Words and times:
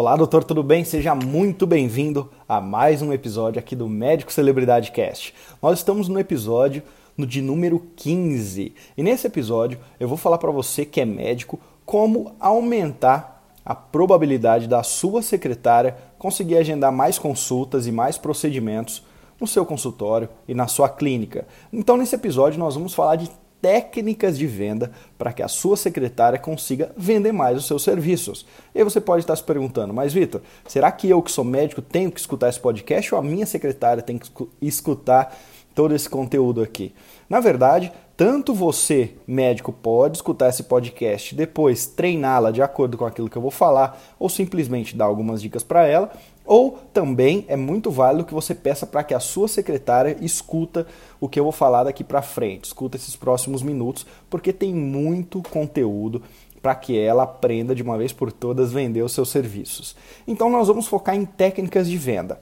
Olá, 0.00 0.16
doutor, 0.16 0.42
tudo 0.42 0.62
bem? 0.62 0.82
Seja 0.82 1.14
muito 1.14 1.66
bem-vindo 1.66 2.30
a 2.48 2.58
mais 2.58 3.02
um 3.02 3.12
episódio 3.12 3.58
aqui 3.58 3.76
do 3.76 3.86
Médico 3.86 4.32
Celebridade 4.32 4.92
Cast. 4.92 5.34
Nós 5.60 5.78
estamos 5.78 6.08
no 6.08 6.18
episódio 6.18 6.82
no 7.18 7.26
de 7.26 7.42
número 7.42 7.86
15 7.96 8.74
e 8.96 9.02
nesse 9.02 9.26
episódio 9.26 9.78
eu 10.00 10.08
vou 10.08 10.16
falar 10.16 10.38
para 10.38 10.50
você 10.50 10.86
que 10.86 11.02
é 11.02 11.04
médico 11.04 11.60
como 11.84 12.34
aumentar 12.40 13.44
a 13.62 13.74
probabilidade 13.74 14.66
da 14.66 14.82
sua 14.82 15.20
secretária 15.20 15.94
conseguir 16.18 16.56
agendar 16.56 16.90
mais 16.90 17.18
consultas 17.18 17.86
e 17.86 17.92
mais 17.92 18.16
procedimentos 18.16 19.04
no 19.38 19.46
seu 19.46 19.66
consultório 19.66 20.30
e 20.48 20.54
na 20.54 20.66
sua 20.66 20.88
clínica. 20.88 21.46
Então, 21.70 21.98
nesse 21.98 22.14
episódio, 22.14 22.58
nós 22.58 22.74
vamos 22.74 22.94
falar 22.94 23.16
de 23.16 23.30
técnicas 23.60 24.38
de 24.38 24.46
venda 24.46 24.90
para 25.18 25.32
que 25.32 25.42
a 25.42 25.48
sua 25.48 25.76
secretária 25.76 26.38
consiga 26.38 26.92
vender 26.96 27.32
mais 27.32 27.58
os 27.58 27.66
seus 27.66 27.82
serviços. 27.82 28.46
E 28.74 28.78
aí 28.78 28.84
você 28.84 29.00
pode 29.00 29.22
estar 29.22 29.36
se 29.36 29.44
perguntando, 29.44 29.92
mas 29.92 30.12
Vitor, 30.12 30.40
será 30.66 30.90
que 30.90 31.08
eu 31.08 31.22
que 31.22 31.30
sou 31.30 31.44
médico 31.44 31.82
tenho 31.82 32.10
que 32.10 32.20
escutar 32.20 32.48
esse 32.48 32.60
podcast 32.60 33.14
ou 33.14 33.20
a 33.20 33.24
minha 33.24 33.46
secretária 33.46 34.02
tem 34.02 34.18
que 34.18 34.28
escutar 34.62 35.36
todo 35.74 35.94
esse 35.94 36.08
conteúdo 36.08 36.62
aqui? 36.62 36.94
Na 37.28 37.38
verdade, 37.38 37.92
tanto 38.16 38.52
você, 38.52 39.14
médico, 39.26 39.72
pode 39.72 40.18
escutar 40.18 40.50
esse 40.50 40.64
podcast 40.64 41.34
depois 41.34 41.86
treiná-la 41.86 42.50
de 42.50 42.60
acordo 42.60 42.98
com 42.98 43.06
aquilo 43.06 43.30
que 43.30 43.38
eu 43.38 43.40
vou 43.40 43.50
falar 43.50 43.98
ou 44.18 44.28
simplesmente 44.28 44.94
dar 44.94 45.06
algumas 45.06 45.40
dicas 45.40 45.62
para 45.62 45.86
ela, 45.86 46.10
ou 46.44 46.78
também 46.92 47.44
é 47.48 47.56
muito 47.56 47.90
válido 47.90 48.24
que 48.24 48.34
você 48.34 48.54
peça 48.54 48.86
para 48.86 49.04
que 49.04 49.14
a 49.14 49.20
sua 49.20 49.48
secretária 49.48 50.16
escuta 50.20 50.86
o 51.20 51.28
que 51.28 51.38
eu 51.38 51.44
vou 51.44 51.52
falar 51.52 51.84
daqui 51.84 52.02
para 52.02 52.22
frente, 52.22 52.64
escuta 52.64 52.96
esses 52.96 53.16
próximos 53.16 53.62
minutos, 53.62 54.06
porque 54.28 54.52
tem 54.52 54.74
muito 54.74 55.42
conteúdo 55.50 56.22
para 56.62 56.74
que 56.74 56.98
ela 56.98 57.22
aprenda 57.22 57.74
de 57.74 57.82
uma 57.82 57.96
vez 57.96 58.12
por 58.12 58.30
todas 58.30 58.72
vender 58.72 59.02
os 59.02 59.12
seus 59.12 59.30
serviços. 59.30 59.96
Então 60.26 60.50
nós 60.50 60.68
vamos 60.68 60.86
focar 60.86 61.14
em 61.14 61.24
técnicas 61.24 61.88
de 61.88 61.96
venda. 61.96 62.40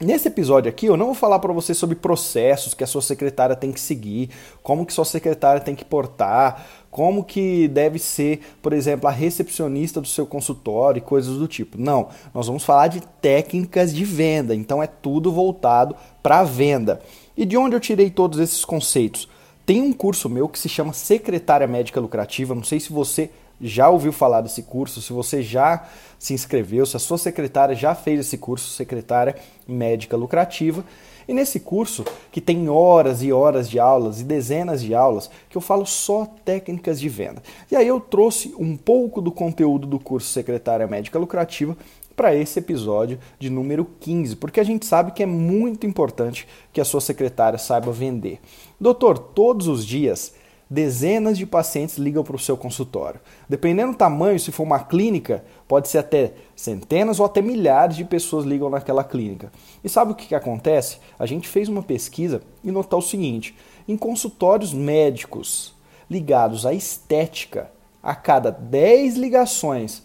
Nesse 0.00 0.28
episódio 0.28 0.68
aqui 0.68 0.86
eu 0.86 0.96
não 0.96 1.06
vou 1.06 1.14
falar 1.14 1.40
para 1.40 1.52
você 1.52 1.74
sobre 1.74 1.96
processos 1.96 2.72
que 2.72 2.84
a 2.84 2.86
sua 2.86 3.02
secretária 3.02 3.56
tem 3.56 3.72
que 3.72 3.80
seguir, 3.80 4.30
como 4.62 4.86
que 4.86 4.92
sua 4.92 5.04
secretária 5.04 5.60
tem 5.60 5.74
que 5.74 5.84
portar, 5.84 6.64
como 6.90 7.24
que 7.24 7.68
deve 7.68 7.98
ser, 7.98 8.40
por 8.62 8.72
exemplo, 8.72 9.08
a 9.08 9.12
recepcionista 9.12 10.00
do 10.00 10.08
seu 10.08 10.26
consultório 10.26 10.98
e 10.98 11.02
coisas 11.02 11.36
do 11.36 11.46
tipo. 11.46 11.78
Não, 11.78 12.08
nós 12.34 12.46
vamos 12.46 12.64
falar 12.64 12.88
de 12.88 13.00
técnicas 13.20 13.94
de 13.94 14.04
venda, 14.04 14.54
então 14.54 14.82
é 14.82 14.86
tudo 14.86 15.30
voltado 15.30 15.94
para 16.22 16.40
a 16.40 16.44
venda. 16.44 17.00
E 17.36 17.44
de 17.44 17.56
onde 17.56 17.76
eu 17.76 17.80
tirei 17.80 18.10
todos 18.10 18.38
esses 18.38 18.64
conceitos? 18.64 19.28
Tem 19.68 19.82
um 19.82 19.92
curso 19.92 20.30
meu 20.30 20.48
que 20.48 20.58
se 20.58 20.66
chama 20.66 20.94
Secretária 20.94 21.66
Médica 21.66 22.00
Lucrativa, 22.00 22.54
não 22.54 22.64
sei 22.64 22.80
se 22.80 22.90
você 22.90 23.28
já 23.60 23.90
ouviu 23.90 24.12
falar 24.12 24.40
desse 24.40 24.62
curso, 24.62 25.02
se 25.02 25.12
você 25.12 25.42
já 25.42 25.86
se 26.18 26.32
inscreveu, 26.32 26.86
se 26.86 26.96
a 26.96 26.98
sua 26.98 27.18
secretária 27.18 27.74
já 27.74 27.94
fez 27.94 28.20
esse 28.20 28.38
curso, 28.38 28.70
secretária 28.70 29.36
médica 29.66 30.16
lucrativa. 30.16 30.82
E 31.28 31.34
nesse 31.34 31.60
curso, 31.60 32.02
que 32.32 32.40
tem 32.40 32.70
horas 32.70 33.22
e 33.22 33.30
horas 33.30 33.68
de 33.68 33.78
aulas 33.78 34.22
e 34.22 34.24
dezenas 34.24 34.80
de 34.80 34.94
aulas, 34.94 35.30
que 35.50 35.58
eu 35.58 35.60
falo 35.60 35.84
só 35.84 36.26
técnicas 36.46 36.98
de 36.98 37.10
venda. 37.10 37.42
E 37.70 37.76
aí 37.76 37.86
eu 37.86 38.00
trouxe 38.00 38.54
um 38.58 38.74
pouco 38.74 39.20
do 39.20 39.30
conteúdo 39.30 39.86
do 39.86 39.98
curso 39.98 40.32
Secretária 40.32 40.86
Médica 40.86 41.18
Lucrativa 41.18 41.76
para 42.18 42.34
esse 42.34 42.58
episódio 42.58 43.16
de 43.38 43.48
número 43.48 43.86
15, 44.00 44.34
porque 44.34 44.58
a 44.58 44.64
gente 44.64 44.84
sabe 44.84 45.12
que 45.12 45.22
é 45.22 45.26
muito 45.26 45.86
importante 45.86 46.48
que 46.72 46.80
a 46.80 46.84
sua 46.84 47.00
secretária 47.00 47.60
saiba 47.60 47.92
vender. 47.92 48.40
Doutor, 48.80 49.16
todos 49.16 49.68
os 49.68 49.86
dias 49.86 50.34
dezenas 50.68 51.38
de 51.38 51.46
pacientes 51.46 51.96
ligam 51.96 52.24
para 52.24 52.34
o 52.34 52.38
seu 52.38 52.56
consultório. 52.56 53.20
Dependendo 53.48 53.92
do 53.92 53.98
tamanho, 53.98 54.38
se 54.40 54.50
for 54.50 54.64
uma 54.64 54.80
clínica, 54.80 55.44
pode 55.68 55.88
ser 55.88 55.98
até 55.98 56.32
centenas 56.56 57.20
ou 57.20 57.26
até 57.26 57.40
milhares 57.40 57.94
de 57.94 58.04
pessoas 58.04 58.44
ligam 58.44 58.68
naquela 58.68 59.04
clínica. 59.04 59.52
E 59.84 59.88
sabe 59.88 60.10
o 60.10 60.14
que, 60.16 60.26
que 60.26 60.34
acontece? 60.34 60.98
A 61.20 61.24
gente 61.24 61.48
fez 61.48 61.68
uma 61.68 61.84
pesquisa 61.84 62.42
e 62.64 62.72
notou 62.72 62.98
o 62.98 63.02
seguinte: 63.02 63.54
em 63.86 63.96
consultórios 63.96 64.74
médicos 64.74 65.72
ligados 66.10 66.66
à 66.66 66.74
estética, 66.74 67.70
a 68.02 68.16
cada 68.16 68.50
10 68.50 69.16
ligações 69.16 70.02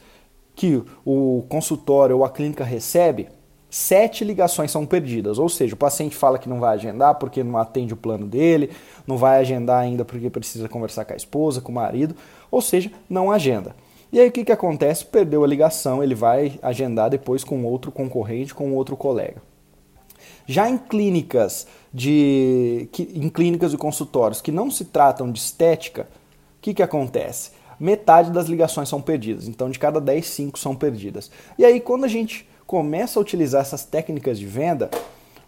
que 0.56 0.84
o 1.06 1.44
consultório 1.50 2.18
ou 2.18 2.26
a 2.26 2.30
clínica 2.30 2.64
recebe, 2.64 3.30
sete 3.70 4.24
ligações 4.24 4.70
são 4.70 4.86
perdidas. 4.86 5.40
Ou 5.40 5.50
seja, 5.50 5.74
o 5.74 5.78
paciente 5.78 6.16
fala 6.16 6.38
que 6.38 6.48
não 6.48 6.60
vai 6.60 6.76
agendar 6.76 7.16
porque 7.16 7.44
não 7.44 7.58
atende 7.58 7.94
o 7.94 7.98
plano 7.98 8.28
dele, 8.28 8.70
não 9.08 9.18
vai 9.18 9.40
agendar 9.40 9.82
ainda 9.82 10.06
porque 10.06 10.30
precisa 10.30 10.70
conversar 10.70 11.06
com 11.06 11.14
a 11.14 11.18
esposa, 11.18 11.60
com 11.60 11.72
o 11.72 11.76
marido, 11.76 12.16
ou 12.52 12.62
seja, 12.62 12.92
não 13.10 13.32
agenda. 13.32 13.76
E 14.12 14.20
aí 14.20 14.28
o 14.28 14.32
que, 14.32 14.46
que 14.46 14.52
acontece? 14.52 15.04
Perdeu 15.04 15.44
a 15.44 15.48
ligação, 15.48 16.04
ele 16.04 16.14
vai 16.14 16.60
agendar 16.62 17.10
depois 17.10 17.44
com 17.44 17.66
outro 17.66 17.92
concorrente, 17.92 18.54
com 18.54 18.72
outro 18.74 18.96
colega. 18.96 19.42
Já 20.46 20.70
em 20.70 20.78
clínicas 20.78 21.66
de 21.92 22.88
que, 22.92 23.10
em 23.16 23.28
clínicas 23.28 23.74
e 23.74 23.78
consultórios 23.78 24.40
que 24.40 24.52
não 24.52 24.70
se 24.70 24.86
tratam 24.86 25.32
de 25.32 25.40
estética, 25.40 26.04
o 26.04 26.62
que, 26.62 26.76
que 26.76 26.84
acontece? 26.84 27.52
Metade 27.84 28.32
das 28.32 28.46
ligações 28.46 28.88
são 28.88 29.02
perdidas. 29.02 29.46
Então, 29.46 29.70
de 29.70 29.78
cada 29.78 30.00
10, 30.00 30.26
5 30.26 30.58
são 30.58 30.74
perdidas. 30.74 31.30
E 31.58 31.66
aí, 31.66 31.82
quando 31.82 32.06
a 32.06 32.08
gente 32.08 32.48
começa 32.66 33.20
a 33.20 33.22
utilizar 33.22 33.60
essas 33.60 33.84
técnicas 33.84 34.40
de 34.40 34.46
venda, 34.46 34.90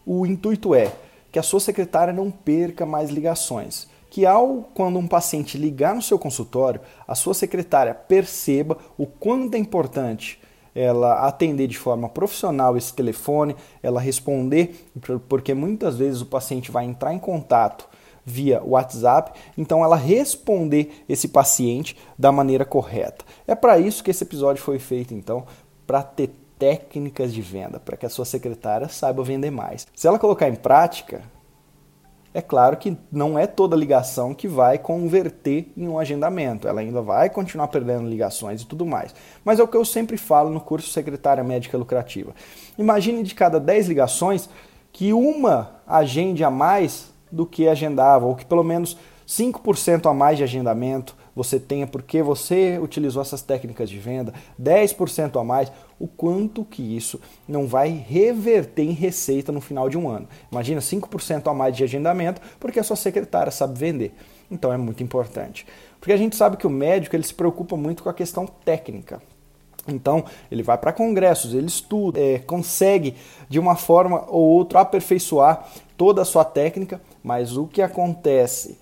o 0.06 0.26
intuito 0.26 0.76
é 0.76 0.92
que 1.32 1.40
a 1.40 1.42
sua 1.42 1.62
secretária 1.62 2.12
não 2.12 2.30
perca 2.30 2.86
mais 2.86 3.10
ligações. 3.10 3.88
Que 4.10 4.26
ao 4.26 4.70
quando 4.74 5.00
um 5.00 5.08
paciente 5.08 5.58
ligar 5.58 5.96
no 5.96 6.02
seu 6.02 6.20
consultório, 6.20 6.82
a 7.08 7.16
sua 7.16 7.34
secretária 7.34 7.94
perceba 7.94 8.78
o 8.98 9.06
quanto 9.06 9.56
é 9.56 9.58
importante 9.58 10.38
ela 10.76 11.26
atender 11.26 11.68
de 11.68 11.78
forma 11.78 12.10
profissional 12.10 12.76
esse 12.76 12.94
telefone, 12.94 13.56
ela 13.82 14.02
responder, 14.02 14.86
porque 15.30 15.54
muitas 15.54 15.96
vezes 15.96 16.20
o 16.20 16.26
paciente 16.26 16.70
vai 16.70 16.84
entrar 16.84 17.14
em 17.14 17.20
contato 17.20 17.88
via 18.26 18.62
WhatsApp, 18.64 19.40
então 19.58 19.84
ela 19.84 19.96
responder 19.96 21.04
esse 21.08 21.28
paciente 21.28 21.96
da 22.18 22.32
maneira 22.32 22.66
correta. 22.66 23.24
É 23.46 23.54
para 23.54 23.78
isso 23.78 24.04
que 24.04 24.10
esse 24.12 24.24
episódio 24.24 24.64
foi 24.64 24.80
feito, 24.80 25.14
então, 25.14 25.46
para 25.86 26.02
ter 26.02 26.32
técnicas 26.58 27.34
de 27.34 27.42
venda 27.42 27.80
para 27.80 27.98
que 27.98 28.06
a 28.06 28.10
sua 28.10 28.26
secretária 28.26 28.88
saiba 28.88 29.24
vender 29.24 29.52
mais. 29.52 29.86
Se 29.94 30.08
ela 30.08 30.18
colocar 30.18 30.48
em 30.48 30.56
prática, 30.56 31.22
é 32.34 32.42
claro 32.42 32.76
que 32.76 32.98
não 33.10 33.40
é 33.40 33.48
toda 33.48 33.78
ligação 33.78 34.34
que 34.34 34.48
vai 34.48 34.78
converter 34.78 35.72
em 35.78 35.88
um 35.88 35.98
agendamento. 35.98 36.68
Ela 36.68 36.82
ainda 36.82 37.02
vai 37.02 37.30
continuar 37.30 37.70
perdendo 37.70 38.10
ligações 38.10 38.62
e 38.62 38.66
tudo 38.66 38.86
mais. 38.86 39.16
Mas 39.44 39.58
é 39.60 39.64
o 39.64 39.68
que 39.68 39.78
eu 39.78 39.86
sempre 39.86 40.18
falo 40.18 40.50
no 40.50 40.60
curso 40.60 40.90
Secretária 40.90 41.44
Médica 41.44 41.78
Lucrativa. 41.78 42.34
Imagine 42.78 43.24
de 43.24 43.34
cada 43.34 43.58
10 43.58 43.88
ligações 43.88 44.50
que 44.92 45.14
uma 45.14 45.82
agende 45.88 46.44
a 46.44 46.50
mais 46.50 47.14
do 47.36 47.46
que 47.46 47.68
agendava, 47.68 48.26
ou 48.26 48.34
que 48.34 48.46
pelo 48.46 48.64
menos 48.64 48.98
5% 49.28 50.10
a 50.10 50.14
mais 50.14 50.38
de 50.38 50.44
agendamento 50.44 51.16
você 51.36 51.60
tenha 51.60 51.86
porque 51.86 52.24
você 52.24 52.80
utilizou 52.82 53.22
essas 53.22 53.42
técnicas 53.42 53.90
de 53.90 54.00
venda, 54.00 54.34
10% 54.62 55.40
a 55.40 55.44
mais, 55.44 55.70
o 56.00 56.08
quanto 56.08 56.64
que 56.64 56.96
isso 56.96 57.20
não 57.46 57.68
vai 57.68 57.90
reverter 57.90 58.84
em 58.84 58.94
receita 58.94 59.52
no 59.52 59.60
final 59.60 59.90
de 59.90 59.98
um 59.98 60.08
ano. 60.08 60.30
Imagina 60.50 60.80
5% 60.80 61.52
a 61.52 61.54
mais 61.54 61.76
de 61.76 61.84
agendamento 61.84 62.42
porque 62.58 62.80
a 62.80 62.84
sua 62.84 62.96
secretária 62.96 63.52
sabe 63.52 63.78
vender. 63.78 64.14
Então 64.50 64.72
é 64.72 64.78
muito 64.78 65.04
importante. 65.04 65.66
Porque 66.00 66.14
a 66.14 66.18
gente 66.18 66.38
sabe 66.38 66.56
que 66.56 66.68
o 66.68 66.70
médico 66.70 67.18
ele 67.18 67.24
se 67.24 67.34
preocupa 67.34 67.76
muito 67.76 68.02
com 68.02 68.10
a 68.10 68.14
questão 68.14 68.46
técnica. 68.46 69.22
Então, 69.88 70.26
ele 70.52 70.64
vai 70.64 70.78
para 70.78 70.92
congressos, 70.92 71.54
ele 71.54 71.68
estuda, 71.68 72.20
é, 72.20 72.40
consegue 72.40 73.16
de 73.48 73.60
uma 73.60 73.76
forma 73.76 74.26
ou 74.28 74.44
outra 74.44 74.82
aperfeiçoar 74.82 75.68
toda 75.98 76.22
a 76.22 76.26
sua 76.26 76.44
técnica, 76.44 77.02
mas 77.24 77.58
o 77.58 77.68
que 77.68 77.82
acontece 77.82 78.78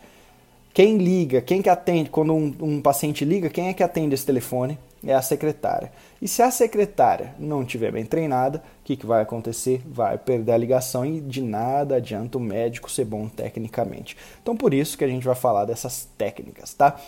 quem 0.74 0.97
liga, 0.97 1.40
quem 1.40 1.62
que 1.62 1.69
atende, 1.69 2.10
quando 2.10 2.33
um, 2.33 2.56
um, 2.60 2.81
paciente 2.81 3.24
liga, 3.24 3.48
quem 3.48 3.68
é 3.68 3.74
que 3.74 3.83
atende 3.83 4.15
esse 4.15 4.25
telefone? 4.25 4.80
É 5.06 5.13
a 5.13 5.21
secretária. 5.21 5.92
E 6.19 6.27
se 6.27 6.42
a 6.42 6.50
secretária 6.50 7.36
não 7.38 7.62
estiver 7.62 7.92
bem 7.92 8.06
treinada, 8.06 8.57
o 8.57 8.83
que, 8.83 8.95
que 8.95 9.06
vai 9.06 9.21
acontecer? 9.21 9.83
Vai 9.86 10.18
perder 10.18 10.54
a 10.54 10.57
ligação 10.57 11.06
e 11.06 11.21
de 11.21 11.44
nada 11.44 11.98
adianta 11.98 12.38
o 12.38 12.42
médico 12.42 12.89
ser 12.89 13.06
bom 13.06 13.27
tecnicamente. 13.27 14.18
Então 14.42 14.57
por 14.57 14.74
isso 14.74 14.98
que 14.98 15.04
a 15.04 15.07
gente 15.07 15.25
vai 15.25 15.36
falar 15.36 15.66
dessas 15.66 16.07
técnicas, 16.18 16.74
tá? 16.74 17.00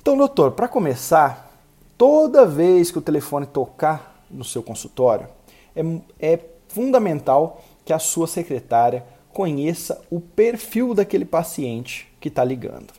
Então, 0.00 0.16
doutor, 0.16 0.52
para 0.52 0.68
começar, 0.68 1.52
toda 1.96 2.46
vez 2.46 2.90
que 2.90 2.98
o 2.98 3.02
telefone 3.02 3.46
tocar 3.46 4.24
no 4.30 4.44
seu 4.44 4.62
consultório, 4.62 5.26
é, 5.74 5.82
é 6.20 6.38
fundamental 6.68 7.64
que 7.88 7.92
a 7.94 7.98
sua 7.98 8.26
secretária 8.26 9.02
conheça 9.32 9.98
o 10.10 10.20
perfil 10.20 10.92
daquele 10.92 11.24
paciente 11.24 12.06
que 12.20 12.28
está 12.28 12.44
ligando. 12.44 12.92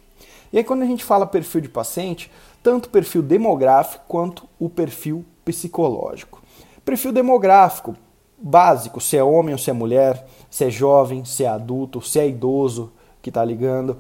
E 0.52 0.58
aí, 0.58 0.64
quando 0.64 0.82
a 0.82 0.86
gente 0.88 1.04
fala 1.04 1.28
perfil 1.28 1.62
de 1.62 1.70
paciente, 1.70 2.32
tanto 2.64 2.88
o 2.88 2.90
perfil 2.90 3.22
demográfico 3.22 4.04
quanto 4.08 4.50
o 4.58 4.68
perfil 4.68 5.24
psicológico. 5.46 6.42
Perfil 6.84 7.12
demográfico, 7.12 7.96
básico, 8.36 9.00
se 9.00 9.16
é 9.16 9.24
homem 9.24 9.54
ou 9.54 9.60
se 9.60 9.70
é 9.70 9.74
mulher, 9.74 10.26
se 10.50 10.66
é 10.66 10.72
jovem, 10.72 11.24
se 11.24 11.44
é 11.44 11.48
adulto, 11.48 12.02
se 12.02 12.20
é 12.20 12.28
idoso 12.28 12.92
que 13.22 13.30
está 13.30 13.46
ligando. 13.46 13.96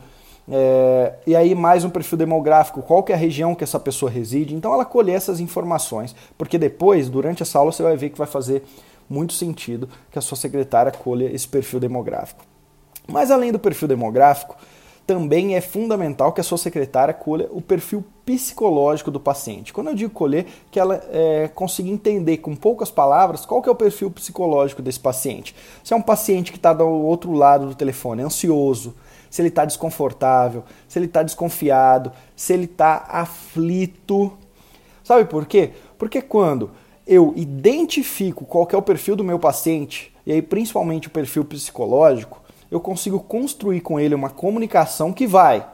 É, 0.51 1.13
e 1.27 1.35
aí 1.35 1.53
mais 1.53 1.85
um 1.85 1.89
perfil 1.91 2.17
demográfico, 2.17 2.81
qual 2.81 3.03
que 3.03 3.11
é 3.11 3.15
a 3.15 3.19
região 3.19 3.53
que 3.53 3.63
essa 3.63 3.79
pessoa 3.79 4.09
reside. 4.09 4.55
Então 4.55 4.73
ela 4.73 4.85
colher 4.85 5.13
essas 5.13 5.39
informações, 5.39 6.15
porque 6.35 6.57
depois, 6.57 7.09
durante 7.09 7.43
essa 7.43 7.59
aula, 7.59 7.71
você 7.71 7.83
vai 7.83 7.95
ver 7.95 8.09
que 8.09 8.17
vai 8.17 8.25
fazer 8.25 8.63
muito 9.09 9.33
sentido 9.33 9.89
que 10.11 10.19
a 10.19 10.21
sua 10.21 10.37
secretária 10.37 10.91
colha 10.91 11.25
esse 11.25 11.47
perfil 11.47 11.79
demográfico. 11.79 12.45
Mas 13.07 13.31
além 13.31 13.51
do 13.51 13.59
perfil 13.59 13.87
demográfico, 13.87 14.55
também 15.09 15.55
é 15.55 15.61
fundamental 15.61 16.31
que 16.31 16.39
a 16.39 16.43
sua 16.43 16.59
secretária 16.59 17.15
colha 17.15 17.49
o 17.51 17.59
perfil 17.59 18.05
psicológico 18.23 19.09
do 19.09 19.19
paciente. 19.19 19.73
Quando 19.73 19.87
eu 19.87 19.95
digo 19.95 20.13
colher, 20.13 20.45
que 20.69 20.79
ela 20.79 21.01
é, 21.11 21.47
consiga 21.47 21.89
entender 21.89 22.37
com 22.37 22.55
poucas 22.55 22.91
palavras 22.91 23.43
qual 23.43 23.59
que 23.59 23.67
é 23.67 23.71
o 23.71 23.75
perfil 23.75 24.11
psicológico 24.11 24.83
desse 24.83 24.99
paciente. 24.99 25.55
Se 25.83 25.95
é 25.95 25.97
um 25.97 26.01
paciente 26.01 26.51
que 26.51 26.59
está 26.59 26.73
do 26.73 26.85
outro 26.85 27.31
lado 27.31 27.65
do 27.65 27.73
telefone, 27.73 28.21
ansioso, 28.21 28.93
se 29.31 29.41
ele 29.41 29.49
está 29.49 29.65
desconfortável, 29.65 30.63
se 30.87 30.99
ele 30.99 31.07
está 31.07 31.23
desconfiado, 31.23 32.11
se 32.35 32.53
ele 32.53 32.65
está 32.65 33.05
aflito. 33.09 34.37
Sabe 35.03 35.25
por 35.25 35.47
quê? 35.47 35.71
Porque 35.97 36.21
quando 36.21 36.69
eu 37.09 37.33
identifico 37.35 38.45
qual 38.45 38.67
é 38.71 38.77
o 38.77 38.83
perfil 38.83 39.15
do 39.15 39.23
meu 39.23 39.39
paciente, 39.39 40.13
e 40.27 40.31
aí 40.31 40.43
principalmente 40.43 41.07
o 41.07 41.11
perfil 41.11 41.43
psicológico, 41.43 42.39
eu 42.69 42.79
consigo 42.79 43.19
construir 43.19 43.81
com 43.81 43.99
ele 43.99 44.13
uma 44.13 44.29
comunicação 44.29 45.11
que 45.11 45.25
vai 45.25 45.67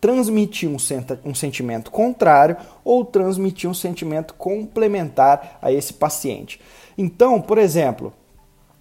transmitir 0.00 0.68
um, 0.68 0.76
senta, 0.76 1.20
um 1.24 1.32
sentimento 1.32 1.92
contrário 1.92 2.56
ou 2.84 3.04
transmitir 3.04 3.70
um 3.70 3.74
sentimento 3.74 4.34
complementar 4.34 5.60
a 5.62 5.70
esse 5.70 5.92
paciente. 5.92 6.60
Então, 6.96 7.40
por 7.40 7.56
exemplo, 7.56 8.12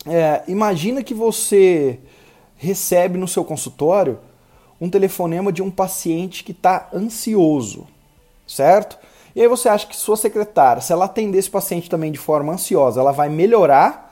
é, 0.07 0.41
imagina 0.47 1.03
que 1.03 1.13
você 1.13 1.99
recebe 2.55 3.19
no 3.19 3.27
seu 3.27 3.45
consultório 3.45 4.17
um 4.81 4.89
telefonema 4.89 5.51
de 5.51 5.61
um 5.61 5.69
paciente 5.69 6.43
que 6.43 6.53
está 6.53 6.89
ansioso, 6.91 7.85
certo? 8.47 8.97
E 9.37 9.41
aí 9.41 9.47
você 9.47 9.69
acha 9.69 9.85
que 9.85 9.95
sua 9.95 10.17
secretária, 10.17 10.81
se 10.81 10.91
ela 10.91 11.05
atender 11.05 11.37
esse 11.37 11.47
paciente 11.47 11.87
também 11.87 12.11
de 12.11 12.17
forma 12.17 12.53
ansiosa, 12.53 12.99
ela 12.99 13.11
vai 13.11 13.29
melhorar 13.29 14.11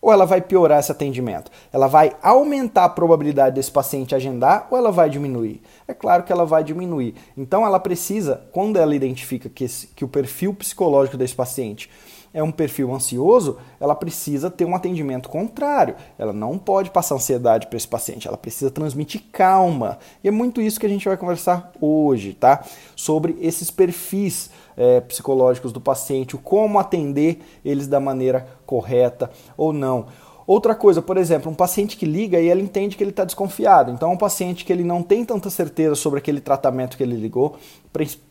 ou 0.00 0.12
ela 0.12 0.24
vai 0.24 0.40
piorar 0.40 0.78
esse 0.78 0.92
atendimento? 0.92 1.50
Ela 1.72 1.88
vai 1.88 2.16
aumentar 2.22 2.84
a 2.84 2.88
probabilidade 2.88 3.56
desse 3.56 3.72
paciente 3.72 4.14
agendar 4.14 4.68
ou 4.70 4.78
ela 4.78 4.92
vai 4.92 5.10
diminuir? 5.10 5.60
É 5.88 5.92
claro 5.92 6.22
que 6.22 6.30
ela 6.30 6.46
vai 6.46 6.62
diminuir. 6.62 7.16
Então 7.36 7.66
ela 7.66 7.80
precisa, 7.80 8.42
quando 8.52 8.76
ela 8.76 8.94
identifica 8.94 9.48
que, 9.48 9.64
esse, 9.64 9.88
que 9.88 10.04
o 10.04 10.08
perfil 10.08 10.54
psicológico 10.54 11.16
desse 11.16 11.34
paciente 11.34 11.90
é 12.32 12.42
um 12.42 12.52
perfil 12.52 12.94
ansioso, 12.94 13.58
ela 13.80 13.94
precisa 13.94 14.50
ter 14.50 14.64
um 14.64 14.74
atendimento 14.74 15.28
contrário. 15.28 15.96
Ela 16.16 16.32
não 16.32 16.56
pode 16.56 16.90
passar 16.90 17.16
ansiedade 17.16 17.66
para 17.66 17.76
esse 17.76 17.88
paciente, 17.88 18.28
ela 18.28 18.36
precisa 18.36 18.70
transmitir 18.70 19.22
calma. 19.32 19.98
E 20.22 20.28
é 20.28 20.30
muito 20.30 20.60
isso 20.60 20.78
que 20.78 20.86
a 20.86 20.88
gente 20.88 21.08
vai 21.08 21.16
conversar 21.16 21.72
hoje, 21.80 22.34
tá? 22.34 22.64
Sobre 22.94 23.36
esses 23.40 23.70
perfis 23.70 24.50
é, 24.80 24.98
psicológicos 25.02 25.72
do 25.72 25.80
paciente, 25.80 26.38
como 26.38 26.78
atender 26.78 27.42
eles 27.62 27.86
da 27.86 28.00
maneira 28.00 28.48
correta 28.64 29.30
ou 29.54 29.74
não. 29.74 30.06
Outra 30.46 30.74
coisa, 30.74 31.02
por 31.02 31.16
exemplo, 31.16 31.52
um 31.52 31.54
paciente 31.54 31.96
que 31.96 32.06
liga 32.06 32.40
e 32.40 32.48
ele 32.48 32.62
entende 32.62 32.96
que 32.96 33.04
ele 33.04 33.10
está 33.10 33.24
desconfiado. 33.24 33.92
Então, 33.92 34.10
um 34.10 34.16
paciente 34.16 34.64
que 34.64 34.72
ele 34.72 34.82
não 34.82 35.00
tem 35.02 35.24
tanta 35.24 35.48
certeza 35.50 35.94
sobre 35.94 36.18
aquele 36.18 36.40
tratamento 36.40 36.96
que 36.96 37.02
ele 37.02 37.14
ligou 37.14 37.56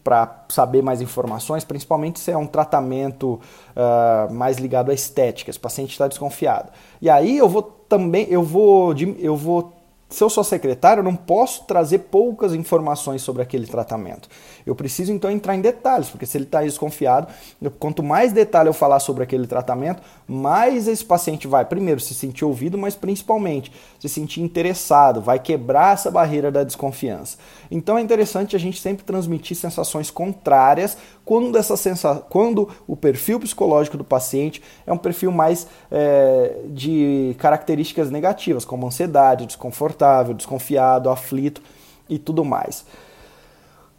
para 0.03 0.43
saber 0.49 0.81
mais 0.81 1.01
informações, 1.01 1.63
principalmente 1.63 2.19
se 2.19 2.31
é 2.31 2.37
um 2.37 2.47
tratamento 2.47 3.39
uh, 3.75 4.33
mais 4.33 4.57
ligado 4.57 4.89
à 4.89 4.93
estética. 4.93 5.49
Esse 5.49 5.59
paciente 5.59 5.91
está 5.91 6.09
desconfiado. 6.09 6.71
E 7.01 7.09
aí 7.09 7.37
eu 7.37 7.47
vou 7.47 7.61
também, 7.61 8.27
eu 8.29 8.43
vou, 8.43 8.93
eu 9.19 9.37
vou 9.37 9.78
se 10.09 10.23
eu 10.23 10.29
sou 10.29 10.43
secretário, 10.43 11.01
eu 11.01 11.03
não 11.03 11.15
posso 11.15 11.65
trazer 11.65 11.99
poucas 11.99 12.55
informações 12.55 13.21
sobre 13.21 13.43
aquele 13.43 13.67
tratamento. 13.67 14.27
Eu 14.65 14.73
preciso 14.73 15.11
então 15.11 15.29
entrar 15.29 15.55
em 15.55 15.61
detalhes, 15.61 16.09
porque 16.09 16.25
se 16.25 16.35
ele 16.35 16.45
está 16.45 16.63
desconfiado, 16.63 17.27
quanto 17.79 18.01
mais 18.01 18.33
detalhe 18.33 18.67
eu 18.67 18.73
falar 18.73 18.99
sobre 18.99 19.23
aquele 19.23 19.45
tratamento, 19.45 20.01
mais 20.27 20.87
esse 20.87 21.05
paciente 21.05 21.47
vai, 21.47 21.63
primeiro, 21.63 21.99
se 21.99 22.15
sentir 22.15 22.43
ouvido, 22.43 22.75
mas 22.75 22.95
principalmente 22.95 23.71
se 23.99 24.09
sentir 24.09 24.41
interessado, 24.41 25.21
vai 25.21 25.37
quebrar 25.37 25.93
essa 25.93 26.09
barreira 26.09 26.51
da 26.51 26.63
desconfiança. 26.63 27.37
Então 27.71 27.97
é 27.97 28.01
interessante 28.01 28.55
a 28.55 28.59
gente 28.59 28.81
sempre 28.81 29.03
transmitir 29.03 29.55
sensações 29.55 30.09
contrárias 30.09 30.97
quando, 31.23 31.57
essa 31.57 31.77
sensa... 31.77 32.15
quando 32.29 32.69
o 32.87 32.95
perfil 32.95 33.39
psicológico 33.39 33.97
do 33.97 34.03
paciente 34.03 34.61
é 34.87 34.91
um 34.91 34.97
perfil 34.97 35.31
mais 35.31 35.67
é, 35.91 36.61
de 36.67 37.35
características 37.37 38.09
negativas, 38.09 38.65
como 38.65 38.87
ansiedade, 38.87 39.45
desconfortável, 39.45 40.33
desconfiado, 40.33 41.09
aflito 41.09 41.61
e 42.09 42.17
tudo 42.17 42.43
mais. 42.43 42.85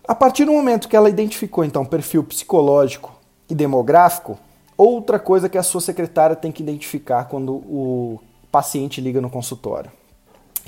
A 0.06 0.14
partir 0.14 0.44
do 0.44 0.52
momento 0.52 0.88
que 0.88 0.96
ela 0.96 1.08
identificou 1.08 1.64
então 1.64 1.84
perfil 1.84 2.24
psicológico 2.24 3.12
e 3.48 3.54
demográfico, 3.54 4.36
outra 4.76 5.20
coisa 5.20 5.48
que 5.48 5.58
a 5.58 5.62
sua 5.62 5.80
secretária 5.80 6.34
tem 6.34 6.50
que 6.50 6.62
identificar 6.62 7.26
quando 7.26 7.52
o 7.52 8.20
paciente 8.50 9.00
liga 9.00 9.20
no 9.20 9.30
consultório. 9.30 9.92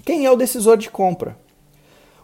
Quem 0.05 0.25
é 0.25 0.31
o 0.31 0.37
decisor 0.37 0.77
de 0.77 0.89
compra? 0.89 1.37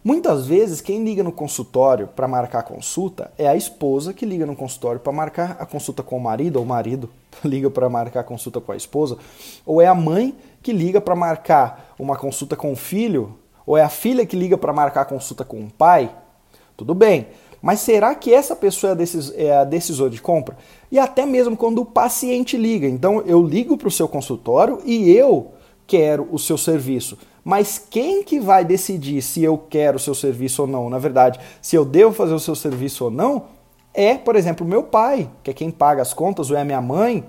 Muitas 0.08 0.46
vezes, 0.46 0.80
quem 0.80 1.04
liga 1.04 1.22
no 1.22 1.30
consultório 1.30 2.06
para 2.06 2.26
marcar 2.26 2.60
a 2.60 2.62
consulta 2.62 3.30
é 3.36 3.46
a 3.46 3.54
esposa 3.54 4.14
que 4.14 4.24
liga 4.24 4.46
no 4.46 4.56
consultório 4.56 4.98
para 4.98 5.12
marcar 5.12 5.58
a 5.60 5.66
consulta 5.66 6.02
com 6.02 6.16
o 6.16 6.20
marido, 6.20 6.56
ou 6.56 6.62
o 6.62 6.66
marido 6.66 7.10
liga 7.44 7.68
para 7.68 7.90
marcar 7.90 8.20
a 8.20 8.24
consulta 8.24 8.58
com 8.58 8.72
a 8.72 8.76
esposa, 8.76 9.18
ou 9.66 9.82
é 9.82 9.86
a 9.86 9.94
mãe 9.94 10.34
que 10.62 10.72
liga 10.72 10.98
para 10.98 11.14
marcar 11.14 11.94
uma 11.98 12.16
consulta 12.16 12.56
com 12.56 12.72
o 12.72 12.74
filho, 12.74 13.36
ou 13.66 13.76
é 13.76 13.82
a 13.82 13.90
filha 13.90 14.24
que 14.24 14.34
liga 14.34 14.56
para 14.56 14.72
marcar 14.72 15.02
a 15.02 15.04
consulta 15.04 15.44
com 15.44 15.60
o 15.60 15.70
pai. 15.70 16.10
Tudo 16.74 16.94
bem, 16.94 17.26
mas 17.60 17.80
será 17.80 18.14
que 18.14 18.32
essa 18.32 18.56
pessoa 18.56 18.96
é 19.34 19.58
a 19.58 19.64
decisora 19.64 20.08
de 20.08 20.22
compra? 20.22 20.56
E 20.90 20.98
até 20.98 21.26
mesmo 21.26 21.54
quando 21.54 21.82
o 21.82 21.84
paciente 21.84 22.56
liga. 22.56 22.86
Então 22.88 23.20
eu 23.26 23.42
ligo 23.42 23.76
para 23.76 23.88
o 23.88 23.90
seu 23.90 24.08
consultório 24.08 24.80
e 24.86 25.10
eu 25.10 25.52
quero 25.88 26.28
o 26.30 26.38
seu 26.38 26.58
serviço. 26.58 27.18
Mas 27.42 27.78
quem 27.78 28.22
que 28.22 28.38
vai 28.38 28.62
decidir 28.62 29.22
se 29.22 29.42
eu 29.42 29.56
quero 29.56 29.96
o 29.96 30.00
seu 30.00 30.14
serviço 30.14 30.62
ou 30.62 30.68
não? 30.68 30.90
Na 30.90 30.98
verdade, 30.98 31.40
se 31.62 31.74
eu 31.74 31.84
devo 31.84 32.12
fazer 32.12 32.34
o 32.34 32.38
seu 32.38 32.54
serviço 32.54 33.06
ou 33.06 33.10
não, 33.10 33.46
é, 33.94 34.14
por 34.16 34.36
exemplo, 34.36 34.66
meu 34.66 34.82
pai, 34.82 35.30
que 35.42 35.50
é 35.50 35.54
quem 35.54 35.70
paga 35.70 36.02
as 36.02 36.12
contas, 36.12 36.50
ou 36.50 36.56
é 36.56 36.60
a 36.60 36.64
minha 36.64 36.82
mãe, 36.82 37.24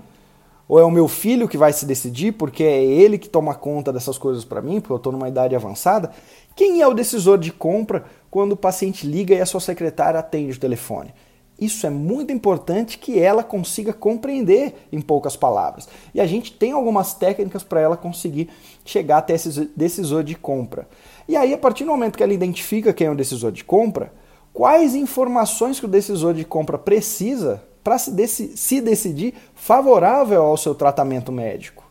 ou 0.68 0.78
é 0.78 0.84
o 0.84 0.90
meu 0.90 1.08
filho 1.08 1.48
que 1.48 1.56
vai 1.56 1.72
se 1.72 1.86
decidir, 1.86 2.32
porque 2.32 2.62
é 2.62 2.84
ele 2.84 3.18
que 3.18 3.28
toma 3.28 3.54
conta 3.54 3.92
dessas 3.92 4.18
coisas 4.18 4.44
para 4.44 4.60
mim, 4.60 4.78
porque 4.78 4.92
eu 4.92 4.98
estou 4.98 5.10
numa 5.10 5.28
idade 5.28 5.56
avançada. 5.56 6.12
Quem 6.54 6.82
é 6.82 6.86
o 6.86 6.94
decisor 6.94 7.38
de 7.38 7.50
compra 7.50 8.04
quando 8.30 8.52
o 8.52 8.56
paciente 8.56 9.06
liga 9.06 9.34
e 9.34 9.40
a 9.40 9.46
sua 9.46 9.58
secretária 9.58 10.20
atende 10.20 10.58
o 10.58 10.60
telefone? 10.60 11.12
Isso 11.60 11.86
é 11.86 11.90
muito 11.90 12.32
importante 12.32 12.96
que 12.96 13.18
ela 13.18 13.44
consiga 13.44 13.92
compreender 13.92 14.86
em 14.90 15.00
poucas 15.00 15.36
palavras. 15.36 15.88
E 16.14 16.20
a 16.20 16.26
gente 16.26 16.52
tem 16.52 16.72
algumas 16.72 17.12
técnicas 17.12 17.62
para 17.62 17.80
ela 17.80 17.96
conseguir 17.96 18.48
chegar 18.84 19.18
até 19.18 19.34
esse 19.34 19.70
decisor 19.76 20.24
de 20.24 20.34
compra. 20.34 20.88
E 21.28 21.36
aí, 21.36 21.52
a 21.52 21.58
partir 21.58 21.84
do 21.84 21.90
momento 21.90 22.16
que 22.16 22.22
ela 22.22 22.32
identifica 22.32 22.94
quem 22.94 23.08
é 23.08 23.10
o 23.10 23.16
decisor 23.16 23.52
de 23.52 23.62
compra, 23.62 24.12
quais 24.54 24.94
informações 24.94 25.78
que 25.78 25.84
o 25.84 25.88
decisor 25.88 26.32
de 26.32 26.44
compra 26.44 26.78
precisa 26.78 27.62
para 27.84 27.98
se, 27.98 28.56
se 28.56 28.80
decidir 28.80 29.34
favorável 29.54 30.42
ao 30.42 30.56
seu 30.56 30.74
tratamento 30.74 31.30
médico. 31.30 31.84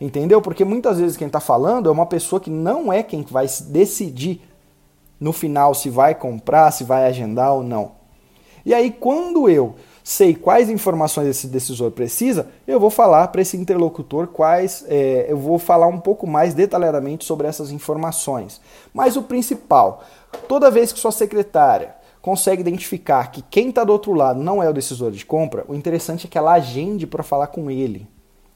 Entendeu? 0.00 0.40
Porque 0.42 0.64
muitas 0.64 0.98
vezes 0.98 1.16
quem 1.16 1.26
está 1.26 1.38
falando 1.38 1.88
é 1.88 1.92
uma 1.92 2.06
pessoa 2.06 2.40
que 2.40 2.50
não 2.50 2.92
é 2.92 3.02
quem 3.02 3.22
vai 3.22 3.46
decidir 3.68 4.40
no 5.20 5.32
final 5.32 5.74
se 5.74 5.88
vai 5.88 6.14
comprar, 6.14 6.72
se 6.72 6.82
vai 6.82 7.06
agendar 7.06 7.52
ou 7.52 7.62
não. 7.62 8.01
E 8.64 8.72
aí, 8.72 8.90
quando 8.90 9.48
eu 9.48 9.74
sei 10.04 10.34
quais 10.34 10.68
informações 10.68 11.28
esse 11.28 11.46
decisor 11.46 11.90
precisa, 11.90 12.48
eu 12.66 12.80
vou 12.80 12.90
falar 12.90 13.28
para 13.28 13.42
esse 13.42 13.56
interlocutor 13.56 14.26
quais, 14.26 14.84
é, 14.88 15.26
eu 15.28 15.36
vou 15.36 15.58
falar 15.58 15.86
um 15.86 16.00
pouco 16.00 16.26
mais 16.26 16.54
detalhadamente 16.54 17.24
sobre 17.24 17.46
essas 17.46 17.70
informações. 17.70 18.60
Mas 18.92 19.16
o 19.16 19.22
principal, 19.22 20.02
toda 20.48 20.70
vez 20.70 20.92
que 20.92 20.98
sua 20.98 21.12
secretária 21.12 21.94
consegue 22.20 22.60
identificar 22.60 23.30
que 23.30 23.42
quem 23.42 23.70
está 23.70 23.84
do 23.84 23.92
outro 23.92 24.12
lado 24.12 24.40
não 24.40 24.62
é 24.62 24.68
o 24.68 24.72
decisor 24.72 25.10
de 25.10 25.24
compra, 25.26 25.64
o 25.68 25.74
interessante 25.74 26.26
é 26.26 26.30
que 26.30 26.38
ela 26.38 26.52
agende 26.52 27.06
para 27.06 27.22
falar 27.22 27.48
com 27.48 27.70
ele 27.70 28.06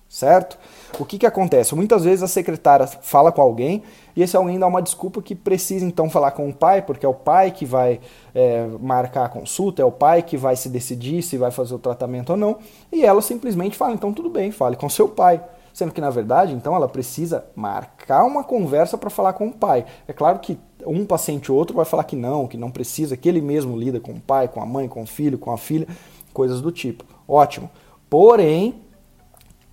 certo? 0.08 0.58
O 0.98 1.04
que, 1.04 1.18
que 1.18 1.26
acontece? 1.26 1.74
Muitas 1.74 2.04
vezes 2.04 2.22
a 2.22 2.28
secretária 2.28 2.86
fala 2.86 3.30
com 3.32 3.42
alguém 3.42 3.82
e 4.14 4.22
esse 4.22 4.36
alguém 4.36 4.58
dá 4.58 4.66
uma 4.66 4.80
desculpa 4.80 5.20
que 5.20 5.34
precisa 5.34 5.84
então 5.84 6.08
falar 6.08 6.30
com 6.30 6.48
o 6.48 6.54
pai, 6.54 6.82
porque 6.82 7.04
é 7.04 7.08
o 7.08 7.14
pai 7.14 7.50
que 7.50 7.66
vai 7.66 8.00
é, 8.34 8.66
marcar 8.80 9.26
a 9.26 9.28
consulta, 9.28 9.82
é 9.82 9.84
o 9.84 9.92
pai 9.92 10.22
que 10.22 10.36
vai 10.36 10.56
se 10.56 10.68
decidir 10.68 11.22
se 11.22 11.36
vai 11.36 11.50
fazer 11.50 11.74
o 11.74 11.78
tratamento 11.78 12.30
ou 12.30 12.36
não, 12.36 12.58
e 12.90 13.04
ela 13.04 13.20
simplesmente 13.20 13.76
fala, 13.76 13.92
então 13.92 14.12
tudo 14.12 14.30
bem, 14.30 14.50
fale 14.50 14.76
com 14.76 14.88
seu 14.88 15.08
pai. 15.08 15.42
Sendo 15.76 15.92
que 15.92 16.00
na 16.00 16.08
verdade, 16.08 16.54
então, 16.54 16.74
ela 16.74 16.88
precisa 16.88 17.44
marcar 17.54 18.24
uma 18.24 18.42
conversa 18.42 18.96
para 18.96 19.10
falar 19.10 19.34
com 19.34 19.48
o 19.48 19.52
pai. 19.52 19.84
É 20.08 20.12
claro 20.14 20.38
que 20.38 20.58
um 20.86 21.04
paciente 21.04 21.52
ou 21.52 21.58
outro 21.58 21.76
vai 21.76 21.84
falar 21.84 22.04
que 22.04 22.16
não, 22.16 22.46
que 22.46 22.56
não 22.56 22.70
precisa, 22.70 23.14
que 23.14 23.28
ele 23.28 23.42
mesmo 23.42 23.76
lida 23.76 24.00
com 24.00 24.12
o 24.12 24.20
pai, 24.20 24.48
com 24.48 24.62
a 24.62 24.64
mãe, 24.64 24.88
com 24.88 25.02
o 25.02 25.06
filho, 25.06 25.36
com 25.36 25.52
a 25.52 25.58
filha, 25.58 25.86
coisas 26.32 26.62
do 26.62 26.72
tipo. 26.72 27.04
Ótimo. 27.28 27.68
Porém, 28.08 28.85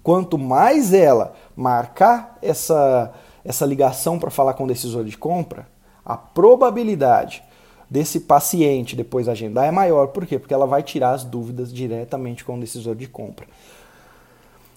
Quanto 0.03 0.37
mais 0.37 0.93
ela 0.93 1.33
marcar 1.55 2.37
essa, 2.41 3.13
essa 3.43 3.65
ligação 3.65 4.19
para 4.19 4.29
falar 4.29 4.53
com 4.53 4.65
o 4.65 4.67
decisor 4.67 5.05
de 5.05 5.17
compra, 5.17 5.65
a 6.05 6.17
probabilidade 6.17 7.41
desse 7.89 8.19
paciente 8.19 8.95
depois 8.95 9.29
agendar 9.29 9.65
é 9.65 9.71
maior. 9.71 10.07
Por 10.07 10.25
quê? 10.25 10.37
Porque 10.37 10.53
ela 10.53 10.67
vai 10.67 10.83
tirar 10.83 11.11
as 11.11 11.23
dúvidas 11.23 11.73
diretamente 11.73 12.43
com 12.43 12.57
o 12.57 12.59
decisor 12.59 12.95
de 12.95 13.07
compra. 13.07 13.47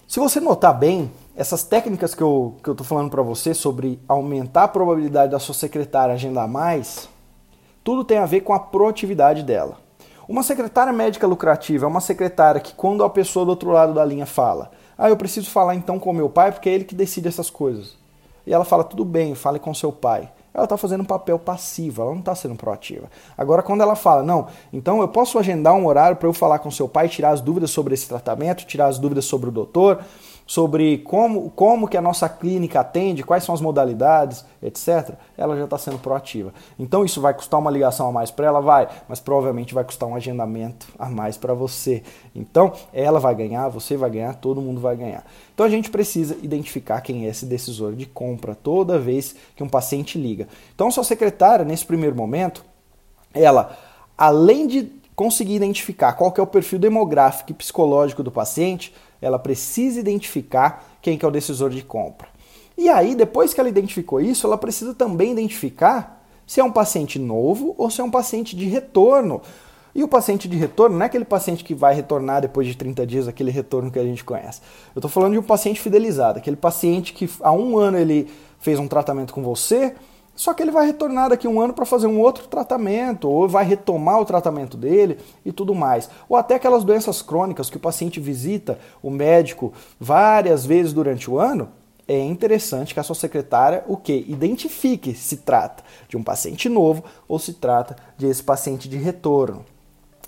Se 0.07 0.21
você 0.21 0.39
notar 0.39 0.77
bem, 0.77 1.11
essas 1.35 1.63
técnicas 1.63 2.15
que 2.15 2.23
eu 2.23 2.53
estou 2.57 2.75
que 2.75 2.81
eu 2.81 2.85
falando 2.85 3.09
para 3.09 3.21
você 3.21 3.53
sobre 3.53 3.99
aumentar 4.07 4.63
a 4.63 4.67
probabilidade 4.69 5.33
da 5.33 5.39
sua 5.39 5.53
secretária 5.53 6.13
agendar 6.13 6.47
mais, 6.47 7.09
tudo 7.83 8.05
tem 8.05 8.17
a 8.17 8.25
ver 8.25 8.41
com 8.41 8.53
a 8.53 8.59
proatividade 8.59 9.43
dela. 9.43 9.77
Uma 10.27 10.43
secretária 10.43 10.93
médica 10.93 11.27
lucrativa 11.27 11.85
é 11.85 11.89
uma 11.89 11.99
secretária 11.99 12.61
que, 12.61 12.73
quando 12.73 13.03
a 13.03 13.09
pessoa 13.09 13.45
do 13.45 13.49
outro 13.49 13.71
lado 13.71 13.93
da 13.93 14.05
linha 14.05 14.25
fala, 14.25 14.71
ah, 14.97 15.09
eu 15.09 15.17
preciso 15.17 15.49
falar 15.49 15.75
então 15.75 15.99
com 15.99 16.11
meu 16.11 16.29
pai 16.29 16.51
porque 16.51 16.69
é 16.69 16.73
ele 16.73 16.83
que 16.83 16.95
decide 16.95 17.27
essas 17.27 17.49
coisas. 17.49 17.95
E 18.45 18.53
ela 18.53 18.63
fala, 18.65 18.83
tudo 18.83 19.03
bem, 19.03 19.35
fale 19.35 19.59
com 19.59 19.73
seu 19.73 19.91
pai. 19.91 20.31
Ela 20.53 20.63
está 20.63 20.75
fazendo 20.75 21.01
um 21.01 21.05
papel 21.05 21.37
passivo, 21.37 22.01
ela 22.01 22.11
não 22.11 22.19
está 22.19 22.33
sendo 22.33 22.55
proativa. 22.55 23.11
Agora, 23.37 23.61
quando 23.61 23.81
ela 23.81 23.95
fala, 23.95 24.23
não, 24.23 24.47
então 24.73 25.01
eu 25.01 25.07
posso 25.07 25.37
agendar 25.37 25.75
um 25.75 25.85
horário 25.85 26.17
para 26.17 26.27
eu 26.27 26.33
falar 26.33 26.57
com 26.59 26.71
seu 26.71 26.89
pai, 26.89 27.07
tirar 27.07 27.29
as 27.29 27.41
dúvidas 27.41 27.69
sobre 27.69 27.93
esse 27.93 28.07
tratamento, 28.07 28.65
tirar 28.65 28.87
as 28.87 28.97
dúvidas 28.97 29.25
sobre 29.25 29.49
o 29.49 29.51
doutor, 29.51 30.03
sobre 30.47 30.99
como, 30.99 31.49
como 31.51 31.89
que 31.89 31.97
a 31.97 32.01
nossa 32.01 32.29
clínica 32.29 32.79
atende, 32.79 33.21
quais 33.21 33.43
são 33.43 33.53
as 33.53 33.59
modalidades, 33.59 34.45
etc., 34.63 35.15
ela 35.37 35.57
já 35.57 35.65
está 35.65 35.77
sendo 35.77 35.99
proativa. 35.99 36.53
Então 36.79 37.03
isso 37.03 37.19
vai 37.19 37.33
custar 37.33 37.59
uma 37.59 37.69
ligação 37.69 38.07
a 38.07 38.11
mais 38.13 38.31
para 38.31 38.47
ela? 38.47 38.61
Vai, 38.61 38.87
mas 39.09 39.19
provavelmente 39.19 39.73
vai 39.73 39.83
custar 39.83 40.07
um 40.07 40.15
agendamento 40.15 40.87
a 40.97 41.09
mais 41.09 41.35
para 41.35 41.53
você. 41.53 42.01
Então 42.33 42.71
ela 42.93 43.19
vai 43.19 43.35
ganhar, 43.35 43.67
você 43.67 43.97
vai 43.97 44.09
ganhar, 44.09 44.33
todo 44.35 44.61
mundo 44.61 44.79
vai 44.79 44.95
ganhar. 44.95 45.25
Então 45.53 45.65
a 45.65 45.69
gente 45.69 45.91
precisa 45.91 46.37
identificar 46.41 47.01
quem 47.01 47.25
é 47.25 47.29
esse 47.29 47.45
decisor 47.45 47.93
de 47.93 48.05
compra 48.05 48.55
toda 48.55 48.97
vez 48.97 49.35
que 49.53 49.63
um 49.63 49.69
paciente 49.69 50.17
liga. 50.17 50.47
Então 50.73 50.89
sua 50.89 51.03
secretária, 51.03 51.65
nesse 51.65 51.85
primeiro 51.85 52.15
momento, 52.15 52.63
ela, 53.33 53.77
além 54.17 54.65
de 54.65 54.97
conseguir 55.13 55.55
identificar 55.55 56.13
qual 56.13 56.31
que 56.31 56.39
é 56.39 56.43
o 56.43 56.47
perfil 56.47 56.77
demográfico 56.77 57.51
e 57.51 57.53
psicológico 57.53 58.21
do 58.21 58.31
paciente, 58.31 58.93
ela 59.21 59.39
precisa 59.39 59.99
identificar 59.99 60.85
quem 61.01 61.17
que 61.17 61.25
é 61.25 61.27
o 61.27 61.31
decisor 61.31 61.69
de 61.69 61.81
compra. 61.81 62.27
E 62.77 62.89
aí, 62.89 63.15
depois 63.15 63.53
que 63.53 63.59
ela 63.59 63.69
identificou 63.69 64.21
isso, 64.21 64.45
ela 64.45 64.57
precisa 64.57 64.93
também 64.93 65.31
identificar 65.31 66.23
se 66.45 66.59
é 66.61 66.63
um 66.63 66.71
paciente 66.71 67.17
novo 67.17 67.73
ou 67.77 67.89
se 67.89 67.99
é 67.99 68.03
um 68.03 68.11
paciente 68.11 68.55
de 68.55 68.65
retorno. 68.65 69.41
E 69.95 70.03
o 70.03 70.07
paciente 70.07 70.47
de 70.47 70.55
retorno 70.55 70.95
não 70.95 71.03
é 71.03 71.07
aquele 71.07 71.25
paciente 71.25 71.63
que 71.63 71.73
vai 71.73 71.95
retornar 71.95 72.41
depois 72.41 72.67
de 72.67 72.77
30 72.77 73.05
dias, 73.07 73.27
aquele 73.27 73.49
retorno 73.49 73.89
que 73.89 73.97
a 73.97 74.03
gente 74.03 74.23
conhece. 74.23 74.61
Eu 74.95 74.99
estou 74.99 75.09
falando 75.09 75.33
de 75.33 75.39
um 75.39 75.43
paciente 75.43 75.81
fidelizado, 75.81 76.37
aquele 76.37 76.55
paciente 76.55 77.13
que 77.13 77.27
há 77.41 77.51
um 77.51 77.79
ano 77.79 77.97
ele 77.97 78.29
fez 78.59 78.77
um 78.77 78.87
tratamento 78.87 79.33
com 79.33 79.41
você, 79.41 79.95
só 80.37 80.53
que 80.53 80.61
ele 80.61 80.71
vai 80.71 80.85
retornar 80.85 81.29
daqui 81.29 81.47
a 81.47 81.49
um 81.49 81.59
ano 81.59 81.73
para 81.73 81.83
fazer 81.83 82.05
um 82.05 82.21
outro 82.21 82.47
tratamento, 82.47 83.27
ou 83.27 83.49
vai 83.49 83.65
retomar 83.65 84.21
o 84.21 84.25
tratamento 84.25 84.77
dele 84.77 85.17
e 85.43 85.51
tudo 85.51 85.73
mais. 85.73 86.11
Ou 86.29 86.37
até 86.37 86.53
aquelas 86.53 86.83
doenças 86.83 87.23
crônicas 87.23 87.71
que 87.71 87.77
o 87.77 87.79
paciente 87.79 88.19
visita 88.19 88.77
o 89.01 89.09
médico 89.09 89.73
várias 89.99 90.63
vezes 90.63 90.93
durante 90.93 91.29
o 91.29 91.39
ano. 91.39 91.69
É 92.07 92.19
interessante 92.19 92.93
que 92.93 92.99
a 92.99 93.03
sua 93.03 93.15
secretária 93.15 93.83
o 93.87 93.97
que 93.97 94.25
identifique 94.29 95.15
se 95.15 95.37
trata 95.37 95.83
de 96.07 96.15
um 96.15 96.23
paciente 96.23 96.69
novo 96.69 97.03
ou 97.27 97.39
se 97.39 97.53
trata 97.53 97.95
de 98.15 98.27
esse 98.27 98.43
paciente 98.43 98.87
de 98.87 98.95
retorno. 98.95 99.65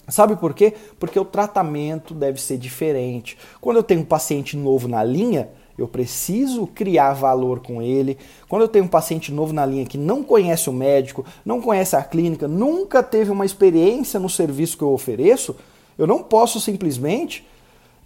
Sabe 0.08 0.36
por 0.36 0.56
quê? 0.56 0.74
Porque 1.00 1.20
o 1.20 1.24
tratamento 1.24 2.16
deve 2.16 2.42
ser 2.42 2.58
diferente. 2.58 3.38
Quando 3.62 3.78
eu 3.78 3.84
tenho 3.84 4.02
um 4.02 4.06
paciente 4.06 4.58
novo 4.58 4.88
na 4.88 5.04
linha, 5.04 5.50
eu 5.82 5.88
preciso 5.88 6.68
criar 6.68 7.14
valor 7.14 7.60
com 7.60 7.82
ele. 7.82 8.18
Quando 8.48 8.64
eu 8.64 8.68
tenho 8.68 8.86
um 8.86 8.90
paciente 8.90 9.32
novo 9.32 9.54
na 9.54 9.66
linha 9.66 9.86
que 9.86 9.98
não 9.98 10.24
conhece 10.24 10.70
o 10.70 10.74
médico, 10.74 11.26
não 11.46 11.62
conhece 11.62 11.96
a 11.96 12.04
clínica, 12.04 12.48
nunca 12.48 13.02
teve 13.02 13.32
uma 13.32 13.46
experiência 13.46 14.20
no 14.20 14.30
serviço 14.30 14.78
que 14.78 14.84
eu 14.84 14.92
ofereço, 14.92 15.56
eu 15.98 16.08
não 16.08 16.24
posso 16.24 16.60
simplesmente 16.60 17.46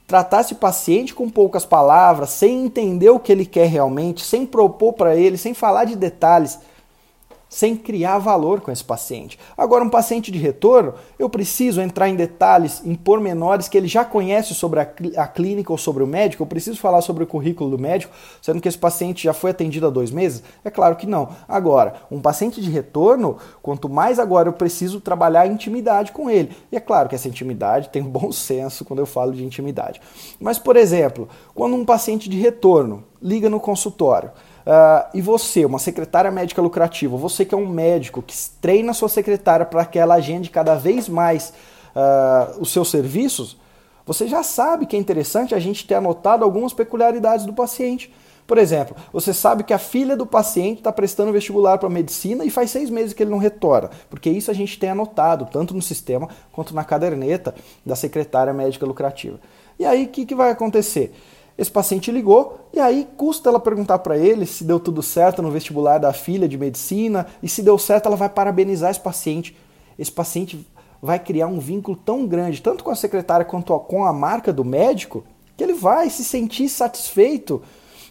tratar 0.08 0.42
esse 0.42 0.56
paciente 0.56 1.14
com 1.14 1.30
poucas 1.30 1.66
palavras, 1.66 2.32
sem 2.32 2.66
entender 2.66 3.10
o 3.10 3.20
que 3.20 3.32
ele 3.32 3.46
quer 3.46 3.68
realmente, 3.68 4.24
sem 4.24 4.46
propor 4.46 4.94
para 4.94 5.16
ele, 5.16 5.38
sem 5.38 5.54
falar 5.54 5.86
de 5.86 5.96
detalhes 5.96 6.60
sem 7.54 7.76
criar 7.76 8.18
valor 8.18 8.62
com 8.62 8.72
esse 8.72 8.84
paciente. 8.84 9.38
Agora, 9.56 9.84
um 9.84 9.90
paciente 9.90 10.32
de 10.32 10.40
retorno, 10.40 10.96
eu 11.20 11.30
preciso 11.30 11.82
entrar 11.82 12.10
em 12.10 12.16
detalhes, 12.16 12.82
em 12.84 12.96
pormenores 12.96 13.68
que 13.68 13.78
ele 13.78 13.88
já 13.88 14.04
conhece 14.04 14.56
sobre 14.56 14.80
a, 14.80 14.92
a, 15.18 15.28
clínica 15.28 15.72
ou 15.72 15.78
sobre 15.78 16.02
o 16.02 16.08
médico, 16.08 16.42
eu 16.42 16.48
preciso 16.48 16.80
falar 16.80 17.02
sobre 17.02 17.24
o 17.24 17.28
currículo 17.28 17.70
do 17.70 17.78
médico, 17.78 18.12
sendo 18.42 18.60
que 18.60 18.68
esse 18.68 18.78
paciente 18.78 19.26
já 19.26 19.34
foi 19.34 19.52
atendido 19.52 19.86
há 19.86 19.92
dois 19.92 20.10
meses? 20.10 20.42
É 20.66 20.72
claro 20.72 20.96
que 20.96 21.06
não. 21.06 21.30
Agora, 21.48 21.94
um 22.10 22.20
paciente 22.20 22.60
de 22.60 22.72
retorno, 22.72 23.38
quanto 23.62 23.88
mais 23.88 24.18
agora 24.18 24.50
eu 24.50 24.54
preciso 24.54 25.00
trabalhar 25.00 25.42
a 25.42 25.48
intimidade 25.48 26.12
com 26.12 26.32
ele. 26.32 26.58
E 26.72 26.76
é 26.76 26.80
claro 26.80 27.08
que 27.08 27.14
essa 27.14 27.28
intimidade 27.28 27.90
tem 27.90 28.02
um 28.02 28.10
bom 28.10 28.32
senso 28.32 28.84
quando 28.84 29.00
eu 29.00 29.06
falo 29.06 29.32
de 29.32 29.46
intimidade. 29.46 30.02
Mas, 30.40 30.58
por 30.58 30.76
exemplo, 30.76 31.30
quando 31.54 31.76
um 31.76 31.86
paciente 31.86 32.28
de 32.28 32.40
retorno 32.40 33.04
liga 33.22 33.48
no 33.48 33.60
consultório, 33.60 34.32
Uh, 34.66 35.10
e 35.14 35.22
você, 35.22 35.66
uma 35.66 35.80
secretária 35.80 36.32
médica 36.32 36.62
lucrativa, 36.62 37.18
você 37.18 37.44
que 37.44 37.54
é 37.54 37.58
um 37.58 37.68
médico 37.68 38.22
que 38.22 38.34
treina 38.62 38.94
sua 38.94 39.10
secretária 39.10 39.66
para 39.66 39.86
que 39.86 40.00
ela 40.00 40.16
agende 40.16 40.50
cada 40.50 40.76
vez 40.76 41.10
mais 41.10 41.54
uh, 41.96 42.62
os 42.62 42.72
seus 42.72 42.90
serviços, 42.90 43.58
você 44.06 44.28
já 44.28 44.42
sabe 44.42 44.86
que 44.86 44.96
é 44.96 45.00
interessante 45.00 45.54
a 45.54 45.60
gente 45.60 45.86
ter 45.86 45.96
anotado 45.96 46.44
algumas 46.44 46.74
peculiaridades 46.74 47.46
do 47.46 47.54
paciente. 47.54 48.14
Por 48.46 48.58
exemplo, 48.58 48.96
você 49.12 49.34
sabe 49.34 49.64
que 49.64 49.74
a 49.74 49.78
filha 49.78 50.18
do 50.18 50.26
paciente 50.26 50.80
está 50.80 50.92
prestando 50.92 51.32
vestibular 51.32 51.78
para 51.78 51.90
medicina 51.90 52.44
e 52.44 52.50
faz 52.50 52.72
seis 52.72 52.90
meses 52.90 53.14
que 53.14 53.24
ele 53.24 53.32
não 53.32 53.38
retorna, 53.38 53.90
porque 54.10 54.30
isso 54.30 54.52
a 54.52 54.54
gente 54.54 54.78
tem 54.78 54.90
anotado, 54.90 55.48
tanto 55.50 55.74
no 55.74 55.82
sistema 55.82 56.28
quanto 56.52 56.76
na 56.76 56.84
caderneta 56.84 57.56
da 57.86 57.96
secretária 57.96 58.54
médica 58.54 58.86
lucrativa. 58.86 59.40
E 59.80 59.86
aí, 59.86 60.04
o 60.04 60.08
que, 60.10 60.26
que 60.26 60.36
vai 60.36 60.52
acontecer? 60.52 61.14
Esse 61.58 61.70
paciente 61.70 62.12
ligou 62.12 62.68
e 62.74 62.80
aí 62.80 63.08
custa 63.16 63.50
ela 63.50 63.60
perguntar 63.60 64.00
para 64.00 64.18
ele 64.18 64.46
se 64.46 64.64
deu 64.64 64.80
tudo 64.80 65.04
certo 65.04 65.42
no 65.42 65.52
vestibular 65.52 66.00
da 66.00 66.12
filha 66.12 66.48
de 66.48 66.58
medicina 66.58 67.28
e 67.44 67.48
se 67.48 67.62
deu 67.62 67.78
certo 67.78 68.08
ela 68.08 68.16
vai 68.16 68.30
parabenizar 68.30 68.90
esse 68.90 69.00
paciente. 69.00 69.56
Esse 69.98 70.12
paciente 70.12 70.66
vai 71.02 71.20
criar 71.20 71.48
um 71.48 71.60
vínculo 71.60 71.98
tão 71.98 72.26
grande, 72.26 72.62
tanto 72.62 72.84
com 72.84 72.90
a 72.90 72.96
secretária 72.96 73.46
quanto 73.46 73.78
com 73.82 74.06
a 74.06 74.14
marca 74.14 74.54
do 74.54 74.64
médico, 74.64 75.24
que 75.56 75.64
ele 75.64 75.74
vai 75.74 76.10
se 76.10 76.24
sentir 76.24 76.70
satisfeito 76.70 77.62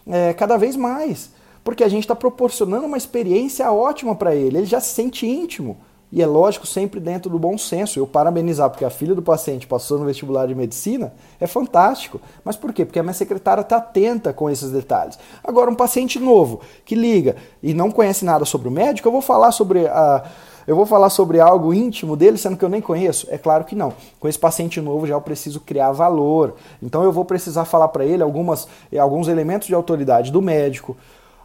é, 0.07 0.33
cada 0.33 0.57
vez 0.57 0.75
mais, 0.75 1.31
porque 1.63 1.83
a 1.83 1.89
gente 1.89 2.03
está 2.03 2.15
proporcionando 2.15 2.85
uma 2.85 2.97
experiência 2.97 3.71
ótima 3.71 4.15
para 4.15 4.35
ele, 4.35 4.59
ele 4.59 4.65
já 4.65 4.79
se 4.79 4.93
sente 4.93 5.25
íntimo. 5.25 5.77
E 6.15 6.21
é 6.21 6.27
lógico, 6.27 6.67
sempre 6.67 6.99
dentro 6.99 7.27
do 7.27 7.39
bom 7.39 7.57
senso. 7.57 7.97
Eu 7.97 8.05
parabenizar 8.05 8.69
porque 8.69 8.85
a 8.85 8.89
filha 8.91 9.15
do 9.15 9.21
paciente 9.23 9.65
passou 9.65 9.97
no 9.97 10.05
vestibular 10.05 10.45
de 10.45 10.53
medicina 10.53 11.11
é 11.41 11.47
fantástico. 11.47 12.21
Mas 12.45 12.55
por 12.55 12.71
quê? 12.71 12.85
Porque 12.85 12.99
a 12.99 13.03
minha 13.03 13.15
secretária 13.15 13.61
está 13.61 13.77
atenta 13.77 14.31
com 14.31 14.47
esses 14.47 14.69
detalhes. 14.69 15.17
Agora, 15.43 15.71
um 15.71 15.75
paciente 15.75 16.19
novo 16.19 16.61
que 16.85 16.93
liga 16.93 17.35
e 17.63 17.73
não 17.73 17.89
conhece 17.89 18.23
nada 18.23 18.45
sobre 18.45 18.67
o 18.67 18.71
médico, 18.71 19.07
eu 19.07 19.11
vou 19.11 19.21
falar 19.21 19.51
sobre 19.51 19.87
a. 19.87 20.23
Eu 20.67 20.75
vou 20.75 20.85
falar 20.85 21.09
sobre 21.09 21.41
algo 21.41 21.73
íntimo 21.73 22.15
dele, 22.15 22.37
sendo 22.37 22.55
que 22.55 22.63
eu 22.63 22.69
nem 22.69 22.79
conheço? 22.79 23.27
É 23.29 23.37
claro 23.37 23.65
que 23.65 23.75
não. 23.75 23.91
Com 24.19 24.29
esse 24.29 24.39
paciente 24.39 24.79
novo 24.79 25.07
já 25.07 25.15
eu 25.15 25.19
preciso 25.19 25.59
criar 25.59 25.91
valor. 25.91 26.55
Então 26.81 27.03
eu 27.03 27.11
vou 27.11 27.25
precisar 27.25 27.65
falar 27.65 27.87
para 27.89 28.05
ele 28.05 28.21
algumas, 28.21 28.67
alguns 28.97 29.27
elementos 29.27 29.67
de 29.67 29.73
autoridade 29.75 30.31
do 30.31 30.41
médico, 30.41 30.95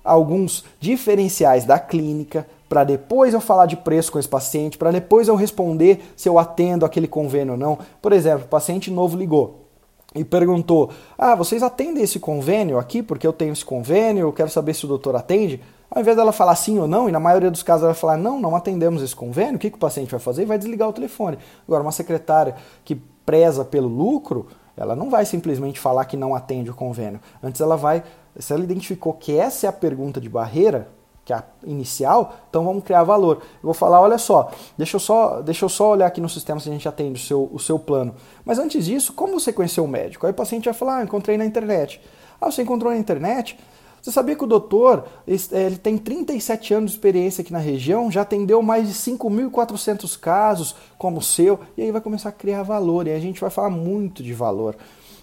alguns 0.05 0.65
diferenciais 0.79 1.65
da 1.65 1.81
clínica, 1.81 2.47
para 2.69 2.85
depois 2.85 3.33
eu 3.33 3.41
falar 3.41 3.67
de 3.67 3.77
preço 3.77 4.13
com 4.13 4.19
esse 4.19 4.29
paciente, 4.29 4.77
para 4.77 4.91
depois 4.91 5.29
eu 5.29 5.35
responder 5.35 6.13
se 6.17 6.29
eu 6.29 6.39
atendo 6.39 6.85
aquele 6.85 7.09
convênio 7.09 7.55
ou 7.55 7.59
não. 7.59 7.79
Por 8.03 8.13
exemplo, 8.13 8.45
o 8.45 8.49
paciente 8.49 8.91
novo 8.91 9.17
ligou 9.17 9.69
e 10.15 10.25
perguntou: 10.25 10.91
Ah, 11.17 11.35
vocês 11.35 11.63
atendem 11.63 12.03
esse 12.03 12.19
convênio 12.19 12.79
aqui? 12.79 13.03
Porque 13.03 13.27
eu 13.27 13.33
tenho 13.33 13.53
esse 13.53 13.65
convênio, 13.65 14.27
eu 14.27 14.33
quero 14.33 14.51
saber 14.51 14.75
se 14.75 14.85
o 14.85 14.89
doutor 14.89 15.17
atende. 15.17 15.61
Ao 15.91 16.03
invés 16.03 16.17
dela 16.17 16.33
falar 16.33 16.55
sim 16.55 16.79
ou 16.79 16.87
não, 16.87 17.09
e 17.09 17.13
na 17.13 17.19
maioria 17.19 17.51
dos 17.51 17.63
casos 17.63 17.83
ela 17.83 17.93
vai 17.93 18.01
falar 18.01 18.19
não, 18.19 18.39
não 18.39 18.55
atendemos 18.55 19.03
esse 19.03 19.17
convênio, 19.17 19.57
o 19.57 19.59
que, 19.59 19.71
que 19.71 19.77
o 19.77 19.81
paciente 19.81 20.11
vai 20.11 20.21
fazer? 20.21 20.45
Vai 20.45 20.59
desligar 20.59 20.87
o 20.87 20.93
telefone. 20.93 21.39
Agora, 21.67 21.83
uma 21.83 21.93
secretária 21.93 22.55
que 22.85 22.95
preza 23.25 23.65
pelo 23.65 23.89
lucro, 23.89 24.47
ela 24.77 24.95
não 24.95 25.09
vai 25.09 25.25
simplesmente 25.25 25.81
falar 25.81 26.05
que 26.05 26.17
não 26.17 26.35
atende 26.35 26.71
o 26.71 26.75
convênio. 26.75 27.21
Antes 27.43 27.61
ela 27.61 27.77
vai, 27.77 28.05
se 28.39 28.53
ela 28.53 28.63
identificou 28.63 29.15
que 29.15 29.37
essa 29.37 29.67
é 29.67 29.69
a 29.69 29.73
pergunta 29.73 30.21
de 30.21 30.29
barreira, 30.29 30.89
que 31.28 31.32
é 31.35 31.37
a 31.37 31.44
inicial, 31.66 32.37
então 32.49 32.64
vamos 32.64 32.82
criar 32.82 33.04
valor. 33.04 33.42
Eu 33.56 33.64
vou 33.64 33.75
falar, 33.75 34.00
olha 34.00 34.16
só, 34.16 34.50
deixa 34.78 34.97
eu 34.97 35.00
só, 35.00 35.42
deixa 35.42 35.62
eu 35.62 35.68
só 35.68 35.90
olhar 35.90 36.06
aqui 36.06 36.23
no 36.23 36.28
sistema 36.28 36.58
se 36.58 36.70
a 36.70 36.73
gente 36.73 36.88
atende 36.88 37.20
o 37.20 37.23
seu, 37.23 37.50
o 37.52 37.58
seu 37.58 37.78
plano. 37.78 38.14
Mas 38.47 38.58
antes 38.58 38.87
disso, 38.87 39.12
como 39.12 39.38
você 39.38 39.52
conheceu 39.52 39.85
o 39.85 39.88
médico? 39.88 40.25
Aí 40.25 40.32
o 40.32 40.35
paciente 40.35 40.64
vai 40.64 40.73
falar, 40.73 40.97
ah, 40.97 41.02
encontrei 41.02 41.37
na 41.37 41.44
internet. 41.44 42.00
Ah, 42.40 42.50
você 42.50 42.62
encontrou 42.62 42.90
na 42.90 42.99
internet? 42.99 43.58
Você 44.00 44.11
sabia 44.11 44.35
que 44.35 44.44
o 44.44 44.47
doutor 44.47 45.04
é, 45.26 45.62
ele 45.64 45.76
tem 45.76 45.99
37 45.99 46.73
anos 46.73 46.92
de 46.92 46.97
experiência 46.97 47.42
aqui 47.42 47.52
na 47.52 47.58
região, 47.58 48.11
já 48.11 48.23
atendeu 48.23 48.62
mais 48.62 48.88
de 48.88 48.94
5.400 48.94 50.18
casos 50.18 50.75
como 50.97 51.18
o 51.18 51.23
seu, 51.23 51.61
e 51.76 51.82
aí 51.82 51.90
vai 51.90 52.00
começar 52.00 52.30
a 52.30 52.32
criar 52.32 52.62
valor, 52.62 53.06
e 53.06 53.12
a 53.12 53.20
gente 53.20 53.38
vai 53.38 53.50
falar 53.50 53.68
muito 53.68 54.23
de 54.23 54.32
valor. 54.32 54.76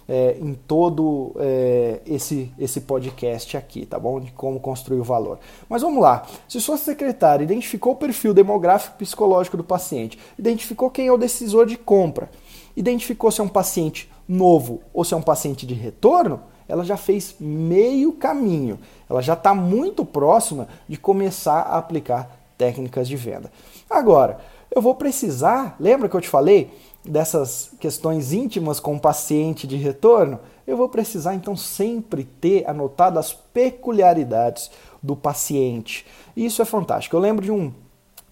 É, 0.08 0.36
em 0.40 0.54
todo 0.54 1.32
é, 1.38 2.00
esse, 2.06 2.52
esse 2.58 2.80
podcast 2.80 3.56
aqui, 3.56 3.84
tá 3.84 3.98
bom? 3.98 4.20
De 4.20 4.30
como 4.32 4.60
construir 4.60 5.00
o 5.00 5.04
valor. 5.04 5.38
Mas 5.68 5.82
vamos 5.82 6.02
lá. 6.02 6.26
Se 6.48 6.60
sua 6.60 6.76
secretária 6.76 7.44
identificou 7.44 7.92
o 7.92 7.96
perfil 7.96 8.32
demográfico 8.32 8.96
psicológico 8.98 9.56
do 9.56 9.64
paciente, 9.64 10.18
identificou 10.38 10.90
quem 10.90 11.08
é 11.08 11.12
o 11.12 11.18
decisor 11.18 11.66
de 11.66 11.76
compra, 11.76 12.30
identificou 12.76 13.30
se 13.30 13.40
é 13.40 13.44
um 13.44 13.48
paciente 13.48 14.10
novo 14.28 14.80
ou 14.92 15.04
se 15.04 15.14
é 15.14 15.16
um 15.16 15.22
paciente 15.22 15.66
de 15.66 15.74
retorno, 15.74 16.40
ela 16.68 16.84
já 16.84 16.96
fez 16.96 17.36
meio 17.38 18.12
caminho. 18.12 18.78
Ela 19.08 19.22
já 19.22 19.34
está 19.34 19.54
muito 19.54 20.04
próxima 20.04 20.68
de 20.88 20.96
começar 20.96 21.60
a 21.60 21.78
aplicar 21.78 22.30
técnicas 22.58 23.06
de 23.06 23.16
venda. 23.16 23.50
Agora, 23.88 24.38
eu 24.70 24.82
vou 24.82 24.94
precisar, 24.94 25.76
lembra 25.78 26.08
que 26.08 26.16
eu 26.16 26.20
te 26.20 26.28
falei 26.28 26.70
dessas 27.10 27.70
questões 27.80 28.32
íntimas 28.32 28.80
com 28.80 28.96
o 28.96 29.00
paciente 29.00 29.66
de 29.66 29.76
retorno? 29.76 30.40
Eu 30.66 30.76
vou 30.76 30.88
precisar 30.88 31.34
então 31.34 31.56
sempre 31.56 32.24
ter 32.24 32.68
anotado 32.68 33.18
as 33.18 33.32
peculiaridades 33.32 34.70
do 35.02 35.14
paciente. 35.14 36.04
E 36.36 36.44
isso 36.44 36.60
é 36.60 36.64
fantástico. 36.64 37.16
Eu 37.16 37.20
lembro 37.20 37.44
de 37.44 37.50
um 37.50 37.72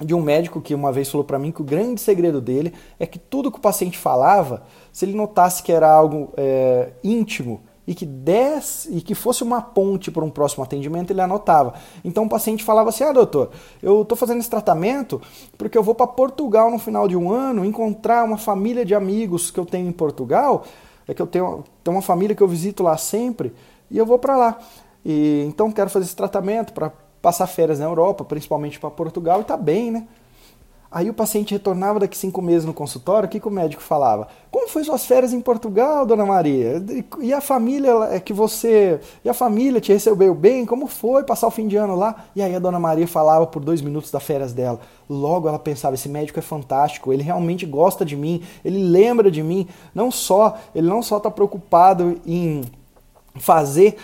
de 0.00 0.12
um 0.12 0.20
médico 0.20 0.60
que 0.60 0.74
uma 0.74 0.90
vez 0.90 1.08
falou 1.08 1.24
para 1.24 1.38
mim 1.38 1.52
que 1.52 1.62
o 1.62 1.64
grande 1.64 2.00
segredo 2.00 2.40
dele 2.40 2.74
é 2.98 3.06
que 3.06 3.18
tudo 3.18 3.50
que 3.50 3.58
o 3.58 3.60
paciente 3.60 3.96
falava, 3.96 4.64
se 4.92 5.04
ele 5.04 5.14
notasse 5.14 5.62
que 5.62 5.70
era 5.70 5.88
algo 5.88 6.32
é, 6.36 6.90
íntimo, 7.02 7.60
e 7.86 7.94
que 7.94 8.06
desse, 8.06 8.94
e 8.96 9.00
que 9.00 9.14
fosse 9.14 9.42
uma 9.42 9.60
ponte 9.60 10.10
para 10.10 10.24
um 10.24 10.30
próximo 10.30 10.64
atendimento, 10.64 11.10
ele 11.10 11.20
anotava. 11.20 11.74
Então 12.04 12.24
o 12.24 12.28
paciente 12.28 12.64
falava 12.64 12.88
assim: 12.88 13.04
"Ah, 13.04 13.12
doutor, 13.12 13.50
eu 13.82 14.02
estou 14.02 14.16
fazendo 14.16 14.40
esse 14.40 14.50
tratamento 14.50 15.20
porque 15.58 15.76
eu 15.76 15.82
vou 15.82 15.94
para 15.94 16.06
Portugal 16.06 16.70
no 16.70 16.78
final 16.78 17.06
de 17.06 17.16
um 17.16 17.30
ano 17.30 17.64
encontrar 17.64 18.24
uma 18.24 18.38
família 18.38 18.84
de 18.84 18.94
amigos 18.94 19.50
que 19.50 19.60
eu 19.60 19.66
tenho 19.66 19.88
em 19.88 19.92
Portugal, 19.92 20.64
é 21.06 21.14
que 21.14 21.20
eu 21.20 21.26
tenho, 21.26 21.64
tenho 21.82 21.96
uma 21.96 22.02
família 22.02 22.34
que 22.34 22.42
eu 22.42 22.48
visito 22.48 22.82
lá 22.82 22.96
sempre 22.96 23.52
e 23.90 23.98
eu 23.98 24.06
vou 24.06 24.18
para 24.18 24.36
lá. 24.36 24.58
E 25.04 25.44
então 25.46 25.70
quero 25.70 25.90
fazer 25.90 26.06
esse 26.06 26.16
tratamento 26.16 26.72
para 26.72 26.90
passar 27.20 27.46
férias 27.46 27.78
na 27.78 27.86
Europa, 27.86 28.24
principalmente 28.24 28.78
para 28.78 28.90
Portugal 28.90 29.40
e 29.40 29.44
tá 29.44 29.56
bem, 29.56 29.90
né? 29.90 30.06
Aí 30.94 31.10
o 31.10 31.12
paciente 31.12 31.52
retornava 31.52 31.98
daqui 31.98 32.16
cinco 32.16 32.40
meses 32.40 32.64
no 32.64 32.72
consultório, 32.72 33.26
o 33.26 33.28
que, 33.28 33.40
que 33.40 33.48
o 33.48 33.50
médico 33.50 33.82
falava? 33.82 34.28
Como 34.48 34.68
foi 34.68 34.84
suas 34.84 35.04
férias 35.04 35.32
em 35.32 35.40
Portugal, 35.40 36.06
dona 36.06 36.24
Maria? 36.24 36.80
E 37.20 37.32
a 37.32 37.40
família 37.40 37.90
é 38.12 38.20
que 38.20 38.32
você. 38.32 39.00
E 39.24 39.28
a 39.28 39.34
família 39.34 39.80
te 39.80 39.92
recebeu 39.92 40.32
bem? 40.36 40.64
Como 40.64 40.86
foi 40.86 41.24
passar 41.24 41.48
o 41.48 41.50
fim 41.50 41.66
de 41.66 41.74
ano 41.74 41.96
lá? 41.96 42.26
E 42.36 42.40
aí 42.40 42.54
a 42.54 42.60
dona 42.60 42.78
Maria 42.78 43.08
falava 43.08 43.44
por 43.44 43.58
dois 43.58 43.82
minutos 43.82 44.12
das 44.12 44.22
férias 44.22 44.52
dela. 44.52 44.78
Logo 45.10 45.48
ela 45.48 45.58
pensava, 45.58 45.96
esse 45.96 46.08
médico 46.08 46.38
é 46.38 46.42
fantástico, 46.42 47.12
ele 47.12 47.24
realmente 47.24 47.66
gosta 47.66 48.04
de 48.04 48.14
mim, 48.14 48.40
ele 48.64 48.78
lembra 48.78 49.32
de 49.32 49.42
mim, 49.42 49.66
não 49.92 50.12
só, 50.12 50.56
ele 50.72 50.86
não 50.86 51.02
só 51.02 51.16
está 51.16 51.28
preocupado 51.28 52.20
em 52.24 52.62
fazer 53.36 53.96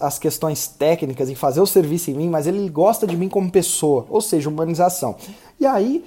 as 0.00 0.18
questões 0.18 0.66
técnicas, 0.66 1.30
em 1.30 1.34
fazer 1.34 1.60
o 1.60 1.66
serviço 1.66 2.10
em 2.10 2.14
mim, 2.14 2.28
mas 2.28 2.46
ele 2.46 2.68
gosta 2.68 3.06
de 3.06 3.16
mim 3.16 3.28
como 3.28 3.50
pessoa, 3.50 4.06
ou 4.08 4.20
seja, 4.20 4.48
humanização. 4.48 5.16
E 5.60 5.66
aí, 5.66 6.04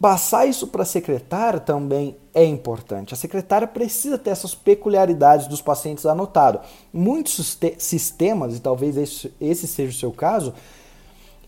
passar 0.00 0.46
isso 0.46 0.68
para 0.68 0.82
a 0.82 0.86
secretária 0.86 1.58
também 1.58 2.16
é 2.32 2.44
importante. 2.44 3.12
A 3.12 3.16
secretária 3.16 3.66
precisa 3.66 4.16
ter 4.16 4.30
essas 4.30 4.54
peculiaridades 4.54 5.48
dos 5.48 5.60
pacientes 5.60 6.06
anotado. 6.06 6.60
Muitos 6.92 7.58
sistemas, 7.78 8.56
e 8.56 8.60
talvez 8.60 8.96
esse, 8.96 9.32
esse 9.40 9.66
seja 9.66 9.90
o 9.90 9.98
seu 9.98 10.12
caso, 10.12 10.54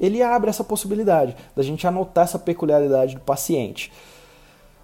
ele 0.01 0.21
abre 0.21 0.51
essa 0.51 0.65
possibilidade 0.65 1.37
da 1.55 1.63
gente 1.63 1.87
anotar 1.87 2.25
essa 2.25 2.39
peculiaridade 2.39 3.15
do 3.15 3.21
paciente. 3.21 3.93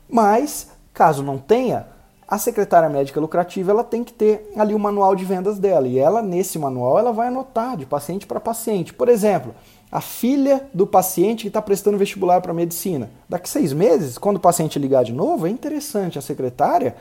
Mas, 0.08 0.70
caso 0.94 1.25
não 1.25 1.38
tenha, 1.38 1.87
a 2.28 2.37
secretária 2.37 2.90
médica 2.90 3.18
lucrativa 3.18 3.70
ela 3.70 3.82
tem 3.82 4.04
que 4.04 4.12
ter 4.12 4.52
ali 4.54 4.75
o 4.75 4.78
manual 4.78 5.16
de 5.16 5.25
vendas 5.25 5.58
dela 5.58 5.88
e 5.88 5.99
ela 5.99 6.20
nesse 6.20 6.58
manual 6.58 6.99
ela 6.99 7.11
vai 7.11 7.28
anotar 7.28 7.75
de 7.75 7.87
paciente 7.87 8.26
para 8.26 8.38
paciente. 8.38 8.92
Por 8.92 9.08
exemplo, 9.08 9.54
a 9.90 10.02
filha 10.02 10.68
do 10.75 10.87
paciente 10.87 11.42
que 11.42 11.49
está 11.49 11.62
prestando 11.62 11.97
vestibular 11.97 12.42
para 12.42 12.52
medicina. 12.52 13.11
Daqui 13.26 13.49
seis 13.49 13.73
meses, 13.73 14.18
quando 14.18 14.37
o 14.37 14.40
paciente 14.40 14.78
ligar 14.78 15.04
de 15.04 15.12
novo, 15.14 15.47
é 15.47 15.50
interessante 15.50 16.18
a 16.18 16.23
secretária 16.23 16.94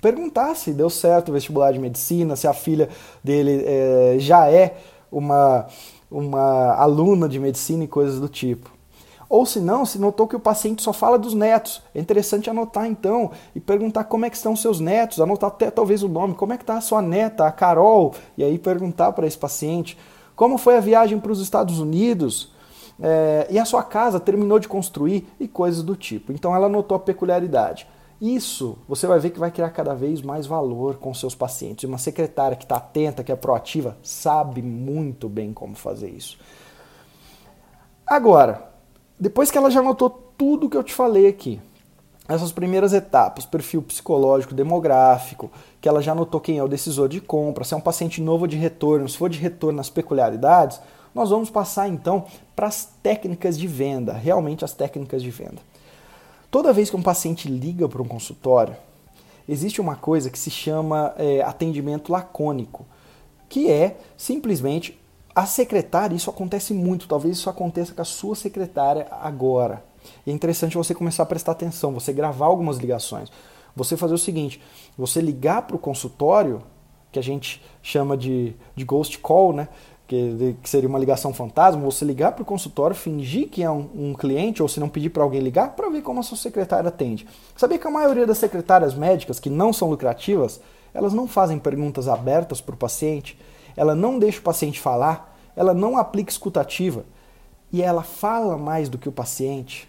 perguntar 0.00 0.54
se 0.56 0.72
deu 0.72 0.88
certo 0.88 1.28
o 1.28 1.32
vestibular 1.32 1.72
de 1.72 1.78
medicina, 1.78 2.34
se 2.34 2.46
a 2.46 2.54
filha 2.54 2.88
dele 3.22 3.62
é, 3.66 4.16
já 4.18 4.50
é 4.50 4.78
uma, 5.12 5.66
uma 6.10 6.74
aluna 6.74 7.28
de 7.28 7.38
medicina 7.38 7.84
e 7.84 7.88
coisas 7.88 8.18
do 8.18 8.28
tipo. 8.28 8.79
Ou 9.30 9.46
se 9.46 9.60
não, 9.60 9.86
se 9.86 9.96
notou 9.96 10.26
que 10.26 10.34
o 10.34 10.40
paciente 10.40 10.82
só 10.82 10.92
fala 10.92 11.16
dos 11.16 11.34
netos, 11.34 11.80
é 11.94 12.00
interessante 12.00 12.50
anotar 12.50 12.86
então 12.86 13.30
e 13.54 13.60
perguntar 13.60 14.02
como 14.02 14.26
é 14.26 14.30
que 14.30 14.34
estão 14.34 14.56
seus 14.56 14.80
netos, 14.80 15.20
anotar 15.20 15.50
até 15.50 15.70
talvez 15.70 16.02
o 16.02 16.08
nome, 16.08 16.34
como 16.34 16.52
é 16.52 16.56
que 16.56 16.64
está 16.64 16.76
a 16.76 16.80
sua 16.80 17.00
neta, 17.00 17.46
a 17.46 17.52
Carol, 17.52 18.12
e 18.36 18.42
aí 18.42 18.58
perguntar 18.58 19.12
para 19.12 19.28
esse 19.28 19.38
paciente 19.38 19.96
como 20.34 20.58
foi 20.58 20.76
a 20.76 20.80
viagem 20.80 21.20
para 21.20 21.30
os 21.30 21.40
Estados 21.40 21.78
Unidos 21.78 22.52
é, 23.00 23.46
e 23.48 23.56
a 23.56 23.64
sua 23.64 23.84
casa 23.84 24.18
terminou 24.18 24.58
de 24.58 24.66
construir 24.66 25.28
e 25.38 25.46
coisas 25.46 25.84
do 25.84 25.94
tipo. 25.94 26.32
Então 26.32 26.52
ela 26.52 26.66
anotou 26.66 26.96
a 26.96 27.00
peculiaridade. 27.00 27.86
Isso 28.20 28.78
você 28.88 29.06
vai 29.06 29.20
ver 29.20 29.30
que 29.30 29.38
vai 29.38 29.52
criar 29.52 29.70
cada 29.70 29.94
vez 29.94 30.22
mais 30.22 30.44
valor 30.44 30.96
com 30.96 31.14
seus 31.14 31.36
pacientes. 31.36 31.84
Uma 31.84 31.98
secretária 31.98 32.56
que 32.56 32.64
está 32.64 32.78
atenta, 32.78 33.22
que 33.22 33.30
é 33.30 33.36
proativa, 33.36 33.96
sabe 34.02 34.60
muito 34.60 35.28
bem 35.28 35.52
como 35.52 35.76
fazer 35.76 36.10
isso. 36.10 36.36
Agora, 38.04 38.69
depois 39.20 39.50
que 39.50 39.58
ela 39.58 39.70
já 39.70 39.80
anotou 39.80 40.08
tudo 40.08 40.70
que 40.70 40.76
eu 40.76 40.82
te 40.82 40.94
falei 40.94 41.28
aqui, 41.28 41.60
essas 42.26 42.52
primeiras 42.52 42.92
etapas, 42.92 43.44
perfil 43.44 43.82
psicológico, 43.82 44.54
demográfico, 44.54 45.50
que 45.80 45.88
ela 45.88 46.00
já 46.00 46.14
notou 46.14 46.40
quem 46.40 46.58
é 46.58 46.64
o 46.64 46.68
decisor 46.68 47.08
de 47.08 47.20
compra, 47.20 47.64
se 47.64 47.74
é 47.74 47.76
um 47.76 47.80
paciente 47.80 48.22
novo 48.22 48.46
de 48.46 48.56
retorno, 48.56 49.08
se 49.08 49.18
for 49.18 49.28
de 49.28 49.38
retorno 49.38 49.80
as 49.80 49.90
peculiaridades, 49.90 50.80
nós 51.14 51.30
vamos 51.30 51.50
passar 51.50 51.88
então 51.88 52.24
para 52.54 52.68
as 52.68 52.88
técnicas 53.02 53.58
de 53.58 53.66
venda, 53.66 54.12
realmente 54.12 54.64
as 54.64 54.72
técnicas 54.72 55.22
de 55.22 55.30
venda. 55.30 55.58
Toda 56.50 56.72
vez 56.72 56.88
que 56.88 56.96
um 56.96 57.02
paciente 57.02 57.48
liga 57.48 57.88
para 57.88 58.02
um 58.02 58.08
consultório, 58.08 58.76
existe 59.48 59.80
uma 59.80 59.96
coisa 59.96 60.30
que 60.30 60.38
se 60.38 60.50
chama 60.50 61.12
é, 61.18 61.42
atendimento 61.42 62.12
lacônico, 62.12 62.86
que 63.48 63.70
é 63.70 63.96
simplesmente 64.16 64.99
a 65.34 65.46
secretária, 65.46 66.14
isso 66.14 66.30
acontece 66.30 66.74
muito, 66.74 67.06
talvez 67.06 67.36
isso 67.36 67.48
aconteça 67.48 67.94
com 67.94 68.02
a 68.02 68.04
sua 68.04 68.34
secretária 68.34 69.06
agora. 69.10 69.84
E 70.26 70.30
é 70.30 70.32
interessante 70.32 70.76
você 70.76 70.94
começar 70.94 71.22
a 71.22 71.26
prestar 71.26 71.52
atenção, 71.52 71.92
você 71.92 72.12
gravar 72.12 72.46
algumas 72.46 72.78
ligações. 72.78 73.30
Você 73.74 73.96
fazer 73.96 74.14
o 74.14 74.18
seguinte: 74.18 74.60
você 74.96 75.20
ligar 75.20 75.62
para 75.62 75.76
o 75.76 75.78
consultório, 75.78 76.62
que 77.12 77.18
a 77.18 77.22
gente 77.22 77.62
chama 77.82 78.16
de, 78.16 78.54
de 78.74 78.84
ghost 78.84 79.18
call, 79.18 79.52
né? 79.52 79.68
Que, 80.06 80.56
que 80.60 80.68
seria 80.68 80.88
uma 80.88 80.98
ligação 80.98 81.32
fantasma, 81.32 81.80
você 81.80 82.04
ligar 82.04 82.32
para 82.32 82.42
o 82.42 82.44
consultório, 82.44 82.96
fingir 82.96 83.48
que 83.48 83.62
é 83.62 83.70
um, 83.70 83.88
um 83.94 84.12
cliente, 84.12 84.60
ou 84.60 84.68
se 84.68 84.80
não 84.80 84.88
pedir 84.88 85.10
para 85.10 85.22
alguém 85.22 85.40
ligar, 85.40 85.76
para 85.76 85.88
ver 85.88 86.02
como 86.02 86.18
a 86.18 86.22
sua 86.24 86.36
secretária 86.36 86.88
atende. 86.88 87.28
Sabia 87.54 87.78
que 87.78 87.86
a 87.86 87.90
maioria 87.92 88.26
das 88.26 88.38
secretárias 88.38 88.92
médicas 88.92 89.38
que 89.38 89.48
não 89.48 89.72
são 89.72 89.88
lucrativas, 89.88 90.60
elas 90.92 91.12
não 91.12 91.28
fazem 91.28 91.60
perguntas 91.60 92.08
abertas 92.08 92.60
para 92.60 92.74
o 92.74 92.78
paciente, 92.78 93.38
ela 93.80 93.94
não 93.94 94.18
deixa 94.18 94.40
o 94.40 94.42
paciente 94.42 94.78
falar, 94.78 95.34
ela 95.56 95.72
não 95.72 95.96
aplica 95.96 96.30
escutativa 96.30 97.06
e 97.72 97.80
ela 97.80 98.02
fala 98.02 98.58
mais 98.58 98.90
do 98.90 98.98
que 98.98 99.08
o 99.08 99.12
paciente. 99.12 99.88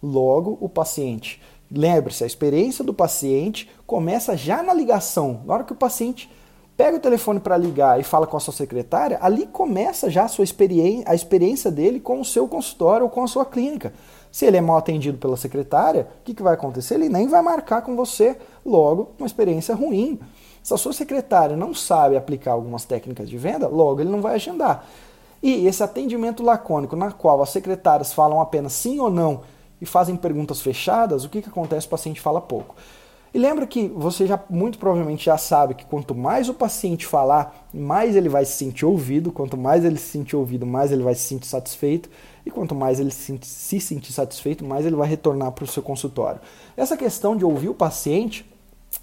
Logo, 0.00 0.56
o 0.60 0.68
paciente, 0.68 1.42
lembre-se, 1.68 2.22
a 2.22 2.26
experiência 2.28 2.84
do 2.84 2.94
paciente 2.94 3.68
começa 3.84 4.36
já 4.36 4.62
na 4.62 4.72
ligação. 4.72 5.40
Na 5.44 5.54
hora 5.54 5.64
que 5.64 5.72
o 5.72 5.76
paciente 5.76 6.30
pega 6.76 6.98
o 6.98 7.00
telefone 7.00 7.40
para 7.40 7.56
ligar 7.56 7.98
e 7.98 8.04
fala 8.04 8.28
com 8.28 8.36
a 8.36 8.40
sua 8.40 8.54
secretária, 8.54 9.18
ali 9.20 9.44
começa 9.44 10.08
já 10.08 10.22
a 10.22 10.28
sua 10.28 10.44
experiência, 10.44 11.04
a 11.08 11.12
experiência 11.12 11.68
dele 11.68 11.98
com 11.98 12.20
o 12.20 12.24
seu 12.24 12.46
consultório 12.46 13.06
ou 13.06 13.10
com 13.10 13.24
a 13.24 13.26
sua 13.26 13.44
clínica. 13.44 13.92
Se 14.30 14.46
ele 14.46 14.56
é 14.56 14.60
mal 14.60 14.76
atendido 14.76 15.18
pela 15.18 15.36
secretária, 15.36 16.06
o 16.20 16.22
que, 16.22 16.32
que 16.32 16.44
vai 16.44 16.54
acontecer? 16.54 16.94
Ele 16.94 17.08
nem 17.08 17.26
vai 17.26 17.42
marcar 17.42 17.82
com 17.82 17.96
você, 17.96 18.36
logo, 18.64 19.10
uma 19.18 19.26
experiência 19.26 19.74
ruim. 19.74 20.20
Se 20.62 20.72
a 20.72 20.76
sua 20.76 20.92
secretária 20.92 21.56
não 21.56 21.74
sabe 21.74 22.16
aplicar 22.16 22.52
algumas 22.52 22.84
técnicas 22.84 23.28
de 23.28 23.36
venda, 23.36 23.66
logo 23.66 24.00
ele 24.00 24.10
não 24.10 24.20
vai 24.20 24.34
agendar. 24.34 24.86
E 25.42 25.66
esse 25.66 25.82
atendimento 25.82 26.42
lacônico, 26.42 26.94
na 26.94 27.10
qual 27.10 27.42
as 27.42 27.50
secretárias 27.50 28.12
falam 28.12 28.40
apenas 28.40 28.72
sim 28.72 29.00
ou 29.00 29.10
não 29.10 29.40
e 29.80 29.86
fazem 29.86 30.14
perguntas 30.14 30.60
fechadas, 30.60 31.24
o 31.24 31.28
que, 31.28 31.42
que 31.42 31.48
acontece? 31.48 31.86
O 31.86 31.90
paciente 31.90 32.20
fala 32.20 32.40
pouco. 32.40 32.76
E 33.34 33.38
lembra 33.38 33.66
que 33.66 33.88
você 33.88 34.26
já 34.26 34.38
muito 34.50 34.78
provavelmente 34.78 35.24
já 35.24 35.38
sabe 35.38 35.74
que 35.74 35.86
quanto 35.86 36.14
mais 36.14 36.50
o 36.50 36.54
paciente 36.54 37.06
falar, 37.06 37.66
mais 37.72 38.14
ele 38.14 38.28
vai 38.28 38.44
se 38.44 38.52
sentir 38.52 38.84
ouvido, 38.84 39.32
quanto 39.32 39.56
mais 39.56 39.84
ele 39.84 39.96
se 39.96 40.10
sentir 40.10 40.36
ouvido, 40.36 40.66
mais 40.66 40.92
ele 40.92 41.02
vai 41.02 41.14
se 41.14 41.22
sentir 41.22 41.46
satisfeito, 41.46 42.10
e 42.44 42.50
quanto 42.50 42.74
mais 42.74 43.00
ele 43.00 43.10
se, 43.10 43.40
se 43.42 43.80
sentir 43.80 44.12
satisfeito, 44.12 44.64
mais 44.64 44.84
ele 44.84 44.96
vai 44.96 45.08
retornar 45.08 45.50
para 45.52 45.64
o 45.64 45.66
seu 45.66 45.82
consultório. 45.82 46.40
Essa 46.76 46.94
questão 46.94 47.34
de 47.34 47.44
ouvir 47.44 47.70
o 47.70 47.74
paciente 47.74 48.44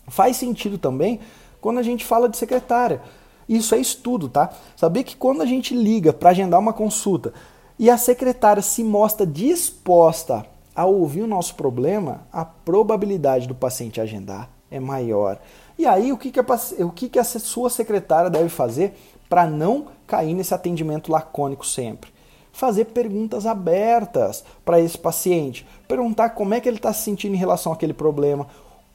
faz 0.08 0.38
sentido 0.38 0.78
também 0.78 1.19
quando 1.62 1.80
a 1.80 1.84
gente 1.84 2.06
fala 2.06 2.30
de 2.30 2.38
secretária. 2.38 3.02
Isso 3.48 3.74
é 3.74 3.80
estudo, 3.80 4.30
tá? 4.30 4.52
Saber 4.76 5.04
que 5.04 5.15
quando 5.15 5.41
a 5.41 5.45
gente 5.45 5.74
liga 5.74 6.13
para 6.13 6.30
agendar 6.30 6.60
uma 6.60 6.74
consulta 6.74 7.34
e 7.80 7.89
a 7.89 7.98
secretária 7.98 8.62
se 8.62 8.84
mostra 8.84 9.26
disposta 9.26 10.45
a 10.76 10.86
ouvir 10.86 11.24
o 11.24 11.28
nosso 11.28 11.56
problema, 11.56 12.22
a 12.32 12.45
probabilidade 12.45 13.48
do 13.48 13.56
paciente 13.56 14.00
agendar 14.00 14.50
é 14.69 14.80
maior. 14.80 15.39
E 15.78 15.86
aí, 15.86 16.12
o 16.12 16.17
que, 16.17 16.32
que, 16.32 16.39
a, 16.39 16.45
o 16.86 16.91
que, 16.91 17.10
que 17.10 17.19
a 17.19 17.24
sua 17.24 17.69
secretária 17.69 18.30
deve 18.30 18.50
fazer 18.50 18.93
para 19.28 19.48
não 19.48 19.88
cair 20.06 20.34
nesse 20.34 20.54
atendimento 20.54 21.12
lacônico 21.12 21.65
sempre? 21.65 22.12
Fazer 22.52 22.86
perguntas 22.86 23.45
abertas 23.45 24.43
para 24.65 24.80
esse 24.80 24.98
paciente. 24.98 25.65
Perguntar 25.88 26.32
como 26.32 26.54
é 26.54 26.60
que 26.60 26.67
ele 26.67 26.78
está 26.78 26.93
se 26.93 27.04
sentindo 27.04 27.34
em 27.34 27.39
relação 27.39 27.72
àquele 27.72 27.93
problema, 27.93 28.48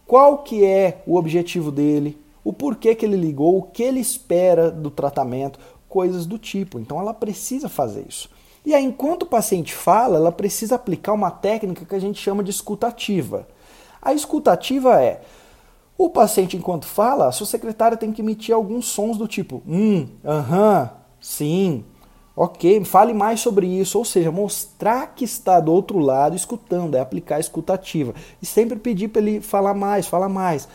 qual 0.07 0.39
que 0.39 0.65
é 0.65 1.03
o 1.07 1.17
objetivo 1.17 1.73
dele, 1.73 2.19
o 2.45 2.53
porquê 2.53 2.95
que 2.95 3.05
ele 3.05 3.17
ligou, 3.17 3.59
o 3.59 3.63
que 3.63 3.83
ele 3.83 3.99
espera 3.99 4.71
do 4.71 4.91
tratamento, 4.91 5.59
coisas 5.89 6.27
do 6.27 6.39
tipo. 6.39 6.79
Então 6.79 7.01
ela 7.01 7.15
precisa 7.15 7.69
fazer 7.69 8.05
isso. 8.09 8.29
E 8.65 8.75
aí, 8.75 8.85
enquanto 8.85 9.25
o 9.25 9.27
paciente 9.27 9.75
fala, 9.75 10.17
ela 10.17 10.33
precisa 10.33 10.75
aplicar 10.75 11.13
uma 11.13 11.31
técnica 11.31 11.85
que 11.85 11.95
a 11.95 11.99
gente 11.99 12.21
chama 12.21 12.43
de 12.43 12.51
escutativa. 12.51 13.47
A 14.01 14.15
escutativa 14.15 15.03
é 15.03 15.21
o 15.97 16.11
paciente, 16.11 16.57
enquanto 16.57 16.87
fala, 16.87 17.29
a 17.29 17.33
sua 17.33 17.47
secretária 17.47 17.97
tem 17.97 18.11
que 18.11 18.21
emitir 18.21 18.55
alguns 18.55 18.87
sons 18.87 19.17
do 19.17 19.29
tipo 19.29 19.63
hum, 19.67 20.09
aham, 20.25 20.91
sim, 21.21 21.85
ok, 22.35 22.85
fale 22.85 23.15
mais 23.15 23.41
sobre 23.41 23.67
isso. 23.67 23.99
Ou 23.99 24.05
seja, 24.05 24.33
mostrar 24.33 25.15
que 25.15 25.25
está 25.25 25.61
do 25.61 25.73
outro 25.73 25.99
lado 25.99 26.35
escutando, 26.35 26.97
é 26.97 27.01
aplicar 27.01 27.37
a 27.37 27.41
escutativa. 27.41 28.15
E 28.43 28.47
sempre 28.47 28.79
pedir 28.79 29.09
para 29.09 29.23
ele 29.23 29.41
falar 29.41 29.75
mais, 29.75 30.07
falar 30.07 30.29
mais. 30.29 30.69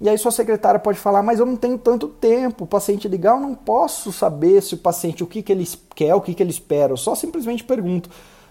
E 0.00 0.08
aí 0.08 0.18
sua 0.18 0.30
secretária 0.30 0.80
pode 0.80 0.98
falar, 0.98 1.22
mas 1.22 1.38
eu 1.38 1.46
não 1.46 1.56
tenho 1.56 1.78
tanto 1.78 2.08
tempo. 2.08 2.64
O 2.64 2.66
paciente 2.66 3.08
ligar, 3.08 3.34
eu 3.34 3.40
não 3.40 3.54
posso 3.54 4.12
saber 4.12 4.62
se 4.62 4.74
o 4.74 4.78
paciente 4.78 5.22
o 5.22 5.26
que, 5.26 5.42
que 5.42 5.52
ele 5.52 5.66
quer, 5.94 6.14
o 6.14 6.20
que, 6.20 6.34
que 6.34 6.42
ele 6.42 6.50
espera. 6.50 6.92
Eu 6.92 6.96
só 6.96 7.14
simplesmente 7.14 7.64
pergunto 7.64 8.10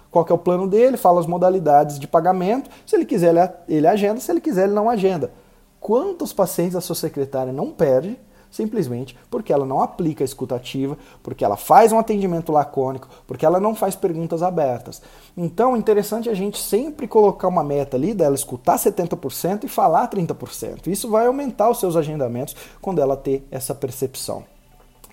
qual 0.10 0.25
é 0.29 0.34
o 0.34 0.38
plano 0.38 0.67
dele, 0.67 0.95
falo 0.95 1.19
as 1.19 1.27
modalidades 1.27 1.99
de 1.99 2.08
pagamento. 2.08 2.69
Se 2.86 2.95
ele 2.95 3.06
quiser, 3.06 3.63
ele 3.67 3.88
agenda. 3.88 4.19
Se 4.19 4.32
ele 4.32 4.41
quiser, 4.41 4.65
ele 4.65 4.73
não 4.73 4.89
agenda. 4.89 5.32
Quantos 5.79 6.32
pacientes 6.32 6.75
a 6.75 6.82
sua 6.82 6.95
secretária 6.95 7.51
não 7.51 7.71
perde 7.71 8.17
simplesmente 8.53 9.17
porque 9.31 9.51
ela 9.51 9.65
não 9.65 9.81
aplica 9.81 10.23
a 10.23 10.25
escutativa, 10.25 10.95
porque 11.23 11.43
ela 11.43 11.57
faz 11.57 11.91
um 11.91 11.97
atendimento 11.97 12.51
lacônico, 12.51 13.09
porque 13.25 13.45
ela 13.45 13.59
não 13.59 13.73
faz 13.73 13.95
perguntas 13.95 14.43
abertas. 14.43 15.01
Então, 15.35 15.75
é 15.75 15.79
interessante 15.79 16.29
a 16.29 16.35
gente 16.35 16.59
sempre 16.59 17.07
colocar 17.07 17.47
uma 17.47 17.63
meta 17.63 17.97
ali 17.97 18.13
dela 18.13 18.35
escutar 18.35 18.77
70% 18.77 19.63
e 19.63 19.67
falar 19.67 20.07
30%. 20.07 20.85
Isso 20.85 21.09
vai 21.09 21.25
aumentar 21.25 21.71
os 21.71 21.79
seus 21.79 21.95
agendamentos 21.95 22.55
quando 22.79 23.01
ela 23.01 23.17
ter 23.17 23.43
essa 23.49 23.73
percepção. 23.73 24.43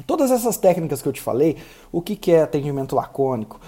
Todas 0.07 0.31
essas 0.31 0.59
técnicas 0.59 1.01
que 1.01 1.09
eu 1.09 1.13
te 1.13 1.21
falei, 1.21 1.57
o 1.91 2.03
que 2.03 2.31
é 2.31 2.43
atendimento 2.43 2.95
lacônico, 2.95 3.59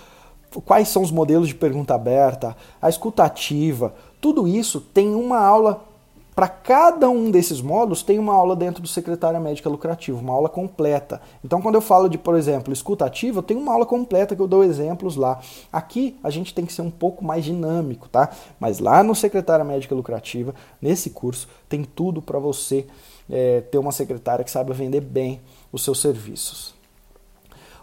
quais 0.66 0.88
são 0.88 1.02
os 1.02 1.10
modelos 1.10 1.48
de 1.48 1.54
pergunta 1.54 1.94
aberta, 1.94 2.54
a 2.80 2.90
escutativa, 2.90 3.94
tudo 4.20 4.46
isso 4.46 4.80
tem 4.80 5.14
uma 5.14 5.38
aula 5.38 5.91
para 6.34 6.48
cada 6.48 7.10
um 7.10 7.30
desses 7.30 7.60
módulos 7.60 8.02
tem 8.02 8.18
uma 8.18 8.32
aula 8.32 8.56
dentro 8.56 8.82
do 8.82 8.88
Secretária 8.88 9.38
Médica 9.38 9.68
Lucrativo, 9.68 10.18
uma 10.18 10.32
aula 10.32 10.48
completa. 10.48 11.20
Então, 11.44 11.60
quando 11.60 11.74
eu 11.74 11.82
falo 11.82 12.08
de, 12.08 12.16
por 12.16 12.36
exemplo, 12.36 12.72
escuta 12.72 13.04
ativa, 13.04 13.38
eu 13.38 13.42
tenho 13.42 13.60
uma 13.60 13.72
aula 13.72 13.84
completa 13.84 14.34
que 14.34 14.40
eu 14.40 14.48
dou 14.48 14.64
exemplos 14.64 15.14
lá. 15.14 15.40
Aqui 15.70 16.16
a 16.22 16.30
gente 16.30 16.54
tem 16.54 16.64
que 16.64 16.72
ser 16.72 16.82
um 16.82 16.90
pouco 16.90 17.22
mais 17.22 17.44
dinâmico, 17.44 18.08
tá? 18.08 18.30
Mas 18.58 18.78
lá 18.78 19.02
no 19.02 19.14
Secretária 19.14 19.64
Médica 19.64 19.94
Lucrativa, 19.94 20.54
nesse 20.80 21.10
curso, 21.10 21.48
tem 21.68 21.84
tudo 21.84 22.22
para 22.22 22.38
você 22.38 22.86
é, 23.28 23.60
ter 23.60 23.76
uma 23.76 23.92
secretária 23.92 24.44
que 24.44 24.50
saiba 24.50 24.72
vender 24.72 25.02
bem 25.02 25.40
os 25.70 25.84
seus 25.84 26.00
serviços. 26.00 26.74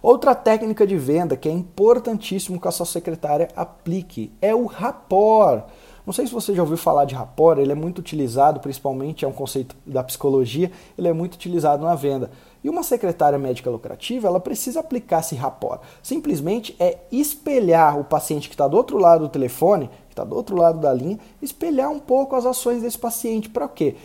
Outra 0.01 0.33
técnica 0.33 0.87
de 0.87 0.97
venda 0.97 1.35
que 1.35 1.49
é 1.49 1.51
importantíssimo 1.51 2.59
que 2.59 2.67
a 2.67 2.71
sua 2.71 2.85
secretária 2.85 3.49
aplique 3.55 4.31
é 4.41 4.55
o 4.55 4.65
rapport. 4.65 5.65
Não 6.09 6.13
sei 6.13 6.25
se 6.25 6.33
você 6.33 6.55
já 6.55 6.63
ouviu 6.63 6.75
falar 6.75 7.05
de 7.05 7.13
rapport, 7.13 7.59
ele 7.59 7.71
é 7.71 7.75
muito 7.75 7.99
utilizado, 7.99 8.59
principalmente 8.59 9.23
é 9.23 9.27
um 9.27 9.31
conceito 9.31 9.75
da 9.85 10.03
psicologia, 10.03 10.71
ele 10.97 11.07
é 11.07 11.13
muito 11.13 11.35
utilizado 11.35 11.85
na 11.85 11.93
venda. 11.93 12.31
E 12.63 12.67
uma 12.67 12.81
secretária 12.81 13.37
médica 13.37 13.69
lucrativa, 13.69 14.27
ela 14.27 14.39
precisa 14.39 14.79
aplicar 14.79 15.19
esse 15.19 15.35
rapport. 15.35 15.81
Simplesmente 16.01 16.75
é 16.79 16.97
espelhar 17.11 17.99
o 17.99 18.03
paciente 18.03 18.49
que 18.49 18.55
está 18.55 18.67
do 18.67 18.75
outro 18.75 18.97
lado 18.97 19.25
do 19.25 19.29
telefone, 19.29 19.87
que 20.07 20.13
está 20.13 20.23
do 20.23 20.35
outro 20.35 20.57
lado 20.57 20.79
da 20.79 20.91
linha, 20.91 21.19
espelhar 21.43 21.91
um 21.91 21.99
pouco 21.99 22.35
as 22.35 22.43
ações 22.43 22.81
desse 22.81 22.97
paciente. 22.97 23.47
Para 23.47 23.67
quê? 23.67 23.95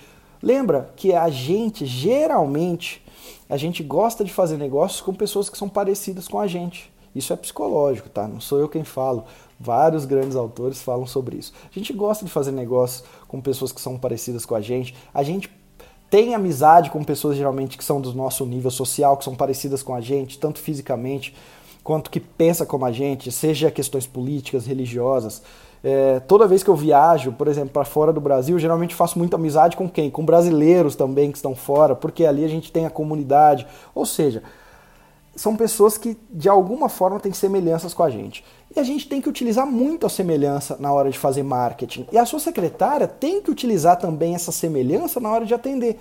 Lembra 0.43 0.93
que 0.97 1.15
a 1.15 1.31
gente, 1.31 1.87
geralmente, 1.87 3.03
a 3.49 3.57
gente 3.57 3.83
gosta 3.83 4.23
de 4.23 4.31
fazer 4.31 4.59
negócios 4.59 5.01
com 5.01 5.15
pessoas 5.15 5.49
que 5.49 5.57
são 5.57 5.71
parecidas 5.71 6.29
com 6.29 6.39
a 6.39 6.47
gente. 6.47 6.93
Isso 7.15 7.33
é 7.33 7.37
psicológico, 7.37 8.11
tá? 8.11 8.27
Não 8.27 8.41
sou 8.41 8.59
eu 8.59 8.69
quem 8.69 8.85
falo. 8.85 9.25
Vários 9.59 10.05
grandes 10.05 10.37
autores 10.37 10.83
falam 10.83 11.07
sobre 11.07 11.37
isso. 11.37 11.53
A 11.65 11.79
gente 11.79 11.93
gosta 11.93 12.25
de 12.25 12.31
fazer 12.31 12.53
negócios 12.53 13.05
com 13.29 13.41
pessoas 13.41 13.73
que 13.73 13.81
são 13.81 13.97
parecidas 13.97 14.45
com 14.45 14.55
a 14.55 14.61
gente. 14.61 14.95
A 15.13 15.23
gente 15.23 15.51
tem 16.11 16.35
amizade 16.35 16.91
com 16.91 17.03
pessoas 17.03 17.37
geralmente 17.37 17.79
que 17.79 17.85
são 17.85 18.01
do 18.01 18.13
nosso 18.15 18.45
nível 18.47 18.71
social, 18.71 19.17
que 19.17 19.25
são 19.25 19.35
parecidas 19.35 19.83
com 19.83 19.95
a 19.95 20.01
gente, 20.01 20.39
tanto 20.39 20.59
fisicamente 20.59 21.35
quanto 21.83 22.11
que 22.11 22.19
pensa 22.19 22.65
como 22.65 22.87
a 22.87 22.91
gente, 22.91 23.31
seja 23.31 23.71
questões 23.71 24.07
políticas, 24.07 24.67
religiosas. 24.67 25.43
É, 25.83 26.19
toda 26.21 26.49
vez 26.49 26.63
que 26.63 26.71
eu 26.71 26.75
viajo, 26.75 27.33
por 27.33 27.47
exemplo, 27.47 27.69
para 27.71 27.85
fora 27.85 28.11
do 28.11 28.21
Brasil, 28.21 28.59
geralmente 28.59 28.95
faço 28.95 29.19
muita 29.19 29.37
amizade 29.37 29.77
com 29.77 29.87
quem? 29.89 30.11
Com 30.11 30.25
brasileiros 30.25 30.97
também 30.97 31.31
que 31.31 31.37
estão 31.37 31.55
fora, 31.55 31.95
porque 31.95 32.25
ali 32.25 32.43
a 32.43 32.49
gente 32.49 32.73
tem 32.73 32.87
a 32.87 32.91
comunidade. 32.91 33.67
Ou 33.95 34.07
seja, 34.07 34.43
são 35.37 35.55
pessoas 35.57 35.99
que 35.99 36.17
de 36.31 36.49
alguma 36.49 36.89
forma 36.89 37.21
têm 37.21 37.33
semelhanças 37.33 37.93
com 37.93 38.03
a 38.03 38.09
gente. 38.09 38.43
E 38.75 38.81
a 38.81 38.83
gente 38.83 39.09
tem 39.09 39.21
que 39.21 39.29
utilizar 39.29 39.67
muito 39.67 40.05
a 40.05 40.09
semelhança 40.09 40.77
na 40.81 40.93
hora 40.93 41.11
de 41.11 41.19
fazer 41.19 41.43
marketing. 41.43 42.07
E 42.11 42.19
a 42.19 42.27
sua 42.27 42.41
secretária 42.41 43.07
tem 43.07 43.41
que 43.41 43.51
utilizar 43.51 43.99
também 43.99 44.35
essa 44.35 44.51
semelhança 44.51 45.21
na 45.21 45.31
hora 45.31 45.47
de 45.47 45.55
atender. 45.55 46.01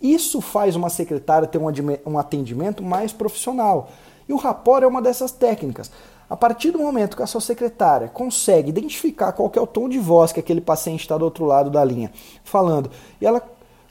Isso 0.00 0.40
faz 0.40 0.76
uma 0.76 0.88
secretária 0.88 1.48
ter 1.48 1.58
um 1.58 2.18
atendimento 2.18 2.82
mais 2.82 3.12
profissional. 3.12 3.90
E 4.28 4.32
o 4.32 4.36
rapport 4.36 4.82
é 4.82 4.86
uma 4.86 5.02
dessas 5.02 5.32
técnicas. 5.32 5.90
A 6.30 6.36
partir 6.36 6.70
do 6.70 6.78
momento 6.78 7.16
que 7.16 7.22
a 7.22 7.26
sua 7.26 7.40
secretária 7.40 8.08
consegue 8.08 8.70
identificar 8.70 9.32
qual 9.32 9.50
é 9.54 9.60
o 9.60 9.66
tom 9.66 9.88
de 9.88 9.98
voz 9.98 10.32
que 10.32 10.40
aquele 10.40 10.60
paciente 10.60 11.00
está 11.00 11.18
do 11.18 11.24
outro 11.24 11.44
lado 11.44 11.70
da 11.70 11.84
linha 11.84 12.10
falando, 12.42 12.90
e 13.20 13.26
ela 13.26 13.42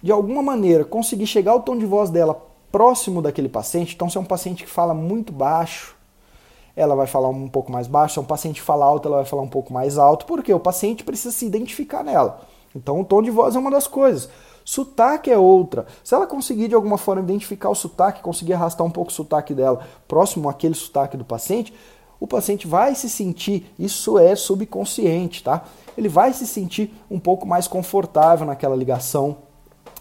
de 0.02 0.12
alguma 0.12 0.42
maneira 0.42 0.84
conseguir 0.84 1.28
chegar 1.28 1.52
ao 1.52 1.62
tom 1.62 1.78
de 1.78 1.86
voz 1.86 2.10
dela 2.10 2.42
próximo 2.72 3.22
daquele 3.22 3.48
paciente. 3.48 3.94
Então, 3.94 4.10
se 4.10 4.18
é 4.18 4.20
um 4.20 4.26
paciente 4.26 4.64
que 4.64 4.70
fala 4.70 4.94
muito 4.94 5.32
baixo, 5.32 5.96
ela 6.76 6.96
vai 6.96 7.08
falar 7.08 7.30
um 7.30 7.48
pouco 7.48 7.72
mais 7.72 7.88
baixo. 7.88 8.14
Se 8.14 8.20
é 8.20 8.22
um 8.22 8.26
paciente 8.26 8.62
fala 8.62 8.86
alto, 8.86 9.08
ela 9.08 9.18
vai 9.18 9.26
falar 9.26 9.42
um 9.42 9.48
pouco 9.48 9.74
mais 9.74 9.98
alto, 9.98 10.26
porque 10.26 10.54
o 10.54 10.60
paciente 10.60 11.04
precisa 11.04 11.34
se 11.34 11.46
identificar 11.46 12.04
nela. 12.04 12.42
Então, 12.76 13.02
o 13.02 13.06
tom 13.06 13.22
de 13.22 13.30
voz 13.30 13.56
é 13.56 13.60
uma 13.60 13.72
das 13.72 13.88
coisas. 13.88 14.30
Sotaque 14.64 15.30
é 15.30 15.38
outra. 15.38 15.86
Se 16.04 16.16
ela 16.16 16.28
conseguir 16.28 16.68
de 16.68 16.76
alguma 16.76 16.98
forma 16.98 17.22
identificar 17.22 17.70
o 17.70 17.76
sotaque, 17.76 18.22
conseguir 18.22 18.54
arrastar 18.54 18.86
um 18.86 18.92
pouco 18.92 19.12
o 19.12 19.14
sotaque 19.14 19.54
dela 19.54 19.82
próximo 20.08 20.48
àquele 20.48 20.76
sotaque 20.76 21.18
do 21.18 21.26
paciente, 21.26 21.74
o 22.20 22.28
paciente 22.28 22.68
vai 22.68 22.94
se 22.94 23.10
sentir, 23.10 23.74
isso 23.80 24.20
é 24.20 24.36
subconsciente, 24.36 25.44
tá? 25.44 25.64
Ele 25.98 26.08
vai 26.08 26.32
se 26.34 26.46
sentir 26.46 26.94
um 27.10 27.20
pouco 27.20 27.48
mais 27.48 27.68
confortável 27.68 28.46
naquela 28.46 28.76
ligação 28.76 29.38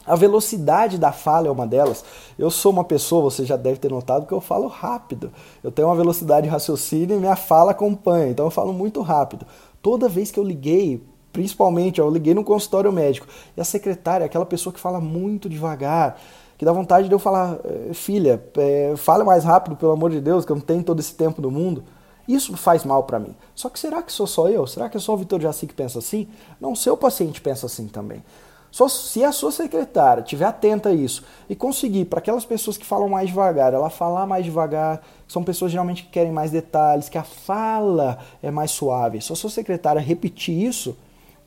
a 0.06 0.16
velocidade 0.16 0.98
da 0.98 1.12
fala 1.12 1.48
é 1.48 1.50
uma 1.50 1.66
delas. 1.66 2.04
Eu 2.38 2.50
sou 2.50 2.72
uma 2.72 2.84
pessoa, 2.84 3.22
você 3.22 3.44
já 3.44 3.56
deve 3.56 3.78
ter 3.78 3.90
notado 3.90 4.26
que 4.26 4.32
eu 4.32 4.40
falo 4.40 4.66
rápido. 4.66 5.32
Eu 5.62 5.70
tenho 5.70 5.88
uma 5.88 5.96
velocidade 5.96 6.46
de 6.46 6.52
raciocínio 6.52 7.16
e 7.16 7.20
minha 7.20 7.36
fala 7.36 7.72
acompanha, 7.72 8.28
então 8.28 8.46
eu 8.46 8.50
falo 8.50 8.72
muito 8.72 9.02
rápido. 9.02 9.46
Toda 9.82 10.08
vez 10.08 10.30
que 10.30 10.38
eu 10.40 10.44
liguei, 10.44 11.02
principalmente, 11.32 12.00
eu 12.00 12.10
liguei 12.10 12.34
no 12.34 12.42
consultório 12.42 12.90
médico, 12.92 13.26
e 13.56 13.60
a 13.60 13.64
secretária, 13.64 14.26
aquela 14.26 14.46
pessoa 14.46 14.72
que 14.72 14.80
fala 14.80 15.00
muito 15.00 15.48
devagar, 15.48 16.18
que 16.58 16.64
dá 16.64 16.72
vontade 16.72 17.08
de 17.08 17.14
eu 17.14 17.18
falar, 17.18 17.58
eh, 17.64 17.94
filha, 17.94 18.42
é, 18.56 18.94
fala 18.96 19.24
mais 19.24 19.44
rápido, 19.44 19.76
pelo 19.76 19.92
amor 19.92 20.10
de 20.10 20.20
Deus, 20.20 20.44
que 20.44 20.52
eu 20.52 20.56
não 20.56 20.62
tenho 20.62 20.82
todo 20.82 21.00
esse 21.00 21.14
tempo 21.14 21.40
do 21.40 21.50
mundo. 21.50 21.84
Isso 22.28 22.56
faz 22.56 22.84
mal 22.84 23.04
para 23.04 23.18
mim. 23.18 23.34
Só 23.54 23.68
que 23.68 23.78
será 23.78 24.02
que 24.02 24.12
sou 24.12 24.26
só 24.26 24.48
eu? 24.48 24.66
Será 24.66 24.88
que 24.88 24.96
é 24.96 25.00
só 25.00 25.14
o 25.14 25.16
Vitor 25.16 25.40
Jaci 25.40 25.66
que 25.66 25.74
pensa 25.74 25.98
assim? 25.98 26.28
Não, 26.60 26.76
seu 26.76 26.96
paciente 26.96 27.40
pensa 27.40 27.66
assim 27.66 27.88
também. 27.88 28.22
Só 28.70 28.88
se 28.88 29.24
a 29.24 29.32
sua 29.32 29.50
secretária 29.50 30.22
estiver 30.22 30.44
atenta 30.44 30.90
a 30.90 30.94
isso 30.94 31.24
e 31.48 31.56
conseguir, 31.56 32.04
para 32.04 32.20
aquelas 32.20 32.44
pessoas 32.44 32.76
que 32.76 32.86
falam 32.86 33.08
mais 33.08 33.28
devagar, 33.28 33.74
ela 33.74 33.90
falar 33.90 34.26
mais 34.26 34.44
devagar, 34.44 35.02
são 35.26 35.42
pessoas 35.42 35.72
geralmente 35.72 36.04
que 36.04 36.10
querem 36.10 36.32
mais 36.32 36.50
detalhes, 36.50 37.08
que 37.08 37.18
a 37.18 37.24
fala 37.24 38.18
é 38.42 38.50
mais 38.50 38.70
suave. 38.70 39.20
Se 39.20 39.32
a 39.32 39.36
sua 39.36 39.50
secretária 39.50 40.00
repetir 40.00 40.56
isso, 40.56 40.96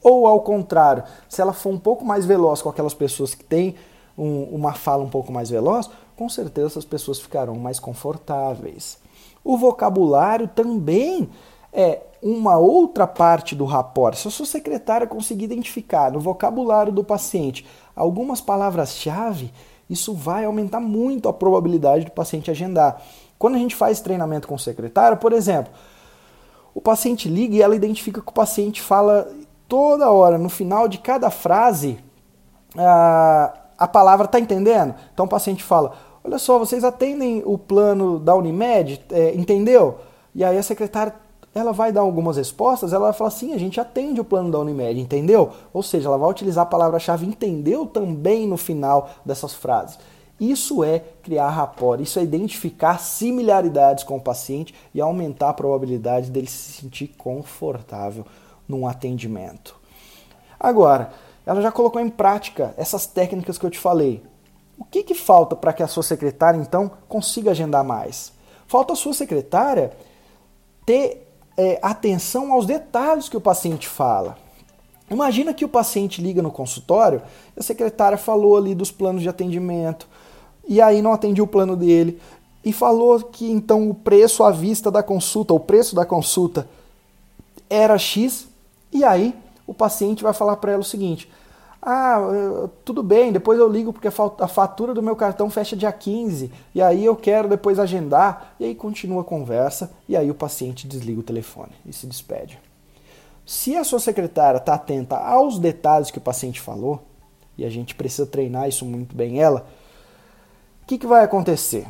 ou 0.01 0.27
ao 0.27 0.41
contrário, 0.41 1.03
se 1.29 1.41
ela 1.41 1.53
for 1.53 1.69
um 1.73 1.79
pouco 1.79 2.03
mais 2.03 2.25
veloz 2.25 2.61
com 2.61 2.69
aquelas 2.69 2.93
pessoas 2.93 3.33
que 3.33 3.43
têm 3.43 3.75
um, 4.17 4.43
uma 4.43 4.73
fala 4.73 5.03
um 5.03 5.09
pouco 5.09 5.31
mais 5.31 5.49
veloz, 5.49 5.89
com 6.15 6.27
certeza 6.27 6.67
essas 6.67 6.85
pessoas 6.85 7.19
ficarão 7.19 7.55
mais 7.55 7.79
confortáveis. 7.79 8.99
O 9.43 9.57
vocabulário 9.57 10.47
também 10.47 11.29
é 11.71 12.01
uma 12.23 12.57
outra 12.57 13.05
parte 13.05 13.53
do 13.53 13.65
rapport. 13.65 14.15
Se 14.15 14.29
a 14.29 14.31
sua 14.31 14.45
secretária 14.45 15.05
conseguir 15.05 15.43
identificar 15.43 16.09
no 16.09 16.21
vocabulário 16.21 16.91
do 16.91 17.03
paciente 17.03 17.65
algumas 17.93 18.39
palavras-chave, 18.39 19.51
isso 19.89 20.13
vai 20.13 20.45
aumentar 20.45 20.79
muito 20.79 21.27
a 21.27 21.33
probabilidade 21.33 22.05
do 22.05 22.11
paciente 22.11 22.49
agendar. 22.49 23.01
Quando 23.37 23.55
a 23.55 23.59
gente 23.59 23.75
faz 23.75 23.99
treinamento 23.99 24.47
com 24.47 24.55
o 24.55 24.59
secretário, 24.59 25.17
por 25.17 25.33
exemplo, 25.33 25.73
o 26.73 26.79
paciente 26.79 27.27
liga 27.27 27.55
e 27.55 27.61
ela 27.61 27.75
identifica 27.75 28.21
que 28.21 28.29
o 28.29 28.33
paciente 28.33 28.81
fala 28.81 29.29
toda 29.67 30.09
hora, 30.09 30.37
no 30.37 30.47
final 30.47 30.87
de 30.87 30.99
cada 30.99 31.29
frase, 31.29 31.99
ah, 32.77 33.53
a 33.77 33.87
palavra 33.87 34.25
está 34.25 34.39
entendendo? 34.39 34.95
Então 35.13 35.25
o 35.25 35.29
paciente 35.29 35.61
fala: 35.61 35.91
Olha 36.23 36.39
só, 36.39 36.57
vocês 36.57 36.85
atendem 36.85 37.43
o 37.45 37.57
plano 37.57 38.17
da 38.17 38.33
Unimed, 38.33 39.03
é, 39.11 39.35
entendeu? 39.35 39.99
E 40.33 40.43
aí 40.43 40.57
a 40.57 40.63
secretária 40.63 41.13
ela 41.53 41.71
vai 41.71 41.91
dar 41.91 42.01
algumas 42.01 42.37
respostas, 42.37 42.93
ela 42.93 43.05
vai 43.05 43.13
falar 43.13 43.29
sim, 43.29 43.53
a 43.53 43.57
gente 43.57 43.79
atende 43.79 44.19
o 44.19 44.25
plano 44.25 44.51
da 44.51 44.59
Unimed, 44.59 44.99
entendeu? 44.99 45.51
Ou 45.71 45.83
seja, 45.83 46.07
ela 46.07 46.17
vai 46.17 46.29
utilizar 46.29 46.63
a 46.63 46.69
palavra-chave 46.69 47.25
entendeu 47.25 47.85
também 47.85 48.47
no 48.47 48.57
final 48.57 49.09
dessas 49.23 49.53
frases. 49.53 49.99
Isso 50.39 50.83
é 50.83 50.99
criar 51.21 51.49
rapport, 51.49 52.01
isso 52.01 52.17
é 52.19 52.23
identificar 52.23 52.99
similaridades 52.99 54.03
com 54.03 54.17
o 54.17 54.21
paciente 54.21 54.73
e 54.93 54.99
aumentar 54.99 55.49
a 55.49 55.53
probabilidade 55.53 56.31
dele 56.31 56.47
se 56.47 56.81
sentir 56.81 57.09
confortável 57.17 58.25
num 58.67 58.87
atendimento. 58.87 59.75
Agora, 60.59 61.11
ela 61.45 61.61
já 61.61 61.71
colocou 61.71 62.01
em 62.01 62.09
prática 62.09 62.73
essas 62.77 63.05
técnicas 63.05 63.57
que 63.57 63.65
eu 63.65 63.69
te 63.69 63.77
falei. 63.77 64.23
O 64.77 64.85
que, 64.85 65.03
que 65.03 65.13
falta 65.13 65.55
para 65.55 65.71
que 65.71 65.83
a 65.83 65.87
sua 65.87 66.03
secretária, 66.03 66.57
então, 66.57 66.89
consiga 67.07 67.51
agendar 67.51 67.83
mais? 67.83 68.33
Falta 68.65 68.93
a 68.93 68.95
sua 68.95 69.13
secretária 69.13 69.91
ter 70.85 71.22
é, 71.57 71.79
atenção 71.81 72.51
aos 72.51 72.65
detalhes 72.65 73.29
que 73.29 73.37
o 73.37 73.41
paciente 73.41 73.87
fala. 73.87 74.37
Imagina 75.09 75.53
que 75.53 75.65
o 75.65 75.69
paciente 75.69 76.21
liga 76.21 76.41
no 76.41 76.51
consultório 76.51 77.21
a 77.57 77.61
secretária 77.61 78.17
falou 78.17 78.57
ali 78.57 78.73
dos 78.73 78.91
planos 78.91 79.21
de 79.21 79.29
atendimento 79.29 80.07
e 80.67 80.81
aí 80.81 81.01
não 81.01 81.13
atendia 81.13 81.43
o 81.43 81.47
plano 81.47 81.75
dele 81.75 82.19
e 82.63 82.71
falou 82.71 83.19
que 83.19 83.51
então 83.51 83.89
o 83.89 83.93
preço 83.93 84.43
à 84.43 84.49
vista 84.49 84.89
da 84.89 85.03
consulta, 85.03 85.53
o 85.53 85.59
preço 85.59 85.95
da 85.95 86.05
consulta 86.05 86.67
era 87.69 87.97
X 87.97 88.47
e 88.91 89.03
aí 89.03 89.35
o 89.67 89.73
paciente 89.73 90.23
vai 90.23 90.33
falar 90.33 90.55
para 90.57 90.71
ela 90.71 90.81
o 90.81 90.85
seguinte: 90.85 91.29
ah, 91.85 92.69
tudo 92.85 93.03
bem, 93.03 93.33
depois 93.33 93.59
eu 93.59 93.67
ligo 93.67 93.91
porque 93.91 94.07
a 94.07 94.47
fatura 94.47 94.93
do 94.93 95.03
meu 95.03 95.17
cartão 95.17 95.49
fecha 95.49 95.75
dia 95.75 95.91
15 95.91 96.49
e 96.73 96.81
aí 96.81 97.03
eu 97.03 97.13
quero 97.13 97.49
depois 97.49 97.77
agendar. 97.77 98.55
E 98.57 98.63
aí 98.63 98.73
continua 98.73 99.21
a 99.21 99.25
conversa 99.25 99.91
e 100.07 100.15
aí 100.15 100.31
o 100.31 100.35
paciente 100.35 100.87
desliga 100.87 101.19
o 101.19 101.23
telefone 101.23 101.73
e 101.85 101.91
se 101.91 102.07
despede. 102.07 102.57
Se 103.45 103.75
a 103.75 103.83
sua 103.83 103.99
secretária 103.99 104.59
está 104.59 104.75
atenta 104.75 105.17
aos 105.17 105.59
detalhes 105.59 106.09
que 106.09 106.17
o 106.17 106.21
paciente 106.21 106.61
falou, 106.61 107.01
e 107.57 107.65
a 107.65 107.69
gente 107.69 107.93
precisa 107.95 108.25
treinar 108.25 108.69
isso 108.69 108.85
muito 108.85 109.13
bem 109.13 109.41
ela, 109.41 109.67
o 110.83 110.85
que, 110.85 110.97
que 110.97 111.05
vai 111.05 111.25
acontecer? 111.25 111.85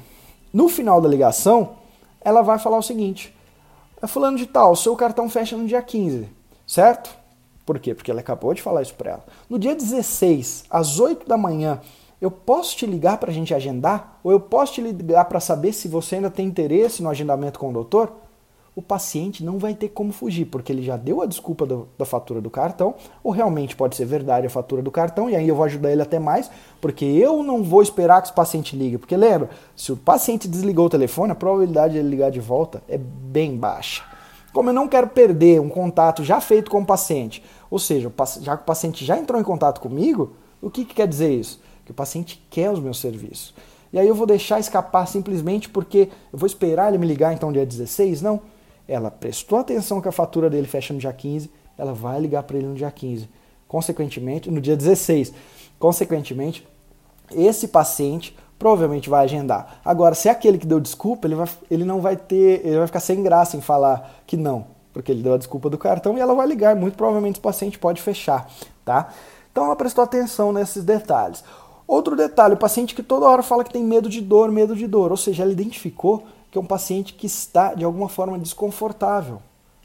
No 0.51 0.69
final 0.69 0.99
da 0.99 1.07
ligação, 1.07 1.75
ela 2.19 2.41
vai 2.41 2.57
falar 2.57 2.77
o 2.77 2.83
seguinte: 2.83 3.35
é 4.01 4.07
fulano 4.07 4.37
de 4.37 4.47
tal, 4.47 4.75
seu 4.75 4.95
cartão 4.95 5.29
fecha 5.29 5.55
no 5.55 5.67
dia 5.67 5.83
15, 5.83 6.27
certo? 6.65 7.22
Por 7.65 7.79
quê? 7.79 7.93
Porque 7.95 8.11
ela 8.11 8.19
acabou 8.19 8.53
de 8.53 8.61
falar 8.61 8.81
isso 8.81 8.95
para 8.95 9.11
ela. 9.11 9.25
No 9.49 9.57
dia 9.57 9.75
16, 9.75 10.65
às 10.69 10.99
8 10.99 11.27
da 11.27 11.37
manhã, 11.37 11.79
eu 12.23 12.31
posso 12.31 12.75
te 12.75 12.85
ligar 12.85 13.17
para 13.17 13.31
a 13.31 13.33
gente 13.33 13.53
agendar? 13.53 14.19
Ou 14.23 14.31
eu 14.31 14.39
posso 14.39 14.73
te 14.73 14.81
ligar 14.81 15.25
para 15.25 15.39
saber 15.39 15.73
se 15.73 15.87
você 15.87 16.15
ainda 16.15 16.29
tem 16.29 16.45
interesse 16.45 17.03
no 17.03 17.09
agendamento 17.09 17.59
com 17.59 17.69
o 17.69 17.73
doutor? 17.73 18.13
O 18.75 18.81
paciente 18.81 19.43
não 19.43 19.59
vai 19.59 19.75
ter 19.75 19.89
como 19.89 20.11
fugir, 20.11 20.45
porque 20.45 20.71
ele 20.71 20.81
já 20.81 20.97
deu 20.97 21.21
a 21.21 21.25
desculpa 21.25 21.65
do, 21.65 21.87
da 21.97 22.05
fatura 22.05 22.41
do 22.41 22.49
cartão, 22.49 22.95
ou 23.23 23.31
realmente 23.31 23.75
pode 23.75 23.95
ser 23.95 24.05
verdade 24.05 24.47
a 24.47 24.49
fatura 24.49 24.81
do 24.81 24.89
cartão, 24.89 25.29
e 25.29 25.35
aí 25.35 25.47
eu 25.47 25.55
vou 25.55 25.65
ajudar 25.65 25.91
ele 25.91 26.01
até 26.01 26.17
mais, 26.17 26.49
porque 26.81 27.05
eu 27.05 27.43
não 27.43 27.61
vou 27.61 27.83
esperar 27.83 28.21
que 28.21 28.31
o 28.31 28.33
paciente 28.33 28.75
ligue. 28.75 28.97
Porque 28.97 29.15
lembra, 29.15 29.49
se 29.75 29.91
o 29.91 29.97
paciente 29.97 30.47
desligou 30.47 30.87
o 30.87 30.89
telefone, 30.89 31.33
a 31.33 31.35
probabilidade 31.35 31.93
de 31.93 31.99
ele 31.99 32.09
ligar 32.09 32.31
de 32.31 32.39
volta 32.39 32.81
é 32.87 32.97
bem 32.97 33.55
baixa. 33.55 34.12
Como 34.53 34.69
eu 34.69 34.73
não 34.73 34.87
quero 34.87 35.07
perder 35.07 35.59
um 35.59 35.67
contato 35.67 36.23
já 36.23 36.39
feito 36.39 36.69
com 36.69 36.81
o 36.81 36.85
paciente, 36.85 37.43
ou 37.71 37.79
seja, 37.79 38.11
já 38.39 38.55
que 38.55 38.63
o 38.63 38.65
paciente 38.65 39.03
já 39.03 39.17
entrou 39.17 39.41
em 39.41 39.43
contato 39.43 39.81
comigo, 39.81 40.33
o 40.61 40.69
que, 40.69 40.85
que 40.85 40.93
quer 40.93 41.07
dizer 41.07 41.33
isso? 41.33 41.59
Que 41.83 41.91
o 41.91 41.95
paciente 41.95 42.45
quer 42.49 42.69
os 42.69 42.79
meus 42.79 42.99
serviços. 42.99 43.53
E 43.91 43.99
aí 43.99 44.07
eu 44.07 44.15
vou 44.15 44.27
deixar 44.27 44.59
escapar 44.59 45.07
simplesmente 45.07 45.67
porque 45.67 46.09
eu 46.31 46.37
vou 46.37 46.47
esperar 46.47 46.89
ele 46.89 46.99
me 46.99 47.07
ligar 47.07 47.33
então 47.33 47.51
dia 47.51 47.65
16? 47.65 48.21
Não. 48.21 48.41
Ela 48.87 49.09
prestou 49.09 49.57
atenção 49.57 49.99
que 49.99 50.07
a 50.07 50.11
fatura 50.11 50.49
dele 50.49 50.67
fecha 50.67 50.93
no 50.93 50.99
dia 50.99 51.13
15, 51.13 51.49
ela 51.77 51.93
vai 51.93 52.19
ligar 52.19 52.43
para 52.43 52.57
ele 52.57 52.67
no 52.67 52.75
dia 52.75 52.91
15. 52.91 53.27
Consequentemente, 53.67 54.51
no 54.51 54.61
dia 54.61 54.77
16. 54.77 55.33
Consequentemente, 55.79 56.67
esse 57.31 57.67
paciente 57.67 58.35
provavelmente 58.57 59.09
vai 59.09 59.25
agendar. 59.25 59.79
Agora, 59.83 60.15
se 60.15 60.27
é 60.27 60.31
aquele 60.31 60.57
que 60.57 60.65
deu 60.65 60.79
desculpa, 60.79 61.27
ele, 61.27 61.35
vai, 61.35 61.47
ele 61.69 61.83
não 61.83 62.01
vai 62.01 62.15
ter, 62.15 62.65
ele 62.65 62.77
vai 62.77 62.87
ficar 62.87 62.99
sem 62.99 63.21
graça 63.21 63.57
em 63.57 63.61
falar 63.61 64.21
que 64.25 64.37
não, 64.37 64.65
porque 64.93 65.11
ele 65.11 65.21
deu 65.21 65.33
a 65.33 65.37
desculpa 65.37 65.69
do 65.69 65.77
cartão 65.77 66.17
e 66.17 66.21
ela 66.21 66.33
vai 66.33 66.47
ligar. 66.47 66.75
Muito 66.75 66.95
provavelmente 66.95 67.39
o 67.39 67.41
paciente 67.41 67.77
pode 67.77 68.01
fechar, 68.01 68.49
tá? 68.85 69.09
Então 69.51 69.65
ela 69.65 69.75
prestou 69.75 70.03
atenção 70.03 70.51
nesses 70.51 70.83
detalhes. 70.83 71.43
Outro 71.87 72.15
detalhe, 72.15 72.53
o 72.55 72.57
paciente 72.57 72.95
que 72.95 73.03
toda 73.03 73.27
hora 73.27 73.43
fala 73.43 73.63
que 73.63 73.71
tem 73.71 73.83
medo 73.83 74.09
de 74.09 74.21
dor, 74.21 74.51
medo 74.51 74.75
de 74.75 74.87
dor, 74.87 75.11
ou 75.11 75.17
seja, 75.17 75.43
ela 75.43 75.51
identificou 75.51 76.23
que 76.49 76.57
é 76.57 76.61
um 76.61 76.65
paciente 76.65 77.13
que 77.13 77.25
está 77.25 77.73
de 77.73 77.83
alguma 77.83 78.07
forma 78.07 78.37
desconfortável, 78.39 79.41